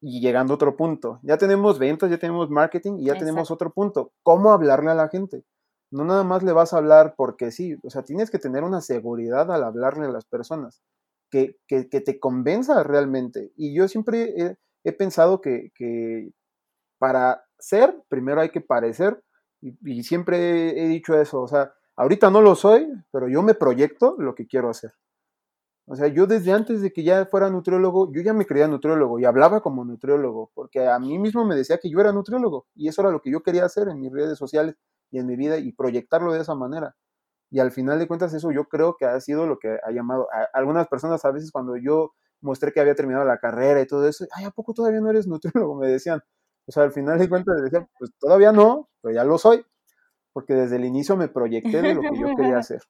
y 0.00 0.20
llegando 0.20 0.54
a 0.54 0.56
otro 0.56 0.76
punto. 0.76 1.20
Ya 1.22 1.38
tenemos 1.38 1.78
ventas, 1.78 2.10
ya 2.10 2.18
tenemos 2.18 2.50
marketing 2.50 2.98
y 2.98 3.06
ya 3.06 3.14
tenemos 3.14 3.50
otro 3.50 3.72
punto. 3.72 4.12
¿Cómo 4.22 4.52
hablarle 4.52 4.90
a 4.90 4.94
la 4.94 5.08
gente? 5.08 5.44
No 5.90 6.04
nada 6.04 6.24
más 6.24 6.42
le 6.42 6.52
vas 6.52 6.74
a 6.74 6.78
hablar 6.78 7.14
porque 7.16 7.50
sí, 7.52 7.76
o 7.82 7.90
sea, 7.90 8.02
tienes 8.02 8.30
que 8.30 8.38
tener 8.38 8.64
una 8.64 8.80
seguridad 8.82 9.50
al 9.50 9.64
hablarle 9.64 10.06
a 10.06 10.10
las 10.10 10.26
personas 10.26 10.82
que, 11.66 11.84
te 11.84 12.20
convenza 12.20 12.82
realmente. 12.82 13.52
Y 13.56 13.74
yo 13.74 13.88
siempre 13.88 14.56
he, 14.84 14.92
pensado 14.92 15.40
que, 15.40 16.32
para 16.98 17.44
ser, 17.58 17.96
primero 18.08 18.40
hay 18.40 18.50
que 18.50 18.60
parecer, 18.60 19.22
y, 19.60 20.02
siempre 20.02 20.80
he 20.82 20.88
dicho 20.88 21.20
eso, 21.20 21.40
o 21.40 21.48
sea, 21.48 21.72
Ahorita 21.96 22.30
no 22.30 22.42
lo 22.42 22.54
soy, 22.54 22.92
pero 23.10 23.26
yo 23.28 23.42
me 23.42 23.54
proyecto 23.54 24.16
lo 24.18 24.34
que 24.34 24.46
quiero 24.46 24.68
hacer. 24.68 24.92
O 25.86 25.96
sea, 25.96 26.08
yo 26.08 26.26
desde 26.26 26.52
antes 26.52 26.82
de 26.82 26.92
que 26.92 27.04
ya 27.04 27.24
fuera 27.26 27.48
nutriólogo, 27.48 28.12
yo 28.12 28.20
ya 28.20 28.34
me 28.34 28.44
creía 28.44 28.68
nutriólogo 28.68 29.18
y 29.18 29.24
hablaba 29.24 29.60
como 29.62 29.84
nutriólogo, 29.84 30.50
porque 30.54 30.86
a 30.88 30.98
mí 30.98 31.18
mismo 31.18 31.44
me 31.46 31.54
decía 31.54 31.78
que 31.78 31.88
yo 31.88 32.00
era 32.00 32.12
nutriólogo 32.12 32.66
y 32.74 32.88
eso 32.88 33.02
era 33.02 33.10
lo 33.10 33.22
que 33.22 33.30
yo 33.30 33.42
quería 33.42 33.64
hacer 33.64 33.88
en 33.88 34.00
mis 34.00 34.12
redes 34.12 34.36
sociales 34.36 34.74
y 35.10 35.20
en 35.20 35.26
mi 35.26 35.36
vida 35.36 35.58
y 35.58 35.72
proyectarlo 35.72 36.32
de 36.32 36.40
esa 36.40 36.54
manera. 36.54 36.96
Y 37.50 37.60
al 37.60 37.70
final 37.70 37.98
de 37.98 38.08
cuentas 38.08 38.34
eso 38.34 38.50
yo 38.50 38.64
creo 38.64 38.96
que 38.96 39.06
ha 39.06 39.20
sido 39.20 39.46
lo 39.46 39.58
que 39.58 39.78
ha 39.82 39.90
llamado 39.92 40.28
a 40.32 40.48
algunas 40.52 40.88
personas 40.88 41.24
a 41.24 41.30
veces 41.30 41.52
cuando 41.52 41.76
yo 41.76 42.12
mostré 42.40 42.72
que 42.72 42.80
había 42.80 42.94
terminado 42.94 43.24
la 43.24 43.38
carrera 43.38 43.80
y 43.80 43.86
todo 43.86 44.08
eso, 44.08 44.26
ay, 44.32 44.44
¿a 44.44 44.50
poco 44.50 44.74
todavía 44.74 45.00
no 45.00 45.10
eres 45.10 45.26
nutriólogo? 45.26 45.76
Me 45.76 45.88
decían. 45.88 46.20
O 46.68 46.72
sea, 46.72 46.82
al 46.82 46.92
final 46.92 47.18
de 47.18 47.28
cuentas 47.28 47.62
decían, 47.62 47.88
pues 47.98 48.10
todavía 48.18 48.50
no, 48.50 48.88
pero 49.00 49.14
ya 49.14 49.22
lo 49.22 49.38
soy, 49.38 49.64
porque 50.32 50.54
desde 50.54 50.76
el 50.76 50.84
inicio 50.84 51.16
me 51.16 51.28
proyecté 51.28 51.80
de 51.80 51.94
lo 51.94 52.00
que 52.00 52.18
yo 52.18 52.34
quería 52.36 52.58
hacer. 52.58 52.82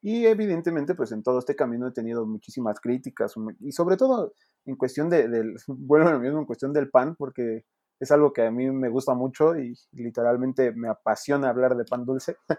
Y 0.00 0.26
evidentemente, 0.26 0.94
pues 0.94 1.12
en 1.12 1.22
todo 1.22 1.38
este 1.38 1.54
camino 1.54 1.86
he 1.86 1.92
tenido 1.92 2.26
muchísimas 2.26 2.80
críticas, 2.80 3.34
y 3.60 3.72
sobre 3.72 3.96
todo 3.96 4.32
en 4.64 4.76
cuestión 4.76 5.10
de, 5.10 5.28
del, 5.28 5.56
bueno, 5.68 6.10
lo 6.10 6.18
mismo 6.18 6.38
en 6.38 6.46
cuestión 6.46 6.72
del 6.72 6.90
pan, 6.90 7.14
porque 7.16 7.64
es 8.00 8.10
algo 8.10 8.32
que 8.32 8.46
a 8.46 8.50
mí 8.50 8.68
me 8.70 8.88
gusta 8.88 9.14
mucho 9.14 9.56
y 9.56 9.74
literalmente 9.92 10.72
me 10.72 10.88
apasiona 10.88 11.50
hablar 11.50 11.76
de 11.76 11.84
pan 11.84 12.04
dulce, 12.04 12.36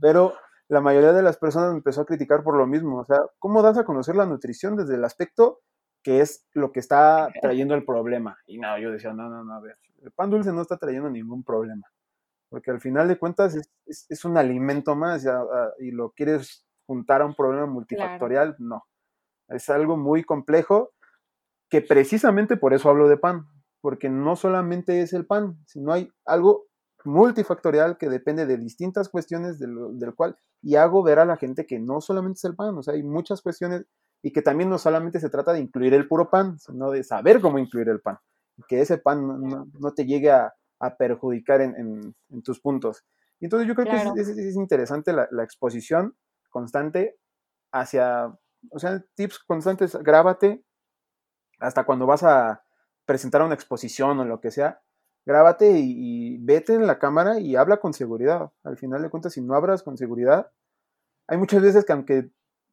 pero 0.00 0.34
la 0.68 0.80
mayoría 0.80 1.12
de 1.12 1.22
las 1.22 1.36
personas 1.36 1.70
me 1.70 1.78
empezó 1.78 2.02
a 2.02 2.06
criticar 2.06 2.42
por 2.42 2.56
lo 2.56 2.66
mismo, 2.66 3.00
o 3.00 3.04
sea, 3.04 3.18
¿cómo 3.38 3.62
das 3.62 3.78
a 3.78 3.84
conocer 3.84 4.16
la 4.16 4.26
nutrición 4.26 4.76
desde 4.76 4.94
el 4.94 5.04
aspecto 5.04 5.60
que 6.02 6.20
es 6.20 6.46
lo 6.52 6.72
que 6.72 6.80
está 6.80 7.28
trayendo 7.40 7.74
el 7.74 7.84
problema? 7.84 8.38
Y 8.46 8.58
no, 8.58 8.78
yo 8.78 8.90
decía, 8.90 9.12
no, 9.12 9.28
no, 9.28 9.44
no, 9.44 9.54
a 9.54 9.60
ver, 9.60 9.76
el 10.02 10.12
pan 10.12 10.30
dulce 10.30 10.52
no 10.52 10.62
está 10.62 10.76
trayendo 10.76 11.10
ningún 11.10 11.44
problema, 11.44 11.86
porque 12.48 12.70
al 12.70 12.80
final 12.80 13.08
de 13.08 13.18
cuentas 13.18 13.54
es, 13.54 14.06
es, 14.08 14.24
un 14.24 14.36
alimento 14.36 14.94
más 14.96 15.26
y 15.78 15.90
lo 15.90 16.10
quieres 16.10 16.66
juntar 16.86 17.22
a 17.22 17.26
un 17.26 17.34
problema 17.34 17.66
multifactorial, 17.66 18.56
no. 18.58 18.84
Es 19.48 19.68
algo 19.68 19.96
muy 19.96 20.24
complejo 20.24 20.92
que 21.68 21.82
precisamente 21.82 22.56
por 22.56 22.72
eso 22.72 22.88
hablo 22.88 23.08
de 23.08 23.16
pan, 23.16 23.46
porque 23.80 24.08
no 24.08 24.36
solamente 24.36 25.02
es 25.02 25.12
el 25.12 25.26
pan, 25.26 25.58
sino 25.66 25.92
hay 25.92 26.10
algo 26.24 26.66
multifactorial 27.04 27.98
que 27.98 28.08
depende 28.08 28.46
de 28.46 28.56
distintas 28.56 29.08
cuestiones 29.08 29.58
del, 29.58 30.14
cual, 30.14 30.36
y 30.62 30.76
hago 30.76 31.02
ver 31.02 31.18
a 31.18 31.24
la 31.24 31.36
gente 31.36 31.66
que 31.66 31.78
no 31.78 32.00
solamente 32.00 32.38
es 32.38 32.44
el 32.44 32.56
pan, 32.56 32.76
o 32.76 32.82
sea, 32.82 32.94
hay 32.94 33.02
muchas 33.02 33.42
cuestiones 33.42 33.84
y 34.22 34.32
que 34.32 34.42
también 34.42 34.70
no 34.70 34.78
solamente 34.78 35.20
se 35.20 35.28
trata 35.28 35.52
de 35.52 35.60
incluir 35.60 35.92
el 35.92 36.08
puro 36.08 36.30
pan, 36.30 36.58
sino 36.58 36.90
de 36.90 37.04
saber 37.04 37.40
cómo 37.40 37.58
incluir 37.58 37.88
el 37.90 38.00
pan, 38.00 38.18
que 38.68 38.80
ese 38.80 38.98
pan 38.98 39.26
no, 39.78 39.92
te 39.94 40.06
llegue 40.06 40.30
a, 40.30 40.54
perjudicar 40.98 41.62
en, 41.62 42.14
tus 42.42 42.60
puntos. 42.60 43.04
Y 43.40 43.46
entonces 43.46 43.66
yo 43.66 43.74
creo 43.74 43.86
que 43.86 44.20
es, 44.20 44.56
interesante 44.56 45.14
la, 45.14 45.28
la, 45.30 45.42
exposición 45.42 46.14
constante 46.50 47.16
hacia, 47.72 48.26
o 48.70 48.78
sea, 48.78 49.02
tips 49.14 49.38
constantes, 49.46 49.96
grábate 49.96 50.62
hasta 51.58 51.84
cuando 51.84 52.06
vas 52.06 52.22
a 52.22 52.62
presentar 53.06 53.42
una 53.42 53.54
exposición 53.54 54.20
o 54.20 54.24
lo 54.24 54.40
que 54.40 54.50
sea, 54.50 54.82
grábate 55.26 55.72
y, 55.78 56.38
vete 56.38 56.74
en 56.74 56.86
la 56.86 56.98
cámara 56.98 57.38
y 57.38 57.56
habla 57.56 57.78
con 57.78 57.94
seguridad. 57.94 58.50
Al 58.62 58.76
final 58.76 59.02
de 59.02 59.10
cuentas, 59.10 59.32
si 59.32 59.40
no 59.40 59.54
hablas 59.54 59.82
con 59.82 59.96
seguridad, 59.96 60.50
hay 61.26 61.38
muchas 61.38 61.62
veces 61.62 61.84
que 61.84 61.92
aunque 61.92 62.30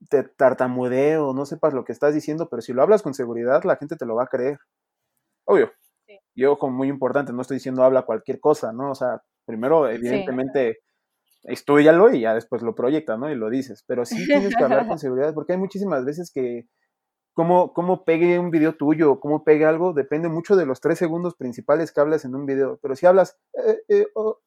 te 0.09 0.23
tartamudee 0.23 1.17
o 1.17 1.33
no 1.33 1.45
sepas 1.45 1.73
lo 1.73 1.85
que 1.85 1.91
estás 1.91 2.13
diciendo, 2.13 2.49
pero 2.49 2.61
si 2.61 2.73
lo 2.73 2.81
hablas 2.81 3.01
con 3.01 3.13
seguridad, 3.13 3.63
la 3.63 3.77
gente 3.77 3.95
te 3.95 4.05
lo 4.05 4.15
va 4.15 4.23
a 4.23 4.27
creer. 4.27 4.59
Obvio. 5.45 5.71
Yo, 6.35 6.57
como 6.57 6.77
muy 6.77 6.87
importante, 6.87 7.33
no 7.33 7.41
estoy 7.41 7.57
diciendo 7.57 7.83
habla 7.83 8.03
cualquier 8.03 8.39
cosa, 8.39 8.73
¿no? 8.73 8.91
O 8.91 8.95
sea, 8.95 9.21
primero, 9.45 9.87
evidentemente, 9.89 10.79
estudialo 11.43 12.13
y 12.13 12.21
ya 12.21 12.33
después 12.33 12.61
lo 12.61 12.75
proyectas, 12.75 13.19
¿no? 13.19 13.29
Y 13.29 13.35
lo 13.35 13.49
dices. 13.49 13.83
Pero 13.87 14.05
sí 14.05 14.25
tienes 14.25 14.55
que 14.55 14.63
hablar 14.63 14.87
con 14.87 14.99
seguridad, 14.99 15.33
porque 15.33 15.53
hay 15.53 15.59
muchísimas 15.59 16.05
veces 16.05 16.31
que 16.33 16.67
cómo, 17.41 17.73
cómo 17.73 18.05
pegue 18.05 18.37
un 18.37 18.51
video 18.51 18.75
tuyo, 18.75 19.19
cómo 19.19 19.43
pegue 19.43 19.65
algo, 19.65 19.93
depende 19.93 20.29
mucho 20.29 20.55
de 20.55 20.67
los 20.67 20.79
tres 20.79 20.99
segundos 20.99 21.33
principales 21.33 21.91
que 21.91 21.99
hablas 21.99 22.23
en 22.23 22.35
un 22.35 22.45
video. 22.45 22.77
Pero 22.83 22.95
si 22.95 23.07
hablas, 23.07 23.35
eh, 23.53 23.81
eh, 23.89 24.07
oh, 24.13 24.37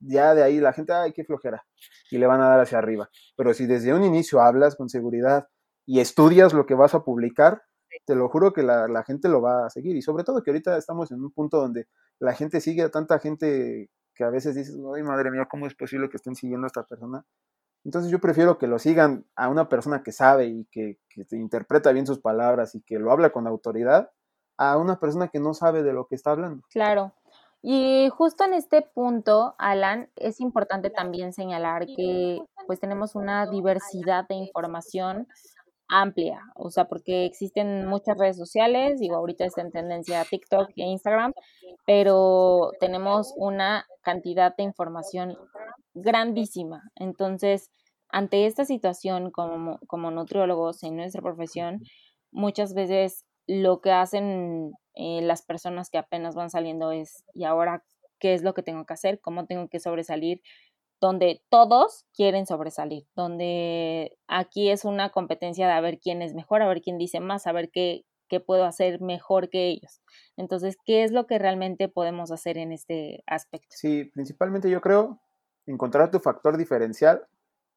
ya 0.00 0.34
de 0.34 0.42
ahí 0.42 0.58
la 0.58 0.72
gente, 0.72 0.92
ay, 0.92 1.12
qué 1.12 1.22
flojera, 1.22 1.64
y 2.10 2.18
le 2.18 2.26
van 2.26 2.40
a 2.40 2.48
dar 2.48 2.58
hacia 2.58 2.78
arriba. 2.78 3.08
Pero 3.36 3.54
si 3.54 3.66
desde 3.66 3.94
un 3.94 4.02
inicio 4.02 4.40
hablas 4.40 4.74
con 4.74 4.88
seguridad 4.88 5.46
y 5.86 6.00
estudias 6.00 6.52
lo 6.52 6.66
que 6.66 6.74
vas 6.74 6.94
a 6.96 7.04
publicar, 7.04 7.62
te 8.04 8.16
lo 8.16 8.28
juro 8.28 8.52
que 8.52 8.64
la, 8.64 8.88
la 8.88 9.04
gente 9.04 9.28
lo 9.28 9.40
va 9.40 9.66
a 9.66 9.70
seguir. 9.70 9.94
Y 9.94 10.02
sobre 10.02 10.24
todo 10.24 10.42
que 10.42 10.50
ahorita 10.50 10.76
estamos 10.76 11.12
en 11.12 11.22
un 11.22 11.30
punto 11.30 11.58
donde 11.58 11.86
la 12.18 12.34
gente 12.34 12.60
sigue 12.60 12.82
a 12.82 12.90
tanta 12.90 13.20
gente 13.20 13.88
que 14.16 14.24
a 14.24 14.30
veces 14.30 14.56
dices, 14.56 14.76
ay 14.96 15.04
madre 15.04 15.30
mía, 15.30 15.46
¿cómo 15.48 15.68
es 15.68 15.76
posible 15.76 16.08
que 16.08 16.16
estén 16.16 16.34
siguiendo 16.34 16.64
a 16.66 16.68
esta 16.68 16.82
persona? 16.82 17.24
Entonces 17.86 18.10
yo 18.10 18.18
prefiero 18.18 18.58
que 18.58 18.66
lo 18.66 18.80
sigan 18.80 19.26
a 19.36 19.48
una 19.48 19.68
persona 19.68 20.02
que 20.02 20.10
sabe 20.10 20.48
y 20.48 20.64
que, 20.72 20.98
que 21.08 21.24
interpreta 21.36 21.92
bien 21.92 22.04
sus 22.04 22.18
palabras 22.18 22.74
y 22.74 22.82
que 22.82 22.98
lo 22.98 23.12
habla 23.12 23.30
con 23.30 23.46
autoridad, 23.46 24.10
a 24.58 24.76
una 24.76 24.98
persona 24.98 25.28
que 25.28 25.38
no 25.38 25.54
sabe 25.54 25.84
de 25.84 25.92
lo 25.92 26.08
que 26.08 26.16
está 26.16 26.32
hablando. 26.32 26.64
Claro. 26.70 27.12
Y 27.62 28.08
justo 28.08 28.42
en 28.42 28.54
este 28.54 28.82
punto, 28.82 29.54
Alan, 29.58 30.10
es 30.16 30.40
importante 30.40 30.90
también 30.90 31.32
señalar 31.32 31.86
que 31.86 32.40
pues 32.66 32.80
tenemos 32.80 33.14
una 33.14 33.46
diversidad 33.46 34.26
de 34.26 34.34
información 34.34 35.28
amplia, 35.88 36.40
o 36.56 36.70
sea, 36.70 36.86
porque 36.86 37.24
existen 37.24 37.86
muchas 37.86 38.18
redes 38.18 38.36
sociales, 38.36 38.98
digo, 38.98 39.14
ahorita 39.14 39.44
está 39.44 39.60
en 39.60 39.70
tendencia 39.70 40.24
TikTok 40.28 40.70
e 40.74 40.82
Instagram, 40.82 41.32
pero 41.86 42.72
tenemos 42.80 43.32
una 43.36 43.86
cantidad 44.02 44.56
de 44.56 44.64
información 44.64 45.36
grandísima. 45.96 46.82
Entonces, 46.94 47.70
ante 48.08 48.46
esta 48.46 48.64
situación 48.64 49.30
como, 49.30 49.78
como 49.88 50.10
nutriólogos 50.10 50.82
en 50.82 50.96
nuestra 50.96 51.22
profesión, 51.22 51.80
muchas 52.30 52.74
veces 52.74 53.24
lo 53.46 53.80
que 53.80 53.90
hacen 53.92 54.72
eh, 54.94 55.20
las 55.22 55.42
personas 55.42 55.90
que 55.90 55.98
apenas 55.98 56.34
van 56.34 56.50
saliendo 56.50 56.92
es, 56.92 57.24
¿y 57.34 57.44
ahora 57.44 57.84
qué 58.18 58.34
es 58.34 58.42
lo 58.42 58.54
que 58.54 58.62
tengo 58.62 58.84
que 58.84 58.94
hacer? 58.94 59.20
¿Cómo 59.20 59.46
tengo 59.46 59.68
que 59.68 59.80
sobresalir? 59.80 60.40
donde 60.98 61.42
todos 61.50 62.06
quieren 62.14 62.46
sobresalir, 62.46 63.06
donde 63.14 64.16
aquí 64.28 64.70
es 64.70 64.86
una 64.86 65.10
competencia 65.10 65.66
de 65.66 65.74
a 65.74 65.80
ver 65.82 65.98
quién 65.98 66.22
es 66.22 66.32
mejor, 66.32 66.62
a 66.62 66.68
ver 66.68 66.80
quién 66.80 66.96
dice 66.96 67.20
más, 67.20 67.46
a 67.46 67.52
ver 67.52 67.70
qué, 67.70 68.06
qué 68.28 68.40
puedo 68.40 68.64
hacer 68.64 69.02
mejor 69.02 69.50
que 69.50 69.68
ellos. 69.68 70.00
Entonces, 70.38 70.78
¿qué 70.86 71.04
es 71.04 71.12
lo 71.12 71.26
que 71.26 71.38
realmente 71.38 71.90
podemos 71.90 72.30
hacer 72.30 72.56
en 72.56 72.72
este 72.72 73.22
aspecto? 73.26 73.68
Sí, 73.70 74.06
principalmente 74.14 74.70
yo 74.70 74.80
creo 74.80 75.20
encontrar 75.66 76.10
tu 76.10 76.20
factor 76.20 76.56
diferencial, 76.56 77.26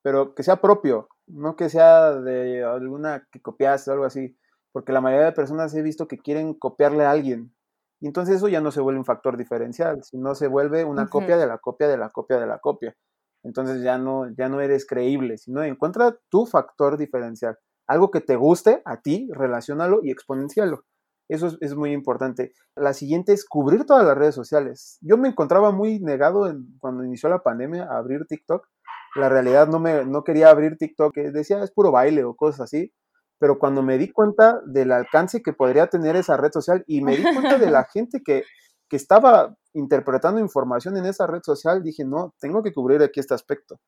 pero 0.02 0.34
que 0.36 0.44
sea 0.44 0.62
propio, 0.62 1.10
no 1.28 1.56
que 1.56 1.70
sea 1.70 2.14
de 2.16 2.64
alguna 2.64 3.28
que 3.32 3.42
copiaste 3.42 3.90
o 3.90 3.94
algo 3.94 4.06
así, 4.06 4.38
porque 4.72 4.94
la 4.94 5.02
mayoría 5.02 5.28
de 5.28 5.32
personas 5.34 5.74
he 5.76 5.82
visto 5.82 6.08
que 6.08 6.18
quieren 6.18 6.54
copiarle 6.54 7.06
a 7.06 7.12
alguien, 7.12 7.54
y 8.02 8.08
entonces 8.08 8.38
eso 8.38 8.48
ya 8.48 8.62
no 8.62 8.72
se 8.72 8.82
vuelve 8.82 9.00
un 9.00 9.06
factor 9.06 9.38
diferencial, 9.38 10.04
sino 10.04 10.34
se 10.36 10.48
vuelve 10.48 10.86
una 10.86 11.08
copia 11.08 11.38
de 11.38 11.48
la 11.48 11.58
copia 11.58 11.88
de 11.88 11.98
la 11.98 12.10
copia 12.10 12.40
de 12.40 12.48
la 12.48 12.60
copia. 12.60 12.96
Entonces 13.44 13.82
ya 13.84 13.98
no, 13.98 14.30
ya 14.38 14.50
no 14.50 14.62
eres 14.62 14.86
creíble, 14.86 15.38
sino 15.38 15.64
encuentra 15.64 16.18
tu 16.30 16.46
factor 16.46 16.98
diferencial. 16.98 17.58
Algo 17.88 18.12
que 18.12 18.22
te 18.22 18.36
guste 18.36 18.82
a 18.86 19.02
ti, 19.02 19.30
relacionalo 19.32 20.00
y 20.04 20.12
exponencialo. 20.12 20.84
Eso 21.30 21.56
es, 21.62 21.76
muy 21.76 21.94
importante. 21.94 22.52
La 22.76 22.94
siguiente 22.94 23.34
es 23.34 23.46
cubrir 23.46 23.86
todas 23.86 24.06
las 24.06 24.18
redes 24.18 24.36
sociales. 24.36 24.98
Yo 25.02 25.18
me 25.18 25.30
encontraba 25.30 25.72
muy 25.72 26.00
negado 26.00 26.52
cuando 26.80 27.04
inició 27.04 27.30
la 27.30 27.44
pandemia 27.44 27.84
a 27.84 27.98
abrir 28.00 28.26
TikTok. 28.26 28.68
La 29.16 29.30
realidad 29.30 29.68
no, 29.68 29.80
me, 29.80 30.06
no 30.06 30.24
quería 30.24 30.50
abrir 30.50 30.78
TikTok, 30.78 31.16
decía 31.16 31.64
es 31.64 31.72
puro 31.72 31.92
baile 31.92 32.24
o 32.24 32.36
cosas 32.36 32.62
así 32.62 32.92
pero 33.40 33.58
cuando 33.58 33.82
me 33.82 33.98
di 33.98 34.12
cuenta 34.12 34.62
del 34.66 34.92
alcance 34.92 35.42
que 35.42 35.54
podría 35.54 35.88
tener 35.88 36.16
esa 36.16 36.38
red 36.38 36.52
social 36.52 36.84
y 36.86 37.02
me 37.02 37.16
di 37.16 37.24
cuenta 37.24 37.58
de 37.58 37.72
la 37.72 37.86
gente 37.94 38.22
que, 38.24 38.44
que 38.90 38.98
estaba 38.98 39.56
interpretando 39.74 40.42
información 40.42 40.98
en 40.98 41.06
esa 41.06 41.26
red 41.26 41.42
social, 41.44 41.82
dije, 41.82 42.04
no, 42.04 42.36
tengo 42.40 42.62
que 42.62 42.74
cubrir 42.74 43.02
aquí 43.02 43.20
este 43.20 43.34
aspecto. 43.34 43.80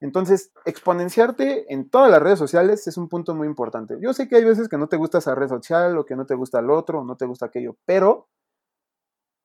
Entonces, 0.00 0.50
exponenciarte 0.64 1.72
en 1.72 1.90
todas 1.90 2.10
las 2.10 2.22
redes 2.22 2.38
sociales 2.38 2.86
es 2.86 2.96
un 2.96 3.08
punto 3.08 3.34
muy 3.34 3.46
importante. 3.46 3.98
Yo 4.00 4.14
sé 4.14 4.28
que 4.28 4.36
hay 4.36 4.44
veces 4.44 4.68
que 4.68 4.78
no 4.78 4.88
te 4.88 4.96
gusta 4.96 5.18
esa 5.18 5.34
red 5.34 5.48
social 5.48 5.96
o 5.98 6.06
que 6.06 6.16
no 6.16 6.24
te 6.24 6.34
gusta 6.34 6.60
el 6.60 6.70
otro 6.70 7.00
o 7.00 7.04
no 7.04 7.16
te 7.16 7.26
gusta 7.26 7.46
aquello, 7.46 7.76
pero 7.84 8.28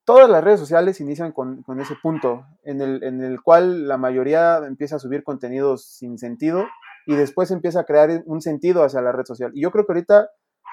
todas 0.06 0.30
las 0.30 0.42
redes 0.42 0.60
sociales 0.60 1.00
inician 1.00 1.32
con, 1.32 1.62
con 1.62 1.80
ese 1.80 1.94
punto 2.02 2.46
en 2.62 2.80
el, 2.80 3.02
en 3.02 3.22
el 3.22 3.42
cual 3.42 3.86
la 3.86 3.98
mayoría 3.98 4.58
empieza 4.58 4.96
a 4.96 5.00
subir 5.00 5.24
contenidos 5.24 5.84
sin 5.84 6.16
sentido 6.16 6.64
y 7.06 7.16
después 7.16 7.50
empieza 7.50 7.80
a 7.80 7.84
crear 7.84 8.22
un 8.24 8.40
sentido 8.40 8.82
hacia 8.82 9.02
la 9.02 9.12
red 9.12 9.24
social. 9.26 9.50
Y 9.54 9.62
yo 9.62 9.70
creo 9.70 9.84
que 9.84 9.92
ahorita 9.92 10.30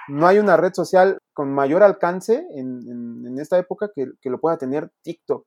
no 0.07 0.27
hay 0.27 0.39
una 0.39 0.55
red 0.55 0.73
social 0.73 1.17
con 1.33 1.51
mayor 1.53 1.83
alcance 1.83 2.45
en, 2.55 3.25
en, 3.25 3.39
esta 3.39 3.57
época 3.57 3.89
que, 3.93 4.11
que, 4.21 4.29
lo 4.29 4.39
pueda 4.39 4.57
tener 4.57 4.91
TikTok. 5.01 5.45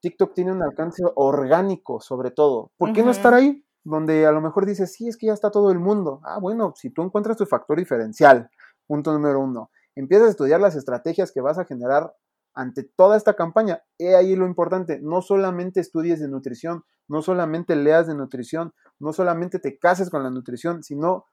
TikTok 0.00 0.34
tiene 0.34 0.52
un 0.52 0.62
alcance 0.62 1.02
orgánico 1.16 2.00
sobre 2.00 2.30
todo. 2.30 2.70
¿Por 2.76 2.92
qué 2.92 3.02
no 3.02 3.10
estar 3.10 3.34
ahí? 3.34 3.64
Donde 3.84 4.26
a 4.26 4.32
lo 4.32 4.40
mejor 4.40 4.66
dices, 4.66 4.92
sí, 4.92 5.08
es 5.08 5.16
que 5.16 5.26
ya 5.26 5.34
está 5.34 5.50
todo 5.50 5.70
el 5.70 5.78
mundo. 5.78 6.20
Ah, 6.24 6.38
bueno, 6.40 6.72
si 6.76 6.90
tú 6.90 7.02
encuentras 7.02 7.36
tu 7.36 7.46
factor 7.46 7.78
diferencial, 7.78 8.50
punto 8.86 9.12
número 9.12 9.40
uno, 9.40 9.70
empiezas 9.94 10.28
a 10.28 10.30
estudiar 10.30 10.60
las 10.60 10.74
estrategias 10.74 11.32
que 11.32 11.40
vas 11.40 11.58
a 11.58 11.64
generar 11.64 12.14
ante 12.54 12.84
toda 12.84 13.16
esta 13.16 13.34
campaña. 13.34 13.82
He 13.98 14.14
ahí 14.14 14.36
lo 14.36 14.46
importante, 14.46 15.00
no 15.02 15.22
solamente 15.22 15.80
estudies 15.80 16.20
de 16.20 16.28
nutrición, 16.28 16.84
no 17.08 17.20
solamente 17.20 17.76
leas 17.76 18.06
de 18.06 18.14
nutrición, 18.14 18.72
no 18.98 19.12
solamente 19.12 19.58
te 19.58 19.78
cases 19.78 20.08
con 20.08 20.22
la 20.22 20.30
nutrición, 20.30 20.82
sino 20.82 21.26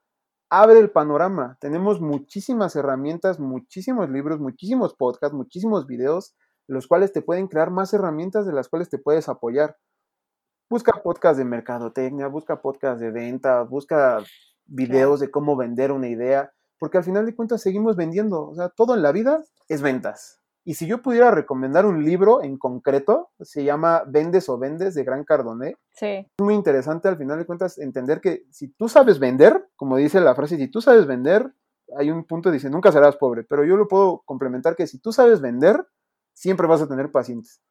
abre 0.49 0.80
el 0.80 0.91
panorama. 0.91 1.58
Tenemos 1.62 2.02
muchísimas 2.02 2.76
herramientas, 2.76 3.39
muchísimos 3.39 4.10
libros, 4.10 4.39
muchísimos 4.39 4.95
podcasts, 4.95 5.36
muchísimos 5.36 5.88
videos, 5.88 6.36
los 6.68 6.88
cuales 6.88 7.14
te 7.14 7.22
pueden 7.22 7.47
crear 7.47 7.72
más 7.72 7.93
herramientas 7.93 8.45
de 8.45 8.54
las 8.54 8.68
cuales 8.68 8.89
te 8.89 8.97
puedes 8.97 9.30
apoyar. 9.30 9.78
Busca 10.72 10.93
podcasts 11.03 11.38
de 11.38 11.43
mercadotecnia, 11.43 12.28
busca 12.28 12.61
podcasts 12.61 13.01
de 13.01 13.11
venta, 13.11 13.61
busca 13.63 14.24
videos 14.65 15.19
de 15.19 15.30
cómo 15.30 15.57
vender 15.57 15.91
una 15.91 16.07
idea, 16.07 16.53
porque 16.80 16.97
al 16.97 17.03
final 17.03 17.26
de 17.26 17.36
cuentas 17.36 17.61
seguimos 17.61 17.97
vendiendo. 17.97 18.47
O 18.47 18.55
sea, 18.55 18.69
todo 18.69 18.95
en 18.95 19.01
la 19.01 19.11
vida 19.11 19.43
es 19.67 19.82
ventas. 19.82 20.39
Y 20.63 20.76
si 20.76 20.88
yo 20.88 21.01
pudiera 21.01 21.30
recomendar 21.30 21.86
un 21.86 22.05
libro 22.05 22.41
en 22.41 22.57
concreto, 22.57 23.32
se 23.41 23.65
llama 23.65 24.03
Vendes 24.07 24.47
o 24.47 24.57
Vendes 24.57 24.95
de 24.95 25.03
Gran 25.03 25.26
Cardone. 25.26 25.76
Sí. 25.91 26.05
Es 26.05 26.28
muy 26.39 26.53
interesante 26.53 27.09
al 27.09 27.17
final 27.17 27.38
de 27.38 27.45
cuentas 27.45 27.78
entender 27.78 28.22
que 28.22 28.45
si 28.49 28.69
tú 28.69 28.88
sabes 28.88 29.19
vender, 29.19 29.67
como 29.76 29.97
dice 29.97 30.22
la 30.22 30.36
frase, 30.36 30.55
si 30.55 30.69
tú 30.69 30.80
sabes 30.80 31.05
vender, 31.05 31.51
hay 31.97 32.11
un 32.11 32.24
punto 32.24 32.49
que 32.49 32.53
dice, 32.53 32.69
nunca 32.69 32.93
serás 32.93 33.17
pobre, 33.17 33.43
pero 33.43 33.65
yo 33.65 33.76
lo 33.76 33.89
puedo 33.89 34.22
complementar 34.24 34.78
que 34.78 34.88
si 34.88 34.99
tú 34.99 35.11
sabes 35.11 35.41
vender, 35.41 35.86
siempre 36.34 36.65
vas 36.65 36.82
a 36.82 36.88
tener 36.88 37.11
pacientes, 37.11 37.61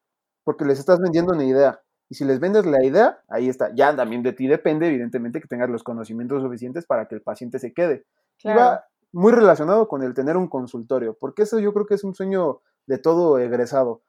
porque 0.45 0.67
les 0.67 0.79
estás 0.79 1.01
vendiendo 1.01 1.33
una 1.33 1.45
idea. 1.45 1.81
Y 2.11 2.17
si 2.17 2.25
les 2.25 2.41
vendes 2.41 2.67
la 2.67 2.85
idea, 2.85 3.21
ahí 3.29 3.49
está. 3.49 3.73
Ya 3.73 3.95
también 3.95 4.25
de 4.25 4.33
ti 4.33 4.49
depende, 4.49 4.89
evidentemente, 4.89 5.41
que 5.41 5.47
tengas 5.47 5.71
los 5.71 5.85
conocimientos 5.85 6.43
suficientes 6.43 6.85
para 6.85 7.07
que 7.07 7.15
el 7.15 7.23
paciente 7.23 7.61
se 7.61 7.73
quede. 7.73 8.05
Y 8.43 8.49
va 8.49 8.85
muy 9.13 9.33
relacionado 9.33 9.87
con 9.87 10.03
el 10.03 10.13
tener 10.13 10.37
un 10.37 10.49
consultorio, 10.49 11.17
porque 11.19 11.43
eso 11.43 11.61
yo 11.61 11.73
creo 11.73 11.87
que 11.87 11.95
es 11.95 12.03
un 12.03 12.15
sueño 12.15 12.63
de 12.87 12.99
todo 12.99 13.39
egresado. 13.39 14.03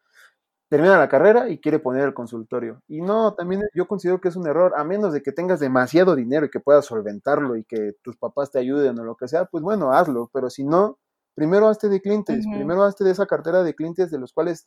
Termina 0.67 0.97
la 0.97 1.09
carrera 1.09 1.49
y 1.49 1.59
quiere 1.59 1.77
poner 1.77 2.03
el 2.03 2.13
consultorio. 2.15 2.81
Y 2.87 3.01
no, 3.01 3.35
también 3.35 3.61
yo 3.75 3.87
considero 3.87 4.19
que 4.19 4.29
es 4.29 4.35
un 4.35 4.47
error, 4.47 4.73
a 4.75 4.83
menos 4.83 5.13
de 5.13 5.21
que 5.21 5.31
tengas 5.31 5.59
demasiado 5.59 6.15
dinero 6.15 6.47
y 6.47 6.49
que 6.49 6.59
puedas 6.59 6.85
solventarlo 6.85 7.55
y 7.55 7.65
que 7.65 7.93
tus 8.01 8.17
papás 8.17 8.49
te 8.49 8.57
ayuden 8.57 8.97
o 8.97 9.03
lo 9.03 9.15
que 9.15 9.27
sea, 9.27 9.45
pues 9.45 9.63
bueno, 9.63 9.91
hazlo. 9.91 10.31
Pero 10.33 10.49
si 10.49 10.63
no, 10.63 10.97
primero 11.35 11.67
hazte 11.67 11.87
de 11.87 12.01
clientes, 12.01 12.45
primero 12.51 12.83
hazte 12.83 13.03
de 13.03 13.11
esa 13.11 13.27
cartera 13.27 13.61
de 13.61 13.75
clientes 13.75 14.09
de 14.09 14.17
los 14.17 14.33
cuales 14.33 14.65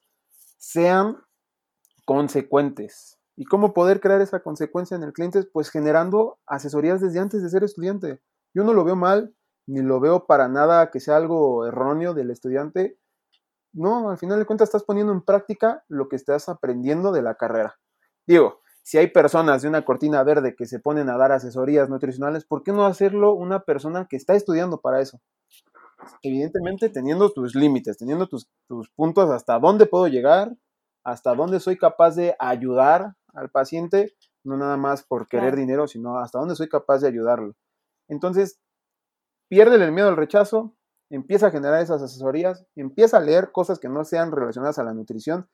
sean 0.59 1.16
consecuentes. 2.05 3.18
¿Y 3.37 3.45
cómo 3.47 3.74
poder 3.74 4.01
crear 4.01 4.20
esa 4.20 4.41
consecuencia 4.41 4.97
en 4.97 5.03
el 5.03 5.12
cliente? 5.12 5.43
Pues 5.53 5.70
generando 5.70 6.39
asesorías 6.47 7.01
desde 7.01 7.18
antes 7.18 7.43
de 7.43 7.49
ser 7.49 7.64
estudiante. 7.64 8.20
Yo 8.55 8.62
no 8.62 8.72
lo 8.72 8.85
veo 8.85 8.95
mal, 8.95 9.35
ni 9.66 9.82
lo 9.82 9.99
veo 9.99 10.26
para 10.26 10.49
nada 10.49 10.91
que 10.91 11.01
sea 11.01 11.16
algo 11.16 11.66
erróneo 11.66 12.14
del 12.14 12.30
estudiante. 12.30 12.99
No, 13.72 14.11
al 14.11 14.18
final 14.18 14.39
de 14.39 14.47
cuentas 14.47 14.68
estás 14.68 14.85
poniendo 14.85 15.12
en 15.12 15.22
práctica 15.22 15.85
lo 15.89 16.09
que 16.09 16.16
estás 16.16 16.49
aprendiendo 16.49 17.11
de 17.11 17.22
la 17.22 17.35
carrera. 17.35 17.76
Digo, 18.24 18.61
si 18.85 18.99
hay 18.99 19.09
personas 19.09 19.62
de 19.62 19.68
una 19.68 19.85
cortina 19.85 20.22
verde 20.22 20.55
que 20.55 20.66
se 20.66 20.78
ponen 20.78 21.09
a 21.09 21.16
dar 21.16 21.32
asesorías 21.32 21.89
nutricionales, 21.89 22.45
¿por 22.45 22.62
qué 22.62 22.70
no 22.70 22.87
hacerlo 22.87 23.32
una 23.32 23.61
persona 23.64 24.07
que 24.09 24.16
está 24.16 24.35
estudiando 24.35 24.80
para 24.80 25.01
eso? 25.01 25.20
Evidentemente 26.22 26.89
teniendo 26.89 27.32
tus 27.32 27.57
límites, 27.57 27.99
teniendo 27.99 28.28
tus, 28.28 28.49
tus 28.68 28.91
puntos 28.91 29.30
hasta 29.30 29.59
dónde 29.59 29.87
puedo 29.87 30.07
llegar, 30.07 30.55
hasta 31.03 31.35
dónde 31.35 31.59
soy 31.61 31.76
capaz 31.76 32.14
de 32.14 32.37
ayudar 32.39 33.14
al 33.35 33.51
paciente, 33.51 34.14
no 34.45 34.57
nada 34.57 34.76
más 34.76 35.03
por 35.05 35.28
querer 35.28 35.57
dinero, 35.57 35.87
sino 35.87 36.18
hasta 36.18 36.39
dónde 36.39 36.55
soy 36.55 36.68
capaz 36.68 36.99
de 36.99 37.09
ayudarlo. 37.09 37.55
Entonces, 38.09 38.61
pierde 39.49 39.76
el 39.76 39.93
miedo 39.93 40.09
al 40.09 40.16
rechazo, 40.16 40.74
empieza 41.11 41.49
a 41.49 41.51
generar 41.51 41.80
esas 41.80 42.03
asesorías, 42.03 42.66
empieza 42.76 43.18
a 43.18 43.20
leer 43.20 43.53
cosas 43.53 43.78
que 43.78 43.89
no 43.89 44.05
sean 44.05 44.32
relacionadas 44.32 44.78
a 44.78 44.85
la 44.85 44.95
nutrición, 44.95 45.49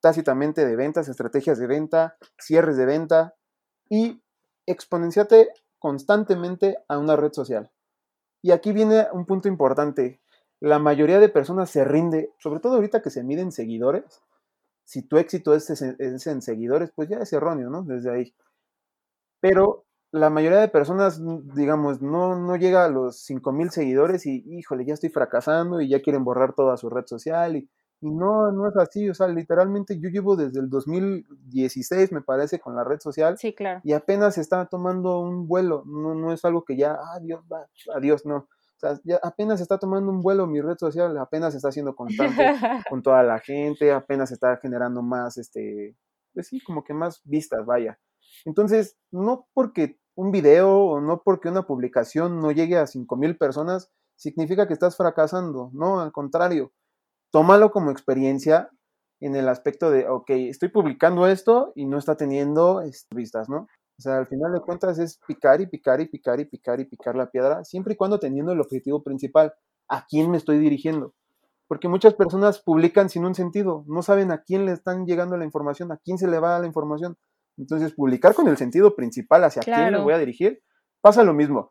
tácitamente 0.00 0.66
de 0.66 0.76
ventas, 0.76 1.08
estrategias 1.08 1.58
de 1.58 1.66
venta, 1.66 2.16
cierres 2.38 2.76
de 2.76 2.86
venta 2.86 3.34
y 3.88 4.22
exponenciate 4.66 5.50
constantemente 5.78 6.78
a 6.88 6.98
una 6.98 7.16
red 7.16 7.32
social. 7.32 7.70
Y 8.42 8.50
aquí 8.50 8.72
viene 8.72 9.06
un 9.12 9.26
punto 9.26 9.48
importante. 9.48 10.20
La 10.60 10.78
mayoría 10.78 11.20
de 11.20 11.28
personas 11.28 11.70
se 11.70 11.84
rinde, 11.84 12.32
sobre 12.38 12.60
todo 12.60 12.74
ahorita 12.74 13.02
que 13.02 13.10
se 13.10 13.22
miden 13.22 13.52
seguidores, 13.52 14.22
si 14.84 15.02
tu 15.02 15.16
éxito 15.16 15.54
es, 15.54 15.70
en 15.70 16.42
seguidores, 16.42 16.92
pues 16.94 17.08
ya 17.08 17.18
es 17.18 17.32
erróneo, 17.32 17.70
¿no? 17.70 17.82
Desde 17.82 18.12
ahí. 18.12 18.34
Pero 19.40 19.84
la 20.12 20.30
mayoría 20.30 20.60
de 20.60 20.68
personas, 20.68 21.20
digamos, 21.54 22.00
no, 22.00 22.38
no 22.38 22.56
llega 22.56 22.84
a 22.84 22.88
los 22.88 23.18
5000 23.24 23.70
seguidores 23.70 24.26
y, 24.26 24.44
híjole, 24.46 24.84
ya 24.84 24.94
estoy 24.94 25.10
fracasando 25.10 25.80
y 25.80 25.88
ya 25.88 26.00
quieren 26.02 26.24
borrar 26.24 26.54
toda 26.54 26.76
su 26.76 26.88
red 26.88 27.04
social. 27.06 27.56
Y, 27.56 27.68
y 28.00 28.10
no, 28.12 28.52
no 28.52 28.68
es 28.68 28.76
así. 28.76 29.08
O 29.08 29.14
sea, 29.14 29.28
literalmente 29.28 29.98
yo 29.98 30.08
llevo 30.10 30.36
desde 30.36 30.60
el 30.60 30.68
2016, 30.68 32.12
me 32.12 32.20
parece, 32.20 32.60
con 32.60 32.76
la 32.76 32.84
red 32.84 33.00
social. 33.00 33.36
Sí, 33.38 33.54
claro. 33.54 33.80
Y 33.82 33.92
apenas 33.92 34.38
está 34.38 34.66
tomando 34.66 35.20
un 35.20 35.48
vuelo. 35.48 35.82
No, 35.86 36.14
no 36.14 36.32
es 36.32 36.44
algo 36.44 36.64
que 36.64 36.76
ya, 36.76 36.96
adiós, 37.14 37.42
va, 37.50 37.66
adiós, 37.94 38.24
no 38.24 38.48
ya 39.04 39.18
apenas 39.22 39.60
está 39.60 39.78
tomando 39.78 40.10
un 40.10 40.20
vuelo 40.20 40.46
mi 40.46 40.60
red 40.60 40.76
social, 40.78 41.16
apenas 41.18 41.54
está 41.54 41.72
siendo 41.72 41.94
constante 41.94 42.44
con 42.90 43.02
toda 43.02 43.22
la 43.22 43.38
gente, 43.38 43.92
apenas 43.92 44.30
está 44.32 44.56
generando 44.58 45.02
más, 45.02 45.38
este, 45.38 45.96
pues 46.32 46.48
sí, 46.48 46.60
como 46.60 46.84
que 46.84 46.94
más 46.94 47.22
vistas, 47.24 47.64
vaya. 47.64 47.98
Entonces, 48.44 48.96
no 49.10 49.46
porque 49.54 49.98
un 50.16 50.30
video 50.30 50.78
o 50.78 51.00
no 51.00 51.22
porque 51.22 51.48
una 51.48 51.66
publicación 51.66 52.40
no 52.40 52.52
llegue 52.52 52.76
a 52.76 52.86
5000 52.86 53.36
personas, 53.36 53.90
significa 54.16 54.66
que 54.66 54.74
estás 54.74 54.96
fracasando, 54.96 55.70
no, 55.72 56.00
al 56.00 56.12
contrario, 56.12 56.72
tómalo 57.32 57.70
como 57.70 57.90
experiencia 57.90 58.70
en 59.20 59.36
el 59.36 59.48
aspecto 59.48 59.90
de, 59.90 60.08
ok, 60.08 60.30
estoy 60.30 60.68
publicando 60.68 61.26
esto 61.26 61.72
y 61.74 61.86
no 61.86 61.98
está 61.98 62.16
teniendo 62.16 62.80
este, 62.82 63.14
vistas, 63.14 63.48
¿no? 63.48 63.66
O 63.98 64.02
sea, 64.02 64.18
al 64.18 64.26
final 64.26 64.52
de 64.52 64.60
cuentas 64.60 64.98
es 64.98 65.20
picar 65.26 65.60
y 65.60 65.66
picar 65.66 66.00
y 66.00 66.06
picar 66.06 66.40
y 66.40 66.44
picar 66.44 66.80
y 66.80 66.84
picar 66.84 67.14
la 67.14 67.30
piedra, 67.30 67.64
siempre 67.64 67.94
y 67.94 67.96
cuando 67.96 68.18
teniendo 68.18 68.52
el 68.52 68.60
objetivo 68.60 69.02
principal, 69.02 69.54
¿a 69.88 70.04
quién 70.06 70.30
me 70.30 70.36
estoy 70.36 70.58
dirigiendo? 70.58 71.14
Porque 71.68 71.88
muchas 71.88 72.14
personas 72.14 72.60
publican 72.60 73.08
sin 73.08 73.24
un 73.24 73.34
sentido, 73.34 73.84
no 73.86 74.02
saben 74.02 74.32
a 74.32 74.42
quién 74.42 74.66
le 74.66 74.72
están 74.72 75.06
llegando 75.06 75.36
la 75.36 75.44
información, 75.44 75.92
a 75.92 75.96
quién 75.98 76.18
se 76.18 76.28
le 76.28 76.38
va 76.38 76.58
la 76.58 76.66
información. 76.66 77.16
Entonces, 77.56 77.94
publicar 77.94 78.34
con 78.34 78.48
el 78.48 78.56
sentido 78.56 78.96
principal 78.96 79.44
hacia 79.44 79.62
quién 79.62 79.92
me 79.92 80.02
voy 80.02 80.12
a 80.12 80.18
dirigir, 80.18 80.60
pasa 81.00 81.22
lo 81.22 81.32
mismo. 81.32 81.70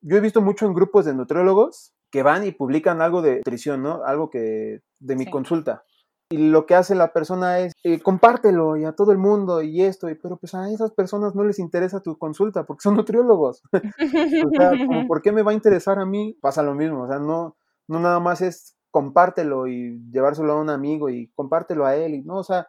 Yo 0.00 0.16
he 0.16 0.20
visto 0.20 0.40
mucho 0.40 0.66
en 0.66 0.74
grupos 0.74 1.04
de 1.04 1.14
nutriólogos 1.14 1.92
que 2.10 2.22
van 2.22 2.46
y 2.46 2.52
publican 2.52 3.02
algo 3.02 3.20
de 3.20 3.36
nutrición, 3.36 3.82
¿no? 3.82 4.02
Algo 4.04 4.30
que 4.30 4.80
de 5.00 5.16
mi 5.16 5.28
consulta 5.28 5.84
y 6.30 6.36
lo 6.36 6.66
que 6.66 6.74
hace 6.74 6.94
la 6.94 7.12
persona 7.12 7.60
es 7.60 7.72
eh, 7.84 8.00
compártelo 8.00 8.76
y 8.76 8.84
a 8.84 8.92
todo 8.92 9.12
el 9.12 9.18
mundo 9.18 9.62
y 9.62 9.82
esto, 9.82 10.10
y, 10.10 10.14
pero 10.14 10.36
pues 10.36 10.54
a 10.54 10.70
esas 10.70 10.92
personas 10.92 11.34
no 11.34 11.42
les 11.42 11.58
interesa 11.58 12.00
tu 12.00 12.18
consulta 12.18 12.66
porque 12.66 12.82
son 12.82 12.96
nutriólogos. 12.96 13.62
o 13.72 14.50
sea, 14.56 14.72
¿por 15.06 15.22
qué 15.22 15.32
me 15.32 15.42
va 15.42 15.52
a 15.52 15.54
interesar 15.54 15.98
a 15.98 16.04
mí? 16.04 16.36
Pasa 16.40 16.62
lo 16.62 16.74
mismo, 16.74 17.04
o 17.04 17.08
sea, 17.08 17.18
no, 17.18 17.56
no 17.88 18.00
nada 18.00 18.20
más 18.20 18.42
es 18.42 18.76
compártelo 18.90 19.66
y 19.66 20.02
llevárselo 20.10 20.52
a 20.52 20.60
un 20.60 20.70
amigo 20.70 21.08
y 21.08 21.30
compártelo 21.34 21.86
a 21.86 21.96
él, 21.96 22.14
y 22.14 22.22
no, 22.22 22.38
o 22.38 22.44
sea, 22.44 22.68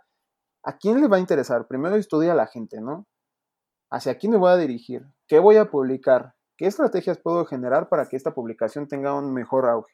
¿a 0.63 0.77
quién 0.77 1.01
le 1.01 1.07
va 1.07 1.17
a 1.17 1.21
interesar? 1.21 1.67
Primero 1.67 1.95
estudia 1.95 2.31
a 2.31 2.35
la 2.35 2.47
gente, 2.47 2.79
¿no? 2.79 3.07
¿Hacia 3.91 4.17
quién 4.17 4.31
me 4.31 4.37
voy 4.37 4.51
a 4.51 4.57
dirigir? 4.57 5.05
¿Qué 5.27 5.39
voy 5.39 5.57
a 5.57 5.69
publicar? 5.69 6.33
¿Qué 6.57 6.67
estrategias 6.67 7.17
puedo 7.17 7.45
generar 7.45 7.89
para 7.89 8.07
que 8.07 8.15
esta 8.15 8.33
publicación 8.33 8.87
tenga 8.87 9.13
un 9.15 9.33
mejor 9.33 9.67
auge? 9.67 9.93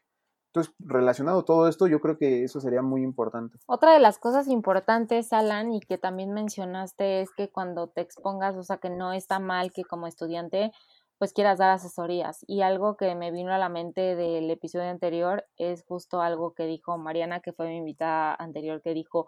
Entonces, 0.55 0.73
relacionado 0.79 1.43
todo 1.43 1.67
esto, 1.67 1.85
yo 1.85 1.99
creo 1.99 2.17
que 2.17 2.45
eso 2.45 2.61
sería 2.61 2.81
muy 2.81 3.03
importante. 3.03 3.57
Otra 3.65 3.91
de 3.91 3.99
las 3.99 4.19
cosas 4.19 4.47
importantes, 4.47 5.33
Alan, 5.33 5.73
y 5.73 5.81
que 5.81 5.97
también 5.97 6.31
mencionaste, 6.31 7.19
es 7.19 7.29
que 7.35 7.49
cuando 7.49 7.87
te 7.87 7.99
expongas, 7.99 8.55
o 8.55 8.63
sea, 8.63 8.77
que 8.77 8.89
no 8.89 9.11
está 9.11 9.39
mal 9.39 9.73
que 9.73 9.83
como 9.83 10.07
estudiante, 10.07 10.71
pues 11.17 11.33
quieras 11.33 11.57
dar 11.57 11.71
asesorías. 11.71 12.45
Y 12.47 12.61
algo 12.61 12.95
que 12.95 13.15
me 13.15 13.31
vino 13.31 13.51
a 13.51 13.57
la 13.57 13.67
mente 13.67 14.15
del 14.15 14.49
episodio 14.49 14.89
anterior 14.89 15.43
es 15.57 15.83
justo 15.83 16.21
algo 16.21 16.53
que 16.53 16.67
dijo 16.67 16.97
Mariana, 16.97 17.41
que 17.41 17.51
fue 17.51 17.67
mi 17.67 17.75
invitada 17.75 18.33
anterior, 18.35 18.81
que 18.81 18.93
dijo 18.93 19.27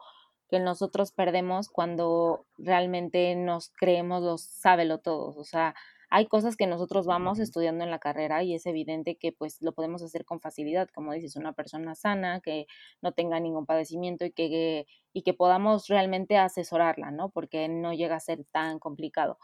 que 0.49 0.61
nosotros 0.61 1.11
perdemos 1.11 1.67
cuando 1.67 2.45
realmente 2.57 3.36
nos 3.36 3.73
creemos 3.78 4.23
los 4.23 4.43
sábelo 4.43 4.99
todos. 4.99 5.36
O 5.36 5.43
sea, 5.43 5.75
hay 6.10 6.28
cosas 6.28 6.55
que 6.55 6.68
nosotros 6.68 7.05
vamos 7.05 7.39
estudiando 7.39 7.84
en 7.84 7.91
la 7.91 7.99
carrera 7.99 8.43
y 8.43 8.53
es 8.55 8.66
evidente 8.66 9.18
que 9.18 9.32
pues 9.32 9.62
lo 9.62 9.74
podemos 9.74 10.01
hacer 10.03 10.26
con 10.26 10.39
facilidad, 10.39 10.89
como 10.93 11.14
dices, 11.14 11.36
una 11.36 11.53
persona 11.53 11.95
sana, 11.95 12.41
que 12.41 12.68
no 13.01 13.12
tenga 13.12 13.39
ningún 13.39 13.66
padecimiento 13.66 14.26
y 14.26 14.32
que, 14.32 14.86
y 15.14 15.24
que 15.24 15.34
podamos 15.34 15.88
realmente 15.88 16.38
asesorarla, 16.38 17.12
¿no? 17.12 17.30
Porque 17.30 17.68
no 17.68 17.93
llega 17.93 18.16
a 18.16 18.20
ser 18.20 18.45
tan 18.51 18.80
complicado. 18.80 19.38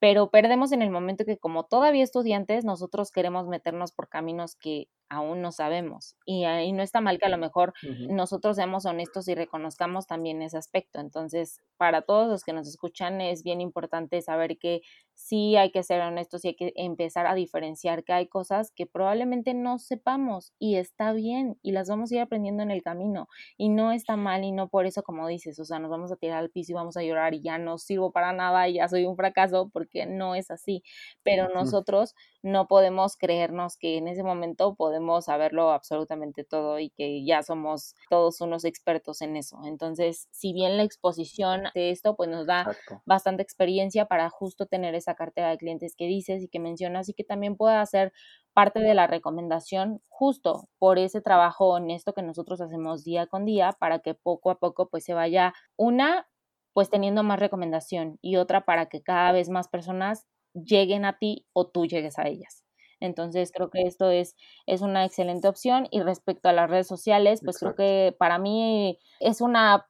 Pero 0.00 0.30
perdemos 0.30 0.72
en 0.72 0.82
el 0.82 0.90
momento 0.90 1.24
que 1.24 1.38
como 1.38 1.64
todavía 1.64 2.02
estudiantes, 2.02 2.64
nosotros 2.64 3.12
queremos 3.12 3.46
meternos 3.46 3.92
por 3.92 4.08
caminos 4.08 4.56
que 4.56 4.88
aún 5.12 5.42
no 5.42 5.52
sabemos. 5.52 6.16
Y, 6.24 6.42
no 6.72 6.82
está 6.82 7.02
mal 7.02 7.18
que 7.18 7.26
a 7.26 7.28
lo 7.28 7.36
mejor 7.36 7.74
nosotros 8.08 8.56
seamos 8.56 8.86
honestos 8.86 9.28
y 9.28 9.34
reconozcamos 9.34 10.06
también 10.06 10.40
ese 10.40 10.56
aspecto. 10.56 11.00
Entonces, 11.00 11.60
para 11.76 12.02
todos 12.02 12.28
los 12.28 12.44
que 12.44 12.54
nos 12.54 12.66
escuchan, 12.66 13.20
es 13.20 13.42
bien 13.42 13.60
importante 13.60 14.22
saber 14.22 14.58
que 14.58 14.80
sí 15.14 15.56
hay 15.56 15.70
que 15.70 15.82
ser 15.82 16.00
honestos 16.00 16.44
y 16.44 16.48
hay 16.48 16.56
que 16.56 16.72
empezar 16.76 17.26
a 17.26 17.34
diferenciar 17.34 18.04
que 18.04 18.14
hay 18.14 18.26
cosas 18.26 18.72
que 18.74 18.86
probablemente 18.86 19.52
no 19.52 19.78
sepamos 19.78 20.54
y 20.58 20.76
está 20.76 21.12
bien 21.12 21.58
y 21.62 21.72
las 21.72 21.88
vamos 21.90 22.10
a 22.10 22.14
ir 22.14 22.20
aprendiendo 22.22 22.62
en 22.62 22.70
el 22.70 22.82
camino. 22.82 23.28
Y 23.58 23.68
no 23.68 23.92
está 23.92 24.16
mal 24.16 24.44
y 24.44 24.52
no 24.52 24.68
por 24.68 24.86
eso, 24.86 25.02
como 25.02 25.28
dices, 25.28 25.58
o 25.58 25.66
sea, 25.66 25.78
nos 25.78 25.90
vamos 25.90 26.10
a 26.10 26.16
tirar 26.16 26.38
al 26.38 26.50
piso 26.50 26.72
y 26.72 26.74
vamos 26.74 26.96
a 26.96 27.02
llorar 27.02 27.34
y 27.34 27.42
ya 27.42 27.58
no 27.58 27.76
sirvo 27.76 28.12
para 28.12 28.32
nada 28.32 28.66
y 28.68 28.74
ya 28.74 28.88
soy 28.88 29.04
un 29.04 29.16
fracaso 29.16 29.68
porque 29.70 30.06
no 30.06 30.34
es 30.34 30.50
así. 30.50 30.82
Pero 31.22 31.50
nosotros 31.50 32.14
no 32.42 32.66
podemos 32.66 33.16
creernos 33.16 33.76
que 33.76 33.98
en 33.98 34.08
ese 34.08 34.22
momento 34.22 34.74
podemos 34.74 35.01
saberlo 35.20 35.72
absolutamente 35.72 36.44
todo 36.44 36.78
y 36.78 36.90
que 36.90 37.24
ya 37.24 37.42
somos 37.42 37.94
todos 38.08 38.40
unos 38.40 38.64
expertos 38.64 39.20
en 39.22 39.36
eso. 39.36 39.58
Entonces, 39.64 40.28
si 40.30 40.52
bien 40.52 40.76
la 40.76 40.84
exposición 40.84 41.64
de 41.74 41.90
esto 41.90 42.16
pues 42.16 42.30
nos 42.30 42.46
da 42.46 42.66
bastante 43.04 43.42
experiencia 43.42 44.06
para 44.06 44.30
justo 44.30 44.66
tener 44.66 44.94
esa 44.94 45.14
cartera 45.14 45.50
de 45.50 45.58
clientes 45.58 45.94
que 45.96 46.06
dices 46.06 46.42
y 46.42 46.48
que 46.48 46.60
mencionas 46.60 47.08
y 47.08 47.14
que 47.14 47.24
también 47.24 47.56
pueda 47.56 47.84
ser 47.86 48.12
parte 48.52 48.80
de 48.80 48.94
la 48.94 49.06
recomendación 49.06 50.02
justo 50.08 50.68
por 50.78 50.98
ese 50.98 51.20
trabajo 51.20 51.68
honesto 51.68 52.12
que 52.12 52.22
nosotros 52.22 52.60
hacemos 52.60 53.04
día 53.04 53.26
con 53.26 53.44
día 53.44 53.72
para 53.78 54.00
que 54.00 54.14
poco 54.14 54.50
a 54.50 54.58
poco 54.58 54.88
pues 54.88 55.04
se 55.04 55.14
vaya 55.14 55.54
una 55.76 56.28
pues 56.72 56.90
teniendo 56.90 57.22
más 57.22 57.38
recomendación 57.38 58.18
y 58.22 58.36
otra 58.36 58.64
para 58.64 58.86
que 58.86 59.02
cada 59.02 59.32
vez 59.32 59.48
más 59.48 59.68
personas 59.68 60.26
lleguen 60.54 61.04
a 61.04 61.18
ti 61.18 61.46
o 61.52 61.66
tú 61.68 61.86
llegues 61.86 62.18
a 62.18 62.28
ellas. 62.28 62.64
Entonces 63.02 63.52
creo 63.52 63.70
que 63.70 63.82
esto 63.82 64.10
es, 64.10 64.36
es 64.66 64.80
una 64.80 65.04
excelente 65.04 65.48
opción. 65.48 65.88
Y 65.90 66.00
respecto 66.02 66.48
a 66.48 66.52
las 66.52 66.70
redes 66.70 66.86
sociales, 66.86 67.40
pues 67.44 67.58
creo 67.58 67.74
que 67.74 68.14
para 68.18 68.38
mí 68.38 68.98
es 69.20 69.40
una 69.40 69.86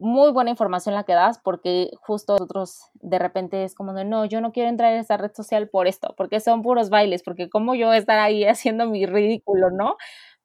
muy 0.00 0.32
buena 0.32 0.50
información 0.50 0.94
la 0.94 1.04
que 1.04 1.12
das 1.12 1.38
porque 1.44 1.90
justo 2.00 2.32
nosotros 2.32 2.84
de 2.94 3.18
repente 3.18 3.64
es 3.64 3.74
como 3.74 3.92
de 3.92 4.06
no, 4.06 4.24
yo 4.24 4.40
no 4.40 4.50
quiero 4.50 4.70
entrar 4.70 4.94
en 4.94 5.00
esta 5.00 5.18
red 5.18 5.32
social 5.34 5.68
por 5.68 5.86
esto, 5.86 6.14
porque 6.16 6.40
son 6.40 6.62
puros 6.62 6.88
bailes, 6.88 7.22
porque 7.22 7.50
como 7.50 7.74
yo 7.74 7.92
estar 7.92 8.18
ahí 8.18 8.44
haciendo 8.46 8.86
mi 8.86 9.06
ridículo, 9.06 9.70
¿no? 9.70 9.96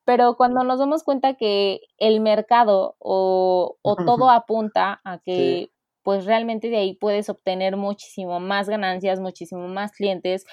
Pero 0.03 0.35
cuando 0.35 0.63
nos 0.63 0.77
damos 0.77 1.03
cuenta 1.03 1.33
que 1.35 1.81
el 1.97 2.21
mercado 2.21 2.95
o, 2.99 3.77
o 3.81 3.95
todo 3.95 4.29
apunta 4.29 5.01
a 5.03 5.19
que 5.19 5.71
pues 6.03 6.25
realmente 6.25 6.69
de 6.69 6.77
ahí 6.77 6.93
puedes 6.93 7.29
obtener 7.29 7.77
muchísimo 7.77 8.39
más 8.39 8.69
ganancias, 8.69 9.19
muchísimo 9.19 9.67
más 9.67 9.91
clientes, 9.91 10.45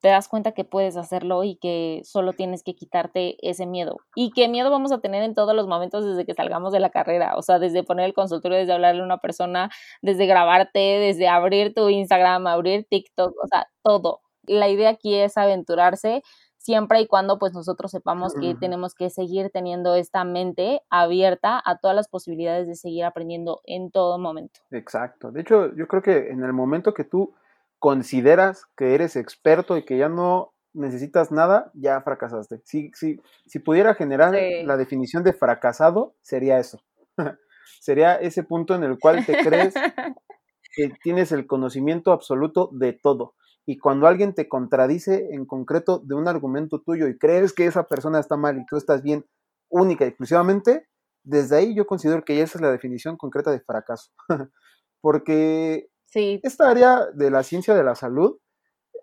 te 0.00 0.08
das 0.08 0.28
cuenta 0.28 0.52
que 0.52 0.64
puedes 0.64 0.96
hacerlo 0.96 1.44
y 1.44 1.56
que 1.56 2.02
solo 2.04 2.32
tienes 2.32 2.62
que 2.62 2.74
quitarte 2.74 3.36
ese 3.48 3.66
miedo. 3.66 3.96
Y 4.14 4.30
qué 4.30 4.48
miedo 4.48 4.70
vamos 4.70 4.92
a 4.92 5.00
tener 5.00 5.22
en 5.22 5.34
todos 5.34 5.54
los 5.54 5.66
momentos 5.66 6.04
desde 6.04 6.24
que 6.24 6.34
salgamos 6.34 6.72
de 6.72 6.80
la 6.80 6.90
carrera, 6.90 7.34
o 7.36 7.42
sea, 7.42 7.58
desde 7.58 7.82
poner 7.82 8.06
el 8.06 8.14
consultorio, 8.14 8.58
desde 8.58 8.72
hablarle 8.72 9.02
a 9.02 9.04
una 9.04 9.18
persona, 9.18 9.70
desde 10.02 10.26
grabarte, 10.26 10.78
desde 10.78 11.28
abrir 11.28 11.74
tu 11.74 11.88
Instagram, 11.88 12.46
abrir 12.46 12.86
TikTok, 12.88 13.34
o 13.42 13.46
sea, 13.48 13.68
todo. 13.82 14.20
La 14.44 14.68
idea 14.68 14.90
aquí 14.90 15.14
es 15.14 15.36
aventurarse 15.36 16.22
siempre 16.56 17.00
y 17.00 17.06
cuando 17.06 17.38
pues 17.38 17.54
nosotros 17.54 17.90
sepamos 17.90 18.34
que 18.34 18.54
tenemos 18.54 18.94
que 18.94 19.10
seguir 19.10 19.50
teniendo 19.50 19.94
esta 19.94 20.24
mente 20.24 20.82
abierta 20.90 21.62
a 21.64 21.78
todas 21.78 21.96
las 21.96 22.08
posibilidades 22.08 22.66
de 22.66 22.74
seguir 22.74 23.04
aprendiendo 23.04 23.60
en 23.64 23.90
todo 23.90 24.18
momento. 24.18 24.60
Exacto. 24.70 25.30
De 25.30 25.40
hecho, 25.40 25.74
yo 25.74 25.86
creo 25.88 26.02
que 26.02 26.28
en 26.28 26.42
el 26.42 26.52
momento 26.52 26.92
que 26.94 27.04
tú 27.04 27.34
consideras 27.78 28.66
que 28.76 28.94
eres 28.94 29.16
experto 29.16 29.76
y 29.76 29.84
que 29.84 29.98
ya 29.98 30.08
no 30.08 30.52
necesitas 30.72 31.32
nada, 31.32 31.70
ya 31.74 32.00
fracasaste. 32.02 32.60
Si, 32.64 32.90
si, 32.94 33.20
si 33.46 33.58
pudiera 33.58 33.94
generar 33.94 34.34
la 34.64 34.76
definición 34.76 35.24
de 35.24 35.32
fracasado, 35.32 36.14
sería 36.22 36.58
eso. 36.58 36.80
sería 37.80 38.16
ese 38.16 38.42
punto 38.42 38.74
en 38.74 38.84
el 38.84 38.98
cual 38.98 39.24
te 39.24 39.36
crees 39.38 39.74
que 40.74 40.90
tienes 41.02 41.32
el 41.32 41.46
conocimiento 41.46 42.12
absoluto 42.12 42.70
de 42.72 42.92
todo. 42.92 43.34
Y 43.66 43.78
cuando 43.78 44.06
alguien 44.06 44.34
te 44.34 44.48
contradice 44.48 45.28
en 45.32 45.44
concreto 45.44 45.98
de 45.98 46.14
un 46.14 46.26
argumento 46.26 46.80
tuyo 46.80 47.06
y 47.06 47.18
crees 47.18 47.52
que 47.52 47.66
esa 47.66 47.84
persona 47.84 48.18
está 48.18 48.36
mal 48.36 48.58
y 48.58 48.64
tú 48.64 48.76
estás 48.76 49.02
bien 49.02 49.26
única 49.68 50.04
y 50.04 50.08
exclusivamente, 50.08 50.88
desde 51.22 51.56
ahí 51.56 51.74
yo 51.74 51.86
considero 51.86 52.24
que 52.24 52.40
esa 52.40 52.56
es 52.56 52.62
la 52.62 52.72
definición 52.72 53.16
concreta 53.16 53.50
de 53.50 53.60
fracaso. 53.60 54.10
Porque 55.02 55.90
esta 56.14 56.70
área 56.70 57.06
de 57.12 57.30
la 57.30 57.42
ciencia 57.42 57.74
de 57.74 57.84
la 57.84 57.94
salud 57.94 58.38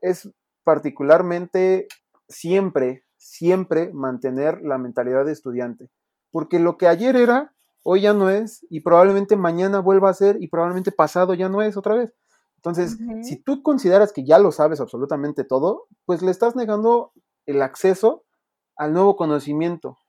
es 0.02 0.30
particularmente 0.64 1.88
siempre, 2.28 3.06
siempre 3.18 3.92
mantener 3.94 4.62
la 4.62 4.78
mentalidad 4.78 5.26
de 5.26 5.32
estudiante. 5.32 5.90
Porque 6.32 6.60
lo 6.60 6.78
que 6.78 6.88
ayer 6.88 7.16
era, 7.16 7.54
hoy 7.84 8.02
ya 8.02 8.14
no 8.14 8.30
es, 8.30 8.66
y 8.70 8.82
probablemente 8.82 9.36
mañana 9.36 9.80
vuelva 9.80 10.10
a 10.10 10.14
ser, 10.14 10.42
y 10.42 10.48
probablemente 10.48 10.92
pasado 10.92 11.34
ya 11.34 11.50
no 11.50 11.62
es 11.62 11.78
otra 11.78 11.96
vez. 11.96 12.14
Entonces, 12.58 12.98
si 13.22 13.42
tú 13.44 13.62
consideras 13.62 14.12
que 14.12 14.26
ya 14.26 14.40
lo 14.40 14.52
sabes 14.52 14.82
absolutamente 14.82 15.44
todo, 15.44 15.86
pues 16.06 16.24
le 16.24 16.32
estás 16.32 16.56
negando 16.56 17.12
el 17.46 17.62
acceso 17.62 18.24
al 18.76 18.92
nuevo 18.92 19.16
conocimiento. 19.16 20.00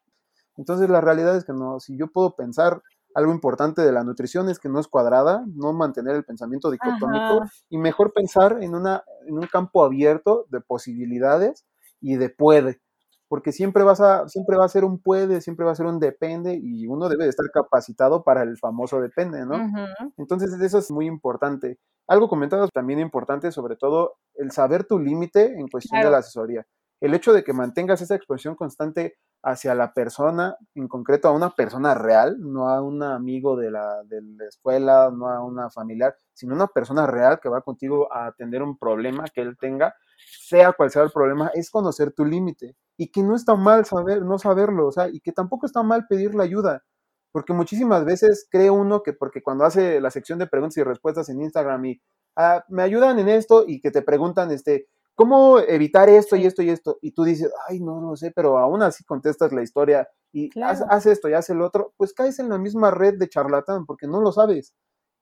Entonces, 0.57 0.89
la 0.89 1.03
realidad 1.03 1.37
es 1.37 1.45
que 1.45 1.53
no, 1.53 1.81
si 1.81 1.99
yo 1.99 2.07
puedo 2.11 2.35
pensar 2.35 2.83
algo 3.17 3.33
importante 3.33 3.81
de 3.81 3.93
la 3.93 4.05
nutrición 4.05 4.51
es 4.51 4.59
que 4.59 4.69
no 4.69 4.79
es 4.79 4.89
cuadrada, 4.89 5.43
no 5.55 5.73
mantener 5.73 6.15
el 6.17 6.25
pensamiento 6.25 6.71
dicotómico 6.71 7.45
y 7.71 7.79
mejor 7.79 8.13
pensar 8.13 8.59
en, 8.63 8.75
una, 8.75 9.05
en 9.27 9.39
un 9.39 9.47
campo 9.47 9.83
abierto 9.83 10.45
de 10.51 10.61
posibilidades 10.61 11.65
y 12.03 12.17
de 12.17 12.29
puede 12.29 12.83
porque 13.29 13.53
siempre 13.53 13.83
vas 13.83 14.01
a, 14.01 14.29
siempre 14.29 14.57
va 14.57 14.67
a 14.67 14.69
ser 14.69 14.85
un 14.85 15.01
puede, 15.01 15.41
siempre 15.41 15.65
va 15.65 15.73
a 15.73 15.75
ser 15.75 15.87
un 15.87 15.99
depende, 15.99 16.61
y 16.63 16.87
uno 16.87 17.09
debe 17.09 17.25
de 17.25 17.31
estar 17.31 17.47
capacitado 17.53 18.23
para 18.23 18.43
el 18.43 18.57
famoso 18.57 19.01
depende, 19.01 19.45
¿no? 19.45 19.57
Entonces, 20.17 20.53
eso 20.61 20.79
es 20.79 20.91
muy 20.91 21.07
importante. 21.07 21.79
Algo 22.07 22.29
comentado 22.29 22.69
también 22.69 23.01
importante, 23.01 23.51
sobre 23.51 23.75
todo, 23.75 24.15
el 24.37 24.53
saber 24.53 24.85
tu 24.85 24.99
límite 25.01 25.59
en 25.59 25.67
cuestión 25.67 26.03
de 26.03 26.11
la 26.11 26.19
asesoría. 26.19 26.65
El 27.01 27.15
hecho 27.15 27.33
de 27.33 27.45
que 27.45 27.53
mantengas 27.53 28.01
esa 28.01 28.15
exposición 28.15 28.55
constante 28.55 29.17
hacia 29.43 29.75
la 29.75 29.93
persona, 29.93 30.57
en 30.75 30.89
concreto 30.89 31.29
a 31.29 31.33
una 31.33 31.51
persona 31.51 31.95
real, 31.95 32.37
no 32.41 32.69
a 32.69 32.83
un 32.83 33.03
amigo 33.03 33.57
de 33.57 33.71
la, 33.71 34.03
de 34.05 34.21
la 34.23 34.47
escuela, 34.47 35.11
no 35.13 35.29
a 35.29 35.45
una 35.45 35.71
familiar, 35.71 36.17
sino 36.33 36.55
una 36.55 36.67
persona 36.67 37.07
real 37.07 37.39
que 37.41 37.49
va 37.49 37.61
contigo 37.61 38.13
a 38.13 38.27
atender 38.27 38.63
un 38.63 38.77
problema 38.77 39.25
que 39.33 39.43
él 39.43 39.57
tenga, 39.61 39.95
sea 40.41 40.73
cual 40.73 40.91
sea 40.91 41.03
el 41.03 41.13
problema, 41.13 41.51
es 41.55 41.71
conocer 41.71 42.13
tu 42.13 42.25
límite. 42.25 42.77
Y 42.97 43.13
que 43.13 43.23
no 43.23 43.37
está 43.37 43.55
mal 43.55 43.85
saber, 43.85 44.23
no 44.23 44.39
saberlo, 44.39 44.87
o 44.89 44.93
sea, 44.93 45.09
y 45.09 45.21
que 45.21 45.33
tampoco 45.33 45.67
está 45.67 45.83
mal 45.83 46.07
pedir 46.09 46.35
la 46.35 46.45
ayuda, 46.45 46.83
porque 47.31 47.53
muchísimas 47.53 48.05
veces 48.07 48.49
cree 48.51 48.71
uno 48.71 49.03
que 49.03 49.13
porque 49.13 49.43
cuando 49.43 49.65
hace 49.65 50.01
la 50.01 50.11
sección 50.11 50.39
de 50.39 50.47
preguntas 50.47 50.79
y 50.79 50.83
respuestas 50.83 51.29
en 51.29 51.43
Instagram 51.43 51.85
y 51.85 52.01
ah, 52.35 52.65
me 52.69 52.83
ayudan 52.83 53.19
en 53.19 53.29
esto 53.29 53.65
y 53.67 53.81
que 53.81 53.91
te 53.91 54.03
preguntan, 54.03 54.51
este, 54.51 54.89
¿cómo 55.17 55.59
evitar 55.59 56.09
esto 56.09 56.37
y 56.37 56.47
esto 56.47 56.63
y 56.63 56.71
esto? 56.71 56.99
Y 57.03 57.13
tú 57.13 57.25
dices, 57.25 57.51
ay, 57.69 57.81
no 57.81 58.01
lo 58.01 58.15
sé, 58.17 58.31
pero 58.31 58.59
aún 58.59 58.83
así 58.83 59.03
contestas 59.05 59.53
la 59.53 59.63
historia 59.63 60.09
y 60.33 60.51
hace 60.63 61.11
esto 61.11 61.29
y 61.29 61.33
hace 61.33 61.55
el 61.55 61.63
otro, 61.63 61.95
pues 61.97 62.13
caes 62.13 62.39
en 62.39 62.51
la 62.51 62.59
misma 62.59 62.91
red 62.91 63.19
de 63.19 63.29
charlatán 63.29 63.87
porque 63.87 64.07
no 64.07 64.21
lo 64.21 64.31
sabes. 64.31 64.75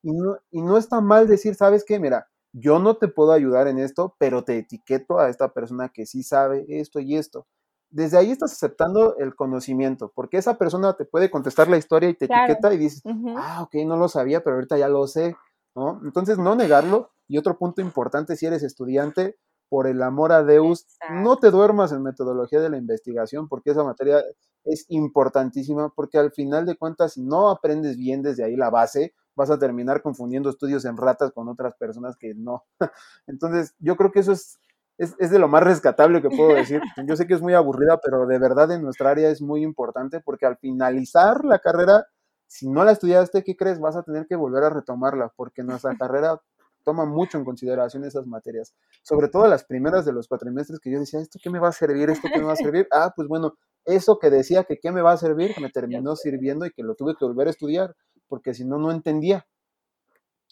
Y 0.03 0.11
no, 0.11 0.37
y 0.51 0.61
no 0.61 0.77
está 0.77 1.01
mal 1.01 1.27
decir, 1.27 1.55
¿sabes 1.55 1.83
qué? 1.83 1.99
Mira, 1.99 2.27
yo 2.53 2.79
no 2.79 2.97
te 2.97 3.07
puedo 3.07 3.31
ayudar 3.31 3.67
en 3.67 3.79
esto, 3.79 4.15
pero 4.19 4.43
te 4.43 4.57
etiqueto 4.57 5.19
a 5.19 5.29
esta 5.29 5.53
persona 5.53 5.89
que 5.89 6.05
sí 6.05 6.21
sabe 6.21 6.65
esto 6.67 6.99
y 6.99 7.15
esto. 7.15 7.47
Desde 7.89 8.17
ahí 8.17 8.31
estás 8.31 8.51
aceptando 8.51 9.15
el 9.17 9.35
conocimiento, 9.35 10.11
porque 10.13 10.37
esa 10.37 10.57
persona 10.57 10.93
te 10.93 11.05
puede 11.05 11.31
contestar 11.31 11.69
la 11.69 11.77
historia 11.77 12.09
y 12.09 12.13
te 12.13 12.25
etiqueta 12.25 12.73
y 12.73 12.77
dices, 12.77 13.01
ah, 13.37 13.63
ok, 13.63 13.75
no 13.85 13.95
lo 13.95 14.09
sabía, 14.09 14.43
pero 14.43 14.57
ahorita 14.57 14.77
ya 14.77 14.89
lo 14.89 15.07
sé, 15.07 15.35
¿no? 15.75 16.01
Entonces, 16.03 16.37
no 16.37 16.55
negarlo. 16.55 17.11
Y 17.27 17.37
otro 17.37 17.57
punto 17.57 17.81
importante, 17.81 18.35
si 18.35 18.45
eres 18.45 18.63
estudiante, 18.63 19.37
por 19.75 19.87
el 19.87 20.01
amor 20.03 20.31
a 20.31 20.41
Deus, 20.41 20.87
no 21.11 21.35
te 21.35 21.51
duermas 21.51 21.91
en 21.91 22.01
metodología 22.01 22.61
de 22.61 22.69
la 22.69 22.77
investigación, 22.77 23.49
porque 23.49 23.71
esa 23.71 23.83
materia 23.83 24.23
es 24.63 24.85
importantísima, 24.87 25.89
porque 25.89 26.17
al 26.17 26.31
final 26.31 26.65
de 26.65 26.77
cuentas, 26.77 27.15
si 27.15 27.21
no 27.21 27.49
aprendes 27.49 27.97
bien 27.97 28.21
desde 28.21 28.45
ahí 28.45 28.55
la 28.55 28.69
base, 28.69 29.13
vas 29.35 29.49
a 29.49 29.59
terminar 29.59 30.01
confundiendo 30.01 30.49
estudios 30.49 30.85
en 30.85 30.95
ratas 30.95 31.33
con 31.33 31.49
otras 31.49 31.75
personas 31.75 32.15
que 32.15 32.33
no. 32.33 32.63
Entonces, 33.27 33.75
yo 33.79 33.97
creo 33.97 34.13
que 34.13 34.21
eso 34.21 34.31
es, 34.31 34.59
es, 34.97 35.29
de 35.29 35.39
lo 35.39 35.49
más 35.49 35.61
rescatable 35.61 36.21
que 36.21 36.29
puedo 36.29 36.55
decir. 36.55 36.79
Yo 37.05 37.17
sé 37.17 37.27
que 37.27 37.33
es 37.33 37.41
muy 37.41 37.53
aburrida, 37.53 37.99
pero 38.01 38.25
de 38.27 38.39
verdad 38.39 38.71
en 38.71 38.81
nuestra 38.81 39.09
área 39.09 39.29
es 39.29 39.41
muy 39.41 39.61
importante 39.61 40.21
porque 40.21 40.45
al 40.45 40.55
finalizar 40.55 41.43
la 41.43 41.59
carrera, 41.59 42.07
si 42.47 42.69
no 42.69 42.85
la 42.85 42.93
estudiaste, 42.93 43.43
¿qué 43.43 43.57
crees? 43.57 43.81
Vas 43.81 43.97
a 43.97 44.03
tener 44.03 44.25
que 44.25 44.37
volver 44.37 44.63
a 44.63 44.69
retomarla 44.69 45.33
porque 45.35 45.63
nuestra 45.63 45.97
carrera 45.99 46.39
toma 46.85 47.05
mucho 47.05 47.37
en 47.37 47.43
consideración 47.43 48.05
esas 48.05 48.27
materias, 48.27 48.73
sobre 49.03 49.27
todo 49.27 49.47
las 49.47 49.65
primeras 49.65 50.05
de 50.05 50.13
los 50.13 50.27
cuatrimestres 50.27 50.79
que 50.79 50.91
yo 50.91 50.99
decía, 50.99 51.19
¿esto 51.19 51.39
qué 51.43 51.49
me 51.49 51.59
va 51.59 51.69
a 51.69 51.73
servir? 51.73 52.09
¿Esto 52.09 52.29
qué 52.31 52.39
me 52.39 52.45
va 52.45 52.53
a 52.53 52.57
servir? 52.57 52.87
Ah, 52.91 53.11
pues 53.13 53.27
bueno, 53.27 53.55
eso 53.83 54.19
que 54.19 54.29
decía 54.29 54.63
que 54.63 54.77
qué 54.77 54.91
me 54.91 55.01
va 55.01 55.11
a 55.11 55.17
servir, 55.17 55.51
me 55.59 55.69
terminó 55.69 56.15
sirviendo 56.15 56.65
y 56.65 56.71
que 56.71 56.83
lo 56.83 56.95
tuve 56.95 57.15
que 57.17 57.25
volver 57.25 57.47
a 57.47 57.51
estudiar 57.51 57.95
porque 58.27 58.53
si 58.53 58.65
no, 58.65 58.77
no 58.77 58.91
entendía. 58.91 59.45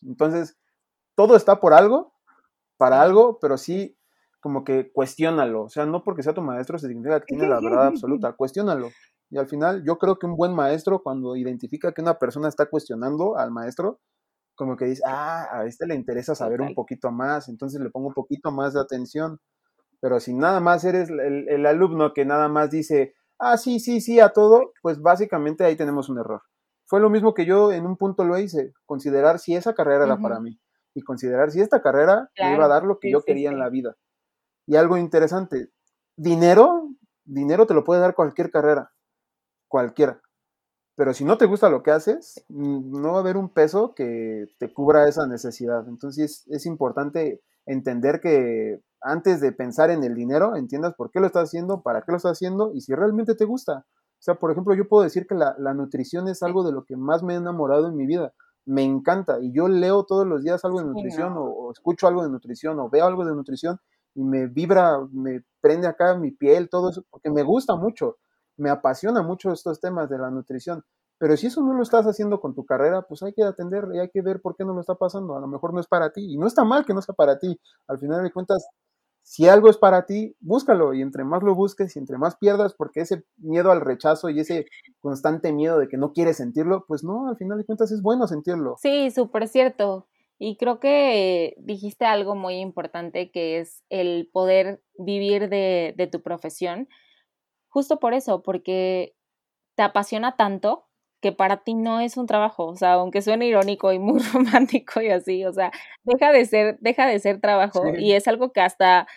Entonces, 0.02 0.58
todo 1.16 1.36
está 1.36 1.60
por 1.60 1.74
algo, 1.74 2.14
para 2.78 3.02
algo, 3.02 3.40
pero 3.40 3.58
sí 3.58 3.98
como 4.40 4.64
que 4.64 4.92
cuestiónalo. 4.92 5.64
O 5.64 5.70
sea, 5.70 5.86
no 5.86 6.04
porque 6.04 6.24
sea 6.24 6.34
tu 6.34 6.42
maestro 6.42 6.78
significa 6.78 7.20
que 7.22 7.28
tiene 7.28 7.48
la 7.48 7.62
verdad 7.62 7.88
absoluta. 7.88 8.34
Cuestiónalo. 8.34 8.90
Y 9.30 9.38
al 9.38 9.48
final, 9.48 9.84
yo 9.86 9.98
creo 9.98 10.20
que 10.20 10.26
un 10.28 10.36
buen 10.36 10.54
maestro, 10.54 11.02
cuando 11.02 11.36
identifica 11.36 11.94
que 11.94 12.02
una 12.02 12.20
persona 12.20 12.50
está 12.50 12.68
cuestionando 12.68 13.38
al 13.38 13.52
maestro, 13.52 14.00
como 14.56 14.78
que 14.78 14.86
dice, 14.86 15.04
ah, 15.06 15.47
a 15.51 15.66
este 15.66 15.86
le 15.86 15.95
interesa 15.95 16.36
saber 16.36 16.62
un 16.62 16.74
poquito 16.76 17.12
más, 17.12 17.49
entonces 17.49 17.82
le 17.82 17.89
pongo 17.89 18.08
un 18.08 18.14
poquito 18.14 18.51
más 18.51 18.74
de 18.74 18.82
atención. 18.82 19.39
Pero 19.99 20.20
si 20.20 20.34
nada 20.34 20.60
más 20.60 20.84
eres 20.84 21.10
el, 21.10 21.47
el, 21.47 21.66
alumno 21.66 22.14
que 22.14 22.26
nada 22.26 22.49
más 22.49 22.70
dice, 22.70 23.16
ah, 23.39 23.58
sí, 23.58 23.80
sí, 23.80 24.01
sí, 24.01 24.20
a 24.20 24.30
todo, 24.30 24.74
pues 24.82 25.01
básicamente 25.01 25.64
ahí 25.64 25.76
tenemos 25.76 26.10
un 26.10 26.20
error. 26.20 26.41
Fue 26.86 26.99
lo 26.99 27.10
mismo 27.10 27.34
que 27.34 27.45
yo 27.45 27.72
en 27.72 27.86
un 27.86 27.97
punto 27.97 28.24
lo 28.26 28.38
hice, 28.38 28.74
considerar 28.86 29.39
si 29.39 29.56
esa 29.56 29.74
carrera 29.74 30.06
era 30.06 30.18
para 30.18 30.39
mí 30.39 30.60
y 30.93 31.01
considerar 31.01 31.51
si 31.51 31.62
esta 31.62 31.82
carrera 31.82 32.30
me 32.38 32.54
iba 32.54 32.66
a 32.66 32.68
dar 32.68 32.84
lo 32.84 32.99
que 32.99 33.12
yo 33.12 33.24
quería 33.24 33.49
en 33.49 33.60
la 33.60 33.70
vida. 33.70 33.95
Y 34.68 34.76
algo 34.76 34.97
interesante, 34.97 35.70
dinero, 36.16 36.89
dinero 37.24 37.66
te 37.66 37.74
lo 37.74 37.84
puede 37.84 38.01
dar 38.01 38.16
cualquier 38.16 38.51
carrera, 38.51 38.91
cualquiera. 39.68 40.22
Pero 40.96 41.14
si 41.14 41.26
no 41.26 41.38
te 41.38 41.46
gusta 41.46 41.70
lo 41.70 41.82
que 41.82 41.91
haces, 41.91 42.46
no 42.50 43.12
va 43.12 43.18
a 43.18 43.22
haber 43.22 43.38
un 43.38 43.50
peso 43.50 43.94
que 43.96 44.46
te 44.60 44.72
cubra 44.72 45.08
esa 45.08 45.26
necesidad. 45.26 45.88
Entonces 45.88 46.46
es 46.50 46.66
importante 46.66 47.41
entender 47.66 48.20
que 48.22 48.82
antes 49.02 49.41
de 49.41 49.52
pensar 49.52 49.89
en 49.89 50.04
el 50.04 50.16
dinero, 50.16 50.56
entiendas 50.56 50.94
por 50.96 51.12
qué 51.12 51.20
lo 51.20 51.28
estás 51.28 51.50
haciendo, 51.50 51.82
para 51.82 52.02
qué 52.02 52.12
lo 52.12 52.18
estás 52.18 52.34
haciendo 52.34 52.72
y 52.74 52.82
si 52.82 52.94
realmente 52.94 53.36
te 53.36 53.46
gusta. 53.46 53.86
O 54.24 54.26
sea, 54.26 54.36
por 54.36 54.52
ejemplo, 54.52 54.74
yo 54.74 54.88
puedo 54.88 55.04
decir 55.04 55.28
que 55.28 55.36
la, 55.36 55.74
nutrición 55.74 56.30
es 56.30 56.44
algo 56.44 56.64
de 56.64 56.72
lo 56.72 56.86
que 56.86 56.96
más 56.96 57.24
me 57.24 57.34
he 57.34 57.38
enamorado 57.38 57.88
en 57.88 57.98
mi 57.98 58.06
vida. 58.06 58.34
Me 58.66 58.84
encanta 58.84 59.39
y 59.41 59.52
yo 59.52 59.68
leo 59.68 60.06
todos 60.06 60.26
los 60.26 60.44
días 60.44 60.64
algo 60.64 60.80
de 60.80 60.86
nutrición 60.86 61.34
o, 61.36 61.72
escucho 61.72 62.08
algo 62.08 62.24
de 62.24 62.30
nutrición 62.30 62.80
o 62.80 62.89
veo 62.89 63.06
algo 63.06 63.26
de 63.26 63.36
nutrición 63.36 63.80
y 64.16 64.24
me 64.24 64.48
vibra, 64.48 65.00
me 65.12 65.44
prende 65.60 65.88
acá 65.88 66.16
mi 66.16 66.32
piel, 66.32 66.70
todo 66.70 66.91
eso, 66.91 67.04
porque 67.10 67.30
me 67.30 67.44
gusta 67.44 67.76
mucho, 67.76 68.18
me 68.58 68.70
apasiona 68.70 69.22
mucho 69.22 69.51
estos 69.51 69.80
temas 69.80 70.10
de 70.10 70.18
la 70.18 70.30
nutrición. 70.30 70.84
Pero 71.18 71.38
si 71.38 71.47
eso 71.47 71.62
no 71.62 71.74
lo 71.74 71.84
estás 71.84 72.06
haciendo 72.06 72.41
con 72.41 72.54
tu 72.54 72.66
carrera, 72.66 73.04
pues 73.04 73.24
hay 73.24 73.34
que 73.34 73.43
atender 73.43 73.86
y 73.93 73.99
hay 73.99 74.10
que 74.10 74.22
ver 74.22 74.41
por 74.41 74.56
qué 74.56 74.66
no 74.66 74.74
lo 74.74 74.82
está 74.82 74.95
pasando. 74.95 75.36
A 75.38 75.39
lo 75.39 75.47
mejor 75.47 75.74
no 75.74 75.80
es 75.80 75.88
para 75.88 76.12
ti 76.12 76.34
y 76.34 76.38
no 76.38 76.47
está 76.47 76.64
mal 76.64 76.86
que 76.86 76.93
no 76.93 77.01
sea 77.01 77.16
para 77.16 77.39
ti. 77.39 77.60
Al 77.88 77.99
final 77.99 78.24
de 78.24 78.32
cuentas, 78.32 78.68
si 79.22 79.47
algo 79.47 79.70
es 79.70 79.78
para 79.78 80.06
ti, 80.06 80.36
búscalo 80.41 80.93
y 80.93 81.01
entre 81.01 81.24
más 81.24 81.41
lo 81.41 81.56
busques 81.56 81.95
y 81.95 81.99
entre 81.99 82.18
más 82.18 82.36
pierdas, 82.36 82.74
porque 82.74 83.01
ese 83.01 83.24
miedo 83.38 83.72
al 83.72 83.82
rechazo 83.82 84.30
y 84.30 84.41
ese 84.41 84.66
constante 84.99 85.54
miedo 85.54 85.80
de 85.80 85.88
que 85.88 85.97
no 85.97 86.12
quieres 86.12 86.38
sentirlo, 86.38 86.84
pues 86.88 87.04
no, 87.04 87.30
al 87.30 87.38
final 87.38 87.58
de 87.58 87.66
cuentas 87.66 87.91
es 87.91 88.01
bueno 88.01 88.28
sentirlo. 88.28 88.76
Sí, 88.82 89.10
súper 89.12 89.47
cierto. 89.47 90.08
Y 90.38 90.58
creo 90.58 90.82
que 90.82 91.56
dijiste 91.58 92.04
algo 92.06 92.36
muy 92.36 92.56
importante 92.56 93.32
que 93.32 93.60
es 93.60 93.84
el 93.89 94.30
poder 94.34 94.84
vivir 94.97 95.47
de, 95.47 95.93
de 95.95 96.08
tu 96.08 96.22
profesión, 96.22 96.89
justo 97.74 97.99
por 97.99 98.13
eso, 98.13 98.43
porque 98.43 99.15
te 99.76 99.82
apasiona 99.82 100.36
tanto 100.38 100.88
que 101.21 101.32
para 101.32 101.63
ti 101.63 101.74
no 101.74 101.99
es 102.01 102.17
un 102.17 102.28
trabajo, 102.28 102.67
o 102.67 102.76
sea, 102.76 102.93
aunque 102.93 103.21
suene 103.24 103.47
irónico 103.47 103.91
y 103.91 103.97
muy 103.99 104.19
romántico 104.34 105.01
y 105.01 105.09
así, 105.09 105.43
o 105.45 105.51
sea, 105.53 105.71
deja 106.03 106.32
de 106.32 106.45
ser, 106.45 106.78
deja 106.82 107.07
de 107.07 107.19
ser 107.19 107.41
trabajo 107.41 107.84
y 107.97 108.13
es 108.13 108.28
algo 108.28 108.51
que 108.51 108.61
hasta 108.61 109.07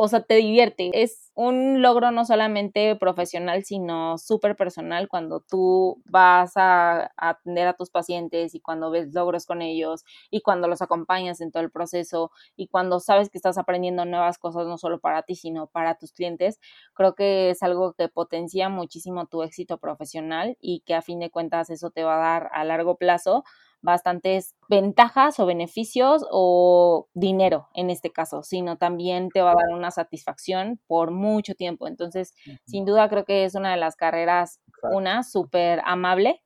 o 0.00 0.06
sea, 0.06 0.22
te 0.22 0.34
divierte. 0.36 0.90
Es 0.94 1.32
un 1.34 1.82
logro 1.82 2.12
no 2.12 2.24
solamente 2.24 2.94
profesional, 2.94 3.64
sino 3.64 4.16
súper 4.16 4.54
personal 4.54 5.08
cuando 5.08 5.40
tú 5.40 6.00
vas 6.04 6.52
a, 6.56 7.10
atender 7.16 7.66
a 7.66 7.74
tus 7.74 7.90
pacientes 7.90 8.54
y 8.54 8.60
cuando 8.60 8.92
ves 8.92 9.12
logros 9.12 9.44
con 9.44 9.60
ellos 9.60 10.04
y 10.30 10.40
cuando 10.40 10.68
los 10.68 10.82
acompañas 10.82 11.40
en 11.40 11.50
todo 11.50 11.64
el 11.64 11.72
proceso 11.72 12.30
y 12.56 12.68
cuando 12.68 13.00
sabes 13.00 13.28
que 13.28 13.38
estás 13.38 13.58
aprendiendo 13.58 14.04
nuevas 14.04 14.38
cosas 14.38 14.68
no 14.68 14.78
solo 14.78 15.00
para 15.00 15.22
ti, 15.22 15.34
sino 15.34 15.66
para 15.66 15.96
tus 15.96 16.12
clientes. 16.12 16.60
Creo 16.94 17.16
que 17.16 17.50
es 17.50 17.62
algo 17.64 17.94
que 17.94 18.08
potencia 18.08 18.68
muchísimo 18.68 19.26
tu 19.26 19.42
éxito 19.42 19.78
profesional 19.78 20.56
y 20.60 20.80
que 20.86 20.94
a 20.94 21.02
fin 21.02 21.18
de 21.18 21.30
cuentas 21.30 21.70
eso 21.70 21.90
te 21.90 22.04
va 22.04 22.14
a 22.14 22.40
dar 22.40 22.50
a 22.52 22.62
largo 22.62 22.96
plazo 22.98 23.42
bastantes 23.82 24.54
ventajas 24.68 25.38
o 25.40 25.46
beneficios 25.46 26.24
o 26.30 27.08
dinero 27.14 27.68
en 27.74 27.90
este 27.90 28.10
caso, 28.10 28.42
sino 28.42 28.76
también 28.76 29.28
te 29.30 29.42
va 29.42 29.52
a 29.52 29.54
dar 29.54 29.76
una 29.76 29.90
satisfacción 29.90 30.80
por 30.86 31.10
mucho 31.10 31.54
tiempo. 31.54 31.86
Entonces, 31.86 32.34
sin 32.66 32.84
duda 32.84 33.08
creo 33.08 33.24
que 33.24 33.44
es 33.44 33.54
una 33.54 33.70
de 33.70 33.76
las 33.78 33.96
carreras, 33.96 34.60
una 34.82 35.22
súper 35.22 35.80
amable 35.84 36.42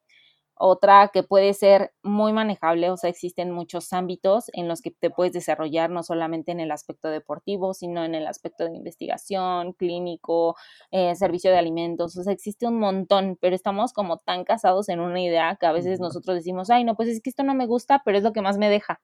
otra 0.54 1.10
que 1.12 1.22
puede 1.22 1.54
ser 1.54 1.92
muy 2.02 2.32
manejable, 2.32 2.90
o 2.90 2.96
sea, 2.96 3.10
existen 3.10 3.50
muchos 3.50 3.92
ámbitos 3.92 4.50
en 4.52 4.68
los 4.68 4.82
que 4.82 4.90
te 4.90 5.10
puedes 5.10 5.32
desarrollar, 5.32 5.90
no 5.90 6.02
solamente 6.02 6.52
en 6.52 6.60
el 6.60 6.70
aspecto 6.70 7.08
deportivo, 7.08 7.74
sino 7.74 8.04
en 8.04 8.14
el 8.14 8.26
aspecto 8.26 8.64
de 8.64 8.76
investigación, 8.76 9.72
clínico, 9.72 10.56
eh, 10.90 11.14
servicio 11.16 11.50
de 11.50 11.58
alimentos, 11.58 12.16
o 12.16 12.22
sea, 12.22 12.32
existe 12.32 12.66
un 12.66 12.78
montón, 12.78 13.38
pero 13.40 13.54
estamos 13.56 13.92
como 13.92 14.18
tan 14.18 14.44
casados 14.44 14.88
en 14.88 15.00
una 15.00 15.20
idea 15.20 15.56
que 15.60 15.66
a 15.66 15.72
veces 15.72 16.00
nosotros 16.00 16.36
decimos, 16.36 16.70
ay, 16.70 16.84
no, 16.84 16.96
pues 16.96 17.08
es 17.08 17.20
que 17.20 17.30
esto 17.30 17.42
no 17.42 17.54
me 17.54 17.66
gusta, 17.66 18.02
pero 18.04 18.18
es 18.18 18.24
lo 18.24 18.32
que 18.32 18.42
más 18.42 18.58
me 18.58 18.68
deja. 18.70 19.00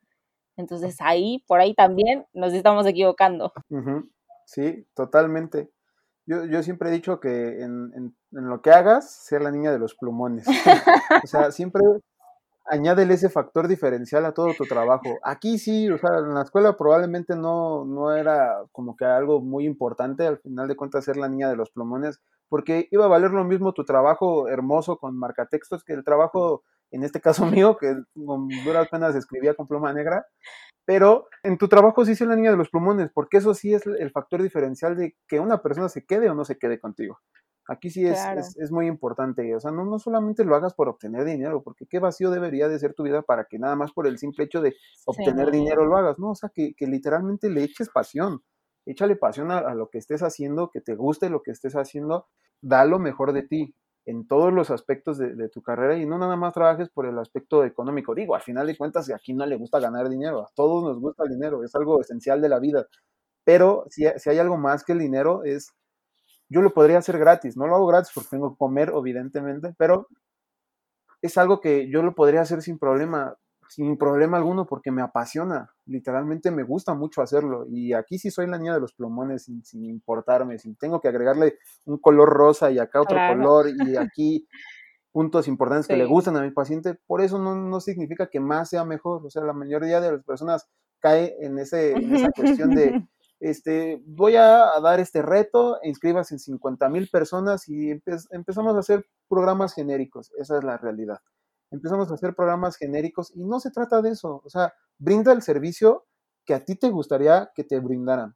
Entonces 0.56 0.96
ahí, 1.00 1.44
por 1.46 1.60
ahí 1.60 1.74
también 1.74 2.26
nos 2.32 2.52
estamos 2.52 2.86
equivocando. 2.86 3.52
Sí, 4.44 4.86
totalmente. 4.94 5.70
Yo, 6.28 6.44
yo 6.44 6.62
siempre 6.62 6.90
he 6.90 6.92
dicho 6.92 7.20
que 7.20 7.62
en, 7.62 7.90
en, 7.94 8.14
lo 8.30 8.60
que 8.60 8.70
hagas, 8.70 9.10
ser 9.24 9.40
la 9.40 9.50
niña 9.50 9.72
de 9.72 9.78
los 9.78 9.94
plumones. 9.94 10.46
o 11.24 11.26
sea, 11.26 11.50
siempre 11.52 11.82
añádele 12.66 13.14
ese 13.14 13.30
factor 13.30 13.66
diferencial 13.66 14.26
a 14.26 14.32
todo 14.32 14.52
tu 14.52 14.64
trabajo. 14.64 15.08
Aquí 15.22 15.58
sí, 15.58 15.88
o 15.88 15.96
sea, 15.96 16.18
en 16.18 16.34
la 16.34 16.42
escuela 16.42 16.76
probablemente 16.76 17.34
no, 17.34 17.86
no 17.86 18.12
era 18.12 18.62
como 18.72 18.94
que 18.94 19.06
algo 19.06 19.40
muy 19.40 19.64
importante, 19.64 20.26
al 20.26 20.38
final 20.38 20.68
de 20.68 20.76
cuentas 20.76 21.06
ser 21.06 21.16
la 21.16 21.30
niña 21.30 21.48
de 21.48 21.56
los 21.56 21.70
plumones, 21.70 22.20
porque 22.50 22.88
iba 22.90 23.06
a 23.06 23.08
valer 23.08 23.30
lo 23.30 23.44
mismo 23.44 23.72
tu 23.72 23.84
trabajo 23.84 24.48
hermoso 24.48 24.98
con 24.98 25.16
marcatextos 25.16 25.82
que 25.82 25.94
el 25.94 26.04
trabajo, 26.04 26.62
en 26.90 27.04
este 27.04 27.20
caso 27.20 27.46
mío, 27.64 27.76
que 27.76 27.94
con 28.26 28.48
duras 28.64 28.88
penas 28.88 29.14
escribía 29.14 29.54
con 29.54 29.66
pluma 29.66 29.92
negra, 29.92 30.26
pero 30.84 31.28
en 31.42 31.58
tu 31.58 31.68
trabajo 31.68 32.04
sí 32.04 32.12
es 32.12 32.20
la 32.22 32.34
niña 32.34 32.50
de 32.50 32.56
los 32.56 32.70
plumones, 32.70 33.10
porque 33.12 33.36
eso 33.36 33.52
sí 33.54 33.74
es 33.74 33.86
el 33.86 34.10
factor 34.10 34.42
diferencial 34.42 34.96
de 34.96 35.16
que 35.26 35.38
una 35.38 35.60
persona 35.60 35.88
se 35.88 36.06
quede 36.06 36.30
o 36.30 36.34
no 36.34 36.44
se 36.44 36.56
quede 36.56 36.80
contigo. 36.80 37.18
Aquí 37.70 37.90
sí 37.90 38.06
es, 38.06 38.18
es, 38.56 38.72
muy 38.72 38.86
importante, 38.86 39.54
o 39.54 39.60
sea, 39.60 39.70
no, 39.70 39.84
no 39.84 39.98
solamente 39.98 40.42
lo 40.42 40.56
hagas 40.56 40.72
por 40.72 40.88
obtener 40.88 41.26
dinero, 41.26 41.62
porque 41.62 41.84
qué 41.86 41.98
vacío 41.98 42.30
debería 42.30 42.66
de 42.66 42.78
ser 42.78 42.94
tu 42.94 43.02
vida 43.02 43.20
para 43.20 43.44
que 43.44 43.58
nada 43.58 43.76
más 43.76 43.92
por 43.92 44.06
el 44.06 44.16
simple 44.16 44.46
hecho 44.46 44.62
de 44.62 44.74
obtener 45.04 45.50
dinero 45.50 45.84
lo 45.84 45.98
hagas, 45.98 46.18
no, 46.18 46.30
o 46.30 46.34
sea, 46.34 46.48
que, 46.48 46.72
que 46.74 46.86
literalmente 46.86 47.50
le 47.50 47.64
eches 47.64 47.90
pasión, 47.90 48.42
échale 48.86 49.16
pasión 49.16 49.50
a, 49.50 49.58
a, 49.58 49.74
lo 49.74 49.90
que 49.90 49.98
estés 49.98 50.22
haciendo, 50.22 50.70
que 50.70 50.80
te 50.80 50.94
guste 50.94 51.28
lo 51.28 51.42
que 51.42 51.50
estés 51.50 51.76
haciendo, 51.76 52.28
da 52.62 52.86
lo 52.86 52.98
mejor 52.98 53.34
de 53.34 53.42
ti, 53.42 53.74
en 54.08 54.26
todos 54.26 54.54
los 54.54 54.70
aspectos 54.70 55.18
de, 55.18 55.50
tu 55.50 55.60
carrera 55.60 55.98
y 55.98 56.06
no 56.06 56.16
nada 56.16 56.34
más 56.34 56.54
trabajes 56.54 56.88
por 56.88 57.04
el 57.04 57.18
aspecto 57.18 57.62
económico. 57.62 58.14
Digo, 58.14 58.34
al 58.34 58.40
final 58.40 58.66
de 58.66 58.74
cuentas, 58.74 59.10
aquí 59.10 59.34
no 59.34 59.44
le 59.44 59.56
gusta 59.56 59.80
ganar 59.80 60.08
dinero, 60.08 60.40
a 60.40 60.50
todos 60.54 60.82
nos 60.82 60.98
gusta 60.98 61.24
el 61.24 61.28
dinero, 61.28 61.62
es 61.62 61.74
algo 61.74 62.00
esencial 62.00 62.40
de 62.40 62.48
la 62.48 62.58
vida. 62.58 62.86
Pero 63.44 63.84
si, 63.90 64.06
si 64.16 64.30
hay 64.30 64.38
algo 64.38 64.56
más 64.56 64.82
que 64.82 64.92
el 64.92 64.98
dinero, 64.98 65.44
es, 65.44 65.74
yo 66.48 66.62
lo 66.62 66.70
podría 66.72 66.96
hacer 66.96 67.18
gratis, 67.18 67.58
no 67.58 67.66
lo 67.66 67.76
hago 67.76 67.86
gratis 67.86 68.10
porque 68.14 68.30
tengo 68.30 68.52
que 68.52 68.56
comer, 68.56 68.94
evidentemente, 68.96 69.74
pero 69.76 70.08
es 71.20 71.36
algo 71.36 71.60
que 71.60 71.90
yo 71.90 72.02
lo 72.02 72.14
podría 72.14 72.40
hacer 72.40 72.62
sin 72.62 72.78
problema 72.78 73.36
sin 73.68 73.96
problema 73.98 74.38
alguno 74.38 74.66
porque 74.66 74.90
me 74.90 75.02
apasiona, 75.02 75.70
literalmente 75.86 76.50
me 76.50 76.62
gusta 76.62 76.94
mucho 76.94 77.22
hacerlo 77.22 77.66
y 77.68 77.92
aquí 77.92 78.18
sí 78.18 78.30
soy 78.30 78.46
la 78.46 78.58
niña 78.58 78.74
de 78.74 78.80
los 78.80 78.94
plumones 78.94 79.44
sin, 79.44 79.84
importarme, 79.84 80.58
si 80.58 80.74
tengo 80.74 81.00
que 81.00 81.08
agregarle 81.08 81.58
un 81.84 81.98
color 81.98 82.28
rosa 82.30 82.70
y 82.70 82.78
acá 82.78 83.00
otro 83.00 83.18
color 83.28 83.68
y 83.68 83.96
aquí 83.96 84.48
puntos 85.12 85.48
importantes 85.48 85.86
que 85.86 85.96
le 85.96 86.06
gustan 86.06 86.36
a 86.36 86.42
mi 86.42 86.50
paciente, 86.50 86.94
por 87.06 87.20
eso 87.20 87.38
no, 87.38 87.80
significa 87.80 88.28
que 88.28 88.40
más 88.40 88.70
sea 88.70 88.84
mejor, 88.84 89.24
o 89.24 89.30
sea, 89.30 89.42
la 89.42 89.52
mayoría 89.52 90.00
de 90.00 90.12
las 90.12 90.24
personas 90.24 90.68
cae 91.00 91.36
en, 91.40 91.58
ese, 91.58 91.92
en 91.92 92.14
esa 92.14 92.30
cuestión 92.30 92.74
de, 92.74 93.06
este, 93.40 94.02
voy 94.06 94.36
a, 94.36 94.66
dar 94.82 95.00
este 95.00 95.22
reto, 95.22 95.78
inscribas 95.82 96.32
en 96.32 96.38
50 96.38 96.88
mil 96.88 97.08
personas 97.08 97.68
y 97.68 97.90
empezamos 97.90 98.76
a 98.76 98.80
hacer 98.80 99.06
programas 99.28 99.74
genéricos, 99.74 100.32
esa 100.38 100.58
es 100.58 100.64
la 100.64 100.76
realidad 100.76 101.20
empezamos 101.70 102.10
a 102.10 102.14
hacer 102.14 102.34
programas 102.34 102.76
genéricos 102.76 103.32
y 103.34 103.44
no 103.44 103.60
se 103.60 103.70
trata 103.70 104.02
de 104.02 104.10
eso, 104.10 104.42
o 104.44 104.50
sea, 104.50 104.72
brinda 104.98 105.32
el 105.32 105.42
servicio 105.42 106.06
que 106.44 106.54
a 106.54 106.64
ti 106.64 106.76
te 106.76 106.90
gustaría 106.90 107.50
que 107.54 107.64
te 107.64 107.78
brindaran. 107.80 108.34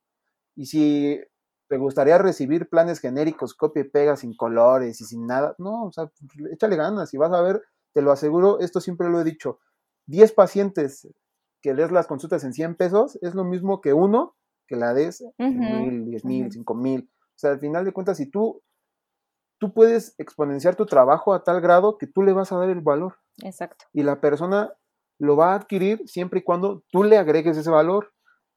Y 0.54 0.66
si 0.66 1.20
te 1.68 1.78
gustaría 1.78 2.18
recibir 2.18 2.68
planes 2.68 3.00
genéricos, 3.00 3.54
copia 3.54 3.82
y 3.82 3.88
pega 3.88 4.16
sin 4.16 4.36
colores 4.36 5.00
y 5.00 5.04
sin 5.04 5.26
nada, 5.26 5.54
no, 5.58 5.84
o 5.84 5.92
sea, 5.92 6.10
échale 6.52 6.76
ganas 6.76 7.14
y 7.14 7.16
vas 7.16 7.32
a 7.32 7.40
ver, 7.40 7.62
te 7.94 8.02
lo 8.02 8.12
aseguro, 8.12 8.60
esto 8.60 8.80
siempre 8.80 9.08
lo 9.08 9.20
he 9.20 9.24
dicho, 9.24 9.58
10 10.06 10.32
pacientes 10.32 11.08
que 11.62 11.74
des 11.74 11.92
las 11.92 12.06
consultas 12.06 12.44
en 12.44 12.52
100 12.52 12.74
pesos 12.74 13.18
es 13.22 13.34
lo 13.34 13.44
mismo 13.44 13.80
que 13.80 13.92
uno 13.92 14.36
que 14.66 14.76
la 14.76 14.94
des 14.94 15.24
en 15.38 15.58
mil, 15.58 16.04
diez 16.06 16.24
mil, 16.24 16.50
cinco 16.50 16.74
mil. 16.74 17.10
O 17.12 17.38
sea, 17.38 17.50
al 17.50 17.60
final 17.60 17.84
de 17.84 17.92
cuentas, 17.92 18.16
si 18.16 18.30
tú 18.30 18.62
tú 19.62 19.72
puedes 19.72 20.16
exponenciar 20.18 20.74
tu 20.74 20.86
trabajo 20.86 21.32
a 21.32 21.44
tal 21.44 21.60
grado 21.60 21.96
que 21.96 22.08
tú 22.08 22.24
le 22.24 22.32
vas 22.32 22.50
a 22.50 22.56
dar 22.56 22.68
el 22.68 22.80
valor. 22.80 23.18
Exacto. 23.44 23.84
Y 23.92 24.02
la 24.02 24.20
persona 24.20 24.72
lo 25.20 25.36
va 25.36 25.52
a 25.52 25.54
adquirir 25.54 26.02
siempre 26.06 26.40
y 26.40 26.42
cuando 26.42 26.82
tú 26.90 27.04
le 27.04 27.16
agregues 27.16 27.56
ese 27.56 27.70
valor. 27.70 28.12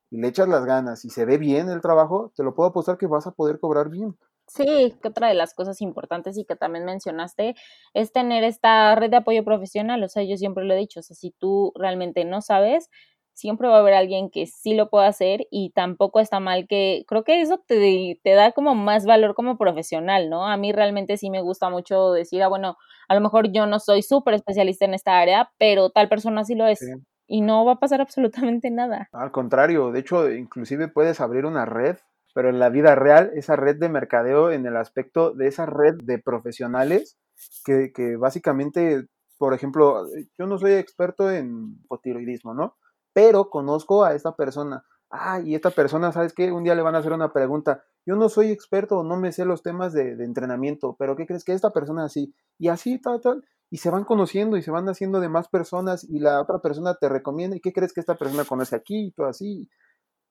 y 0.09 0.19
le 0.19 0.27
echas 0.29 0.47
las 0.47 0.65
ganas 0.65 1.05
y 1.05 1.09
se 1.09 1.25
ve 1.25 1.37
bien 1.37 1.69
el 1.69 1.81
trabajo, 1.81 2.31
te 2.35 2.43
lo 2.43 2.55
puedo 2.55 2.69
apostar 2.69 2.97
que 2.97 3.05
vas 3.05 3.27
a 3.27 3.33
poder 3.33 3.59
cobrar 3.59 3.89
bien. 3.89 4.17
Sí, 4.47 4.95
que 4.99 5.09
otra 5.09 5.27
de 5.27 5.35
las 5.35 5.53
cosas 5.53 5.79
importantes 5.79 6.39
y 6.39 6.45
que 6.45 6.55
también 6.55 6.85
mencionaste 6.85 7.53
es 7.93 8.11
tener 8.11 8.43
esta 8.43 8.95
red 8.95 9.11
de 9.11 9.17
apoyo 9.17 9.43
profesional. 9.43 10.03
O 10.03 10.09
sea, 10.09 10.23
yo 10.23 10.37
siempre 10.37 10.63
lo 10.63 10.73
he 10.73 10.77
dicho, 10.77 11.01
o 11.01 11.03
sea, 11.03 11.15
si 11.15 11.35
tú 11.37 11.71
realmente 11.75 12.25
no 12.25 12.41
sabes, 12.41 12.89
siempre 13.35 13.67
va 13.67 13.77
a 13.77 13.79
haber 13.79 13.93
alguien 13.93 14.29
que 14.31 14.47
sí 14.47 14.73
lo 14.73 14.89
pueda 14.89 15.07
hacer 15.07 15.45
y 15.51 15.71
tampoco 15.71 16.19
está 16.19 16.39
mal 16.39 16.67
que, 16.67 17.03
creo 17.07 17.23
que 17.23 17.41
eso 17.41 17.59
te, 17.67 18.19
te 18.23 18.31
da 18.31 18.53
como 18.53 18.73
más 18.73 19.05
valor 19.05 19.35
como 19.35 19.57
profesional, 19.57 20.29
¿no? 20.29 20.47
A 20.47 20.57
mí 20.57 20.71
realmente 20.71 21.17
sí 21.17 21.29
me 21.29 21.41
gusta 21.41 21.69
mucho 21.69 22.11
decir, 22.13 22.41
ah, 22.41 22.47
bueno, 22.47 22.77
a 23.07 23.15
lo 23.15 23.21
mejor 23.21 23.51
yo 23.51 23.67
no 23.67 23.79
soy 23.79 24.01
súper 24.01 24.33
especialista 24.33 24.85
en 24.85 24.93
esta 24.95 25.19
área, 25.19 25.51
pero 25.59 25.91
tal 25.91 26.09
persona 26.09 26.43
sí 26.43 26.55
lo 26.55 26.65
es. 26.65 26.79
Y 27.27 27.41
no 27.41 27.65
va 27.65 27.73
a 27.73 27.79
pasar 27.79 28.01
absolutamente 28.01 28.71
nada. 28.71 29.09
Al 29.11 29.31
contrario, 29.31 29.91
de 29.91 29.99
hecho, 29.99 30.31
inclusive 30.31 30.87
puedes 30.87 31.19
abrir 31.21 31.45
una 31.45 31.65
red 31.65 31.97
pero 32.35 32.49
en 32.49 32.59
la 32.59 32.67
vida 32.67 32.95
real, 32.95 33.31
esa 33.35 33.55
red 33.55 33.77
de 33.77 33.87
mercadeo 33.87 34.51
en 34.51 34.65
el 34.65 34.75
aspecto 34.75 35.31
de 35.31 35.47
esa 35.47 35.65
red 35.65 35.95
de 36.03 36.19
profesionales 36.19 37.17
que, 37.63 37.93
que 37.93 38.17
básicamente, 38.17 39.05
por 39.37 39.53
ejemplo, 39.53 40.05
yo 40.37 40.45
no 40.45 40.57
soy 40.57 40.73
experto 40.73 41.31
en 41.31 41.77
hipotiroidismo, 41.85 42.53
¿no? 42.53 42.75
Pero 43.15 43.49
conozco 43.49 44.03
a 44.03 44.13
esta 44.13 44.35
persona. 44.35 44.83
Ah, 45.09 45.39
y 45.39 45.55
esta 45.55 45.71
persona, 45.71 46.11
¿sabes 46.11 46.33
qué? 46.33 46.51
Un 46.51 46.65
día 46.65 46.75
le 46.75 46.81
van 46.81 46.95
a 46.95 46.97
hacer 46.97 47.13
una 47.13 47.31
pregunta. 47.31 47.81
Yo 48.05 48.17
no 48.17 48.27
soy 48.27 48.51
experto, 48.51 49.05
no 49.05 49.15
me 49.15 49.31
sé 49.31 49.45
los 49.45 49.63
temas 49.63 49.93
de, 49.93 50.17
de 50.17 50.25
entrenamiento, 50.25 50.97
pero 50.99 51.15
¿qué 51.15 51.25
crees 51.25 51.45
que 51.45 51.53
esta 51.53 51.71
persona 51.71 52.09
sí? 52.09 52.35
Y 52.57 52.67
así, 52.67 52.99
tal, 52.99 53.21
tal. 53.21 53.45
Y 53.69 53.77
se 53.77 53.89
van 53.89 54.03
conociendo 54.03 54.57
y 54.57 54.61
se 54.61 54.71
van 54.71 54.89
haciendo 54.89 55.21
de 55.21 55.29
más 55.29 55.47
personas 55.47 56.03
y 56.03 56.19
la 56.19 56.41
otra 56.41 56.59
persona 56.59 56.95
te 56.95 57.07
recomienda. 57.07 57.55
¿Y 57.55 57.61
qué 57.61 57.71
crees 57.71 57.93
que 57.93 58.01
esta 58.01 58.15
persona 58.15 58.43
conoce 58.43 58.75
aquí? 58.75 59.07
Y 59.07 59.11
todo 59.11 59.27
así. 59.27 59.69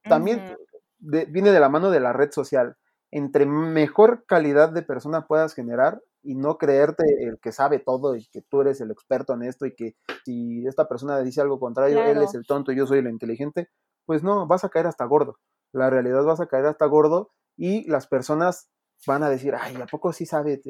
También 0.02 0.54
viene 0.98 1.52
de 1.52 1.60
la 1.60 1.70
mano 1.70 1.90
de 1.90 2.00
la 2.00 2.12
red 2.12 2.32
social. 2.32 2.76
Entre 3.10 3.46
mejor 3.46 4.26
calidad 4.26 4.70
de 4.72 4.82
persona 4.82 5.26
puedas 5.26 5.54
generar 5.54 6.02
y 6.24 6.34
no 6.34 6.58
creerte 6.58 7.04
el 7.20 7.38
que 7.38 7.52
sabe 7.52 7.78
todo 7.78 8.16
y 8.16 8.26
que 8.26 8.42
tú 8.42 8.62
eres 8.62 8.80
el 8.80 8.90
experto 8.90 9.34
en 9.34 9.42
esto 9.42 9.66
y 9.66 9.74
que 9.74 9.94
si 10.24 10.66
esta 10.66 10.88
persona 10.88 11.20
dice 11.20 11.40
algo 11.40 11.60
contrario, 11.60 12.02
él 12.02 12.22
es 12.22 12.34
el 12.34 12.46
tonto 12.46 12.72
y 12.72 12.76
yo 12.76 12.86
soy 12.86 12.98
el 12.98 13.08
inteligente, 13.08 13.68
pues 14.06 14.22
no, 14.22 14.46
vas 14.46 14.64
a 14.64 14.68
caer 14.68 14.86
hasta 14.86 15.04
gordo. 15.04 15.38
La 15.72 15.90
realidad 15.90 16.24
vas 16.24 16.40
a 16.40 16.46
caer 16.46 16.66
hasta 16.66 16.86
gordo 16.86 17.30
y 17.56 17.88
las 17.88 18.06
personas 18.06 18.70
van 19.06 19.22
a 19.22 19.28
decir, 19.28 19.54
ay, 19.54 19.76
¿a 19.76 19.86
poco 19.86 20.12
sí 20.12 20.26
sabe? 20.26 20.60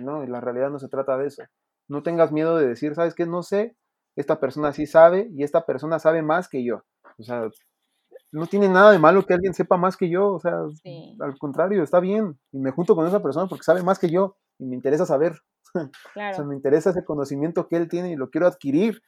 No, 0.00 0.24
la 0.24 0.40
realidad 0.40 0.70
no 0.70 0.78
se 0.78 0.88
trata 0.88 1.16
de 1.18 1.26
eso. 1.26 1.42
No 1.88 2.02
tengas 2.02 2.32
miedo 2.32 2.56
de 2.56 2.68
decir, 2.68 2.94
¿sabes 2.94 3.14
qué? 3.14 3.26
No 3.26 3.42
sé, 3.42 3.76
esta 4.16 4.40
persona 4.40 4.72
sí 4.72 4.86
sabe 4.86 5.28
y 5.32 5.42
esta 5.42 5.66
persona 5.66 5.98
sabe 5.98 6.22
más 6.22 6.48
que 6.48 6.64
yo. 6.64 6.84
O 7.18 7.22
sea, 7.22 7.48
no 8.30 8.46
tiene 8.46 8.68
nada 8.68 8.92
de 8.92 8.98
malo 8.98 9.24
que 9.24 9.34
alguien 9.34 9.54
sepa 9.54 9.76
más 9.76 9.96
que 9.96 10.08
yo, 10.08 10.32
o 10.32 10.40
sea, 10.40 10.54
al 11.20 11.38
contrario, 11.38 11.82
está 11.82 12.00
bien. 12.00 12.38
Y 12.50 12.58
me 12.58 12.70
junto 12.70 12.94
con 12.94 13.06
esa 13.06 13.22
persona 13.22 13.46
porque 13.46 13.64
sabe 13.64 13.82
más 13.82 13.98
que 13.98 14.08
yo 14.08 14.36
y 14.62 14.66
me 14.66 14.76
interesa 14.76 15.04
saber. 15.04 15.38
Claro. 15.72 15.90
o 16.32 16.34
sea, 16.34 16.44
me 16.44 16.54
interesa 16.54 16.90
ese 16.90 17.04
conocimiento 17.04 17.68
que 17.68 17.76
él 17.76 17.88
tiene 17.88 18.12
y 18.12 18.16
lo 18.16 18.30
quiero 18.30 18.46
adquirir. 18.46 19.02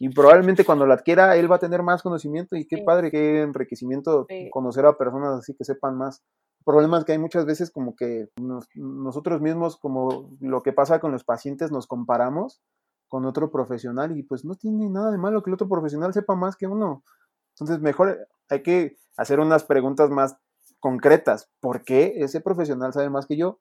Y 0.00 0.10
probablemente 0.10 0.64
cuando 0.64 0.86
lo 0.86 0.92
adquiera, 0.92 1.36
él 1.36 1.50
va 1.50 1.56
a 1.56 1.60
tener 1.60 1.82
más 1.82 2.02
conocimiento 2.02 2.56
y 2.56 2.66
qué 2.66 2.82
padre, 2.84 3.10
qué 3.10 3.42
enriquecimiento 3.42 4.26
conocer 4.50 4.84
a 4.86 4.98
personas 4.98 5.38
así 5.38 5.54
que 5.54 5.64
sepan 5.64 5.96
más. 5.96 6.22
El 6.60 6.64
problema 6.64 6.98
es 6.98 7.04
que 7.04 7.12
hay 7.12 7.18
muchas 7.18 7.46
veces 7.46 7.70
como 7.70 7.96
que 7.96 8.26
nosotros 8.74 9.40
mismos, 9.40 9.78
como 9.78 10.30
lo 10.40 10.62
que 10.62 10.72
pasa 10.72 11.00
con 11.00 11.10
los 11.10 11.24
pacientes, 11.24 11.72
nos 11.72 11.86
comparamos 11.86 12.60
con 13.08 13.24
otro 13.24 13.50
profesional 13.50 14.16
y 14.16 14.22
pues 14.22 14.44
no 14.44 14.54
tiene 14.54 14.90
nada 14.90 15.10
de 15.10 15.18
malo 15.18 15.42
que 15.42 15.50
el 15.50 15.54
otro 15.54 15.68
profesional 15.68 16.12
sepa 16.12 16.34
más 16.34 16.56
que 16.56 16.66
uno. 16.66 17.02
Entonces, 17.54 17.80
mejor 17.80 18.28
hay 18.50 18.62
que 18.62 18.96
hacer 19.16 19.40
unas 19.40 19.64
preguntas 19.64 20.10
más 20.10 20.36
concretas. 20.78 21.48
¿Por 21.60 21.82
qué 21.82 22.14
ese 22.18 22.40
profesional 22.40 22.92
sabe 22.92 23.08
más 23.08 23.26
que 23.26 23.38
yo? 23.38 23.58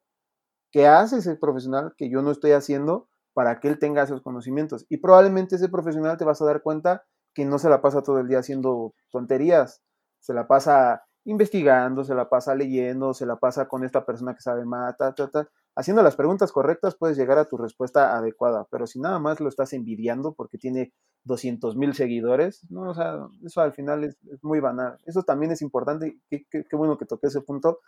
¿Qué 0.71 0.87
hace 0.87 1.17
ese 1.17 1.35
profesional 1.35 1.93
que 1.97 2.09
yo 2.09 2.21
no 2.21 2.31
estoy 2.31 2.51
haciendo 2.51 3.07
para 3.33 3.59
que 3.59 3.67
él 3.67 3.79
tenga 3.79 4.03
esos 4.03 4.21
conocimientos? 4.21 4.85
Y 4.89 4.97
probablemente 4.97 5.55
ese 5.55 5.69
profesional 5.69 6.17
te 6.17 6.25
vas 6.25 6.41
a 6.41 6.45
dar 6.45 6.61
cuenta 6.61 7.05
que 7.33 7.45
no 7.45 7.59
se 7.59 7.69
la 7.69 7.81
pasa 7.81 8.01
todo 8.01 8.19
el 8.19 8.27
día 8.27 8.39
haciendo 8.39 8.93
tonterías, 9.11 9.81
se 10.19 10.33
la 10.33 10.47
pasa 10.47 11.03
investigando, 11.25 12.03
se 12.03 12.15
la 12.15 12.29
pasa 12.29 12.55
leyendo, 12.55 13.13
se 13.13 13.25
la 13.25 13.35
pasa 13.35 13.67
con 13.67 13.83
esta 13.83 14.05
persona 14.05 14.33
que 14.33 14.41
sabe 14.41 14.65
más, 14.65 14.97
ta, 14.97 15.13
ta, 15.13 15.29
ta 15.29 15.47
haciendo 15.77 16.01
las 16.01 16.15
preguntas 16.15 16.51
correctas 16.51 16.95
puedes 16.95 17.17
llegar 17.17 17.37
a 17.37 17.45
tu 17.45 17.55
respuesta 17.55 18.17
adecuada, 18.17 18.65
pero 18.71 18.87
si 18.87 18.99
nada 18.99 19.19
más 19.19 19.39
lo 19.39 19.47
estás 19.47 19.73
envidiando 19.73 20.33
porque 20.33 20.57
tiene 20.57 20.91
200 21.23 21.77
mil 21.77 21.93
seguidores, 21.93 22.65
no, 22.71 22.89
o 22.89 22.93
sea, 22.95 23.27
eso 23.45 23.61
al 23.61 23.73
final 23.73 24.03
es, 24.03 24.17
muy 24.41 24.59
banal. 24.59 24.97
Eso 25.05 25.21
también 25.21 25.51
es 25.51 25.61
importante, 25.61 26.19
qué, 26.29 26.45
qué, 26.49 26.75
bueno 26.75 26.97
que 26.97 27.05
toqué 27.05 27.27
ese 27.27 27.41
punto, 27.41 27.79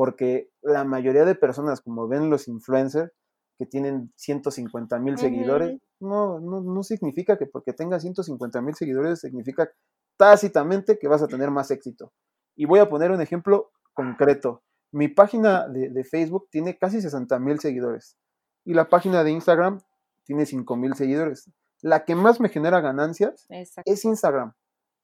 porque 0.00 0.48
la 0.62 0.82
mayoría 0.84 1.26
de 1.26 1.34
personas, 1.34 1.82
como 1.82 2.08
ven 2.08 2.30
los 2.30 2.48
influencers, 2.48 3.12
que 3.58 3.66
tienen 3.66 4.10
150 4.16 4.98
mil 4.98 5.18
seguidores, 5.18 5.78
no, 6.00 6.40
no, 6.40 6.62
no 6.62 6.82
significa 6.82 7.36
que 7.36 7.44
porque 7.44 7.74
tengas 7.74 8.00
150 8.00 8.62
mil 8.62 8.74
seguidores 8.74 9.20
significa 9.20 9.70
tácitamente 10.16 10.98
que 10.98 11.06
vas 11.06 11.20
a 11.20 11.26
tener 11.26 11.50
más 11.50 11.70
éxito. 11.70 12.14
Y 12.56 12.64
voy 12.64 12.78
a 12.78 12.88
poner 12.88 13.10
un 13.10 13.20
ejemplo 13.20 13.72
concreto. 13.92 14.62
Mi 14.90 15.08
página 15.08 15.68
de, 15.68 16.02
Facebook 16.04 16.48
tiene 16.50 16.78
casi 16.78 17.02
60 17.02 17.38
mil 17.38 17.60
seguidores 17.60 18.16
y 18.64 18.72
la 18.72 18.88
página 18.88 19.22
de 19.22 19.32
Instagram 19.32 19.82
tiene 20.24 20.46
5 20.46 20.76
mil 20.78 20.94
seguidores. 20.94 21.52
La 21.82 22.06
que 22.06 22.14
más 22.14 22.40
me 22.40 22.48
genera 22.48 22.80
ganancias 22.80 23.46
es 23.84 24.04
Instagram 24.06 24.54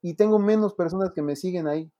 y 0.00 0.16
tengo 0.16 0.38
menos 0.38 0.72
personas 0.72 1.12
que 1.14 1.20
me 1.20 1.36
siguen 1.36 1.68
ahí. 1.68 1.92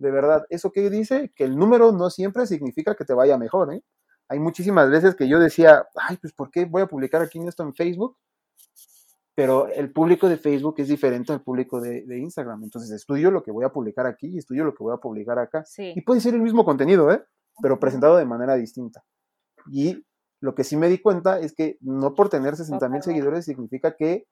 De 0.00 0.10
verdad, 0.10 0.44
¿eso 0.48 0.72
qué 0.72 0.90
dice? 0.90 1.30
Que 1.36 1.44
el 1.44 1.56
número 1.56 1.92
no 1.92 2.10
siempre 2.10 2.46
significa 2.46 2.94
que 2.94 3.04
te 3.04 3.14
vaya 3.14 3.38
mejor. 3.38 3.72
¿eh? 3.72 3.82
Hay 4.28 4.38
muchísimas 4.38 4.90
veces 4.90 5.14
que 5.14 5.28
yo 5.28 5.38
decía, 5.38 5.86
ay, 5.94 6.16
pues 6.16 6.32
¿por 6.32 6.50
qué 6.50 6.64
voy 6.64 6.82
a 6.82 6.86
publicar 6.86 7.22
aquí 7.22 7.38
esto 7.46 7.62
en 7.62 7.74
Facebook? 7.74 8.16
pero 9.40 9.68
el 9.68 9.90
público 9.90 10.28
de 10.28 10.36
Facebook 10.36 10.74
es 10.76 10.88
diferente 10.88 11.32
al 11.32 11.40
público 11.40 11.80
de, 11.80 12.04
Instagram. 12.18 12.62
Entonces 12.62 12.90
estudio 12.90 13.30
lo 13.30 13.42
que 13.42 13.50
voy 13.50 13.64
a 13.64 13.70
publicar 13.70 14.04
aquí 14.04 14.26
y 14.26 14.36
estudio 14.36 14.64
lo 14.64 14.74
que 14.74 14.84
voy 14.84 14.92
a 14.92 14.98
publicar 14.98 15.38
acá. 15.38 15.64
Y 15.78 16.02
puede 16.02 16.20
ser 16.20 16.34
el 16.34 16.42
mismo 16.42 16.62
contenido, 16.62 17.10
¿eh? 17.10 17.24
pero 17.62 17.80
presentado 17.80 18.18
de 18.18 18.26
manera 18.26 18.56
distinta. 18.56 19.02
Y 19.72 20.04
lo 20.40 20.54
que 20.54 20.62
sí 20.62 20.76
me 20.76 20.90
di 20.90 20.98
cuenta 20.98 21.40
es 21.40 21.54
que 21.54 21.78
no 21.80 22.14
por 22.14 22.28
tener 22.28 22.54
60 22.54 22.86
mil 22.90 23.02
seguidores 23.02 23.46
significa 23.46 23.96
que 23.96 24.26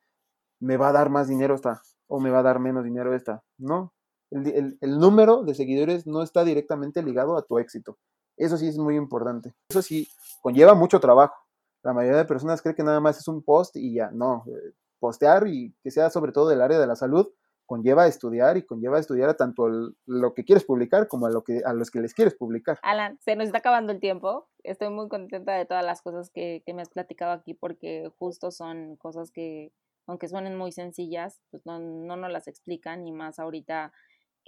me 0.61 0.77
va 0.77 0.91
a 0.91 0.93
dar 0.93 1.09
más 1.09 1.27
dinero 1.27 1.55
esta 1.55 1.81
o 2.07 2.21
me 2.21 2.29
va 2.29 2.41
a 2.41 2.43
dar 2.43 2.59
menos 2.61 2.85
dinero 2.85 3.15
esta. 3.15 3.43
No, 3.57 3.95
el, 4.31 4.79
el, 4.81 4.99
número 4.99 5.43
de 5.43 5.55
seguidores 5.55 6.07
no 6.07 6.23
está 6.23 6.45
directamente 6.45 7.03
ligado 7.03 7.37
a 7.37 7.43
tu 7.43 7.59
éxito. 7.59 7.99
Eso 8.37 8.57
sí 8.57 8.69
es 8.69 8.79
muy 8.79 8.97
importante. 8.97 9.55
Eso 9.71 9.83
sí 9.83 10.09
conlleva 10.43 10.75
mucho 10.75 11.01
trabajo. 11.01 11.35
La 11.83 11.93
mayoría 11.93 12.19
de 12.19 12.25
personas 12.25 12.63
cree 12.63 12.75
que 12.75 12.83
nada 12.83 13.01
más 13.01 13.19
es 13.19 13.29
un 13.29 13.43
post 13.43 13.77
y 13.77 13.95
ya. 13.95 14.11
No, 14.13 14.45
eh, 14.49 14.73
postear 14.99 15.47
y 15.47 15.75
que 15.83 15.91
sea 15.91 16.11
sobre 16.11 16.33
todo 16.33 16.49
del 16.49 16.61
área 16.61 16.79
de 16.79 16.87
la 16.87 16.97
salud, 16.97 17.29
conlleva 17.67 18.07
estudiar 18.07 18.57
y 18.57 18.65
conlleva 18.65 18.99
estudiar 18.99 19.29
a 19.29 19.37
tanto 19.37 19.69
lo 20.07 20.35
que 20.35 20.45
quieres 20.45 20.65
publicar 20.65 21.07
como 21.07 21.27
a, 21.27 21.31
lo 21.31 21.43
que, 21.43 21.61
a 21.65 21.73
los 21.73 21.91
que 21.91 22.01
les 22.01 22.15
quieres 22.15 22.35
publicar. 22.35 22.79
Alan, 22.83 23.19
se 23.21 23.37
nos 23.37 23.47
está 23.47 23.59
acabando 23.59 23.93
el 23.93 24.01
tiempo. 24.01 24.49
Estoy 24.65 24.89
muy 24.89 25.09
contenta 25.09 25.53
de 25.53 25.67
todas 25.67 25.85
las 25.85 26.01
cosas 26.03 26.31
que, 26.31 26.63
que 26.65 26.75
me 26.75 26.83
has 26.83 26.89
platicado 26.89 27.33
aquí 27.33 27.55
porque 27.55 28.11
justo 28.19 28.51
son 28.51 28.97
cosas 28.97 29.31
que, 29.31 29.73
aunque 30.07 30.29
suenen 30.29 30.57
muy 30.57 30.73
sencillas, 30.73 31.41
pues 31.51 31.65
no, 31.67 31.79
no 31.79 32.17
nos 32.17 32.33
las 32.33 32.49
explican 32.49 33.07
y 33.07 33.13
más 33.13 33.39
ahorita 33.39 33.93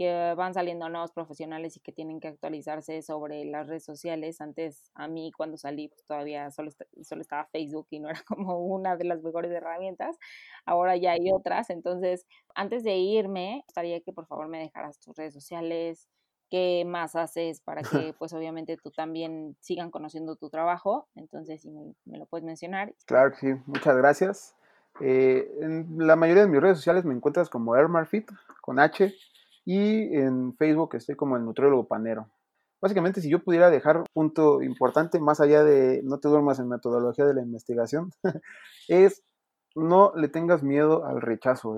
que 0.00 0.32
van 0.34 0.54
saliendo 0.54 0.88
nuevos 0.88 1.12
profesionales 1.12 1.76
y 1.76 1.80
que 1.80 1.92
tienen 1.92 2.20
que 2.20 2.28
actualizarse 2.28 3.02
sobre 3.02 3.44
las 3.44 3.66
redes 3.66 3.84
sociales. 3.84 4.40
Antes, 4.40 4.90
a 4.94 5.08
mí 5.08 5.30
cuando 5.36 5.58
salí, 5.58 5.88
pues 5.88 6.02
todavía 6.06 6.50
solo, 6.52 6.70
solo 7.02 7.20
estaba 7.20 7.44
Facebook 7.52 7.86
y 7.90 8.00
no 8.00 8.08
era 8.08 8.22
como 8.26 8.60
una 8.60 8.96
de 8.96 9.04
las 9.04 9.22
mejores 9.22 9.52
herramientas. 9.52 10.16
Ahora 10.64 10.96
ya 10.96 11.12
hay 11.12 11.30
otras. 11.30 11.68
Entonces, 11.68 12.26
antes 12.54 12.82
de 12.82 12.96
irme, 12.96 13.56
me 13.56 13.62
gustaría 13.66 14.00
que 14.00 14.14
por 14.14 14.26
favor 14.26 14.48
me 14.48 14.58
dejaras 14.58 14.98
tus 15.00 15.14
redes 15.14 15.34
sociales, 15.34 16.08
qué 16.48 16.84
más 16.86 17.14
haces 17.14 17.60
para 17.60 17.82
que 17.82 18.14
pues 18.18 18.32
obviamente 18.32 18.78
tú 18.82 18.90
también 18.90 19.54
sigan 19.60 19.90
conociendo 19.90 20.34
tu 20.36 20.48
trabajo. 20.48 21.10
Entonces, 21.14 21.60
si 21.60 21.68
me, 21.68 22.16
lo 22.16 22.24
puedes 22.24 22.46
mencionar. 22.46 22.94
Claro 23.04 23.32
que 23.32 23.36
sí, 23.36 23.62
muchas 23.66 23.98
gracias. 23.98 24.56
Eh, 25.02 25.46
en 25.60 25.86
la 25.98 26.16
mayoría 26.16 26.44
de 26.44 26.48
mis 26.48 26.62
redes 26.62 26.78
sociales 26.78 27.04
me 27.04 27.12
encuentras 27.12 27.50
como 27.50 27.74
Airmarfit 27.74 28.30
con 28.62 28.78
H 28.78 29.14
y 29.64 30.16
en 30.16 30.54
Facebook 30.56 30.94
estoy 30.94 31.16
como 31.16 31.36
el 31.36 31.44
nutriólogo 31.44 31.86
panero. 31.86 32.30
Básicamente, 32.80 33.20
si 33.20 33.30
yo 33.30 33.44
pudiera 33.44 33.70
dejar 33.70 33.98
un 33.98 34.06
punto 34.12 34.62
importante, 34.62 35.20
más 35.20 35.40
allá 35.40 35.62
de 35.62 36.00
no 36.02 36.18
te 36.18 36.28
duermas 36.28 36.58
en 36.58 36.68
metodología 36.68 37.26
de 37.26 37.34
la 37.34 37.42
investigación, 37.42 38.10
es 38.88 39.22
no 39.74 40.12
le 40.16 40.28
tengas 40.28 40.62
miedo 40.62 41.04
al 41.04 41.20
rechazo. 41.20 41.76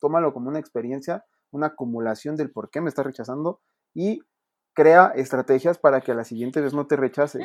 Tómalo 0.00 0.32
como 0.32 0.48
una 0.48 0.60
experiencia, 0.60 1.24
una 1.50 1.68
acumulación 1.68 2.36
del 2.36 2.50
por 2.52 2.70
qué 2.70 2.80
me 2.80 2.88
está 2.88 3.02
rechazando 3.02 3.60
y 3.94 4.20
crea 4.74 5.12
estrategias 5.14 5.78
para 5.78 6.00
que 6.00 6.12
a 6.12 6.14
la 6.14 6.24
siguiente 6.24 6.60
vez 6.60 6.74
no 6.74 6.86
te 6.86 6.96
rechace. 6.96 7.40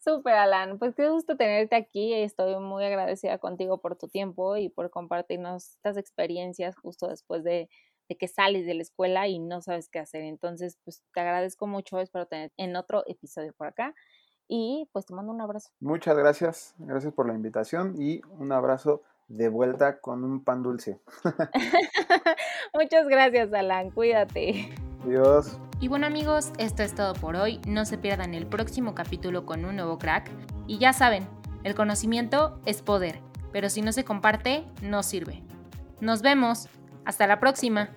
Súper, 0.00 0.34
Alan. 0.34 0.78
Pues 0.78 0.94
qué 0.94 1.08
gusto 1.08 1.36
tenerte 1.36 1.74
aquí. 1.74 2.14
Estoy 2.14 2.58
muy 2.60 2.84
agradecida 2.84 3.38
contigo 3.38 3.80
por 3.80 3.96
tu 3.96 4.08
tiempo 4.08 4.56
y 4.56 4.68
por 4.68 4.90
compartirnos 4.90 5.70
estas 5.70 5.96
experiencias 5.96 6.76
justo 6.76 7.08
después 7.08 7.42
de 7.42 7.68
de 8.08 8.16
que 8.16 8.28
sales 8.28 8.66
de 8.66 8.74
la 8.74 8.82
escuela 8.82 9.28
y 9.28 9.38
no 9.38 9.60
sabes 9.60 9.88
qué 9.88 9.98
hacer. 9.98 10.22
Entonces, 10.22 10.78
pues 10.84 11.02
te 11.12 11.20
agradezco 11.20 11.66
mucho, 11.66 12.00
espero 12.00 12.26
tener 12.26 12.52
en 12.56 12.76
otro 12.76 13.04
episodio 13.06 13.52
por 13.52 13.66
acá. 13.66 13.94
Y 14.48 14.88
pues 14.92 15.04
te 15.04 15.14
mando 15.14 15.30
un 15.32 15.40
abrazo. 15.42 15.70
Muchas 15.78 16.16
gracias, 16.16 16.74
gracias 16.78 17.12
por 17.12 17.28
la 17.28 17.34
invitación 17.34 18.00
y 18.00 18.22
un 18.30 18.50
abrazo 18.52 19.02
de 19.28 19.50
vuelta 19.50 20.00
con 20.00 20.24
un 20.24 20.42
pan 20.42 20.62
dulce. 20.62 21.00
Muchas 22.74 23.06
gracias, 23.08 23.52
Alan, 23.52 23.90
cuídate. 23.90 24.70
Adiós. 25.04 25.58
Y 25.80 25.88
bueno 25.88 26.06
amigos, 26.06 26.50
esto 26.58 26.82
es 26.82 26.94
todo 26.94 27.12
por 27.12 27.36
hoy. 27.36 27.60
No 27.68 27.84
se 27.84 27.98
pierdan 27.98 28.32
el 28.32 28.46
próximo 28.46 28.94
capítulo 28.94 29.44
con 29.44 29.66
un 29.66 29.76
nuevo 29.76 29.98
crack. 29.98 30.30
Y 30.66 30.78
ya 30.78 30.94
saben, 30.94 31.28
el 31.62 31.74
conocimiento 31.74 32.58
es 32.64 32.80
poder, 32.80 33.20
pero 33.52 33.68
si 33.68 33.82
no 33.82 33.92
se 33.92 34.04
comparte, 34.04 34.64
no 34.82 35.02
sirve. 35.02 35.42
Nos 36.00 36.22
vemos. 36.22 36.68
Hasta 37.08 37.26
la 37.26 37.40
próxima. 37.40 37.88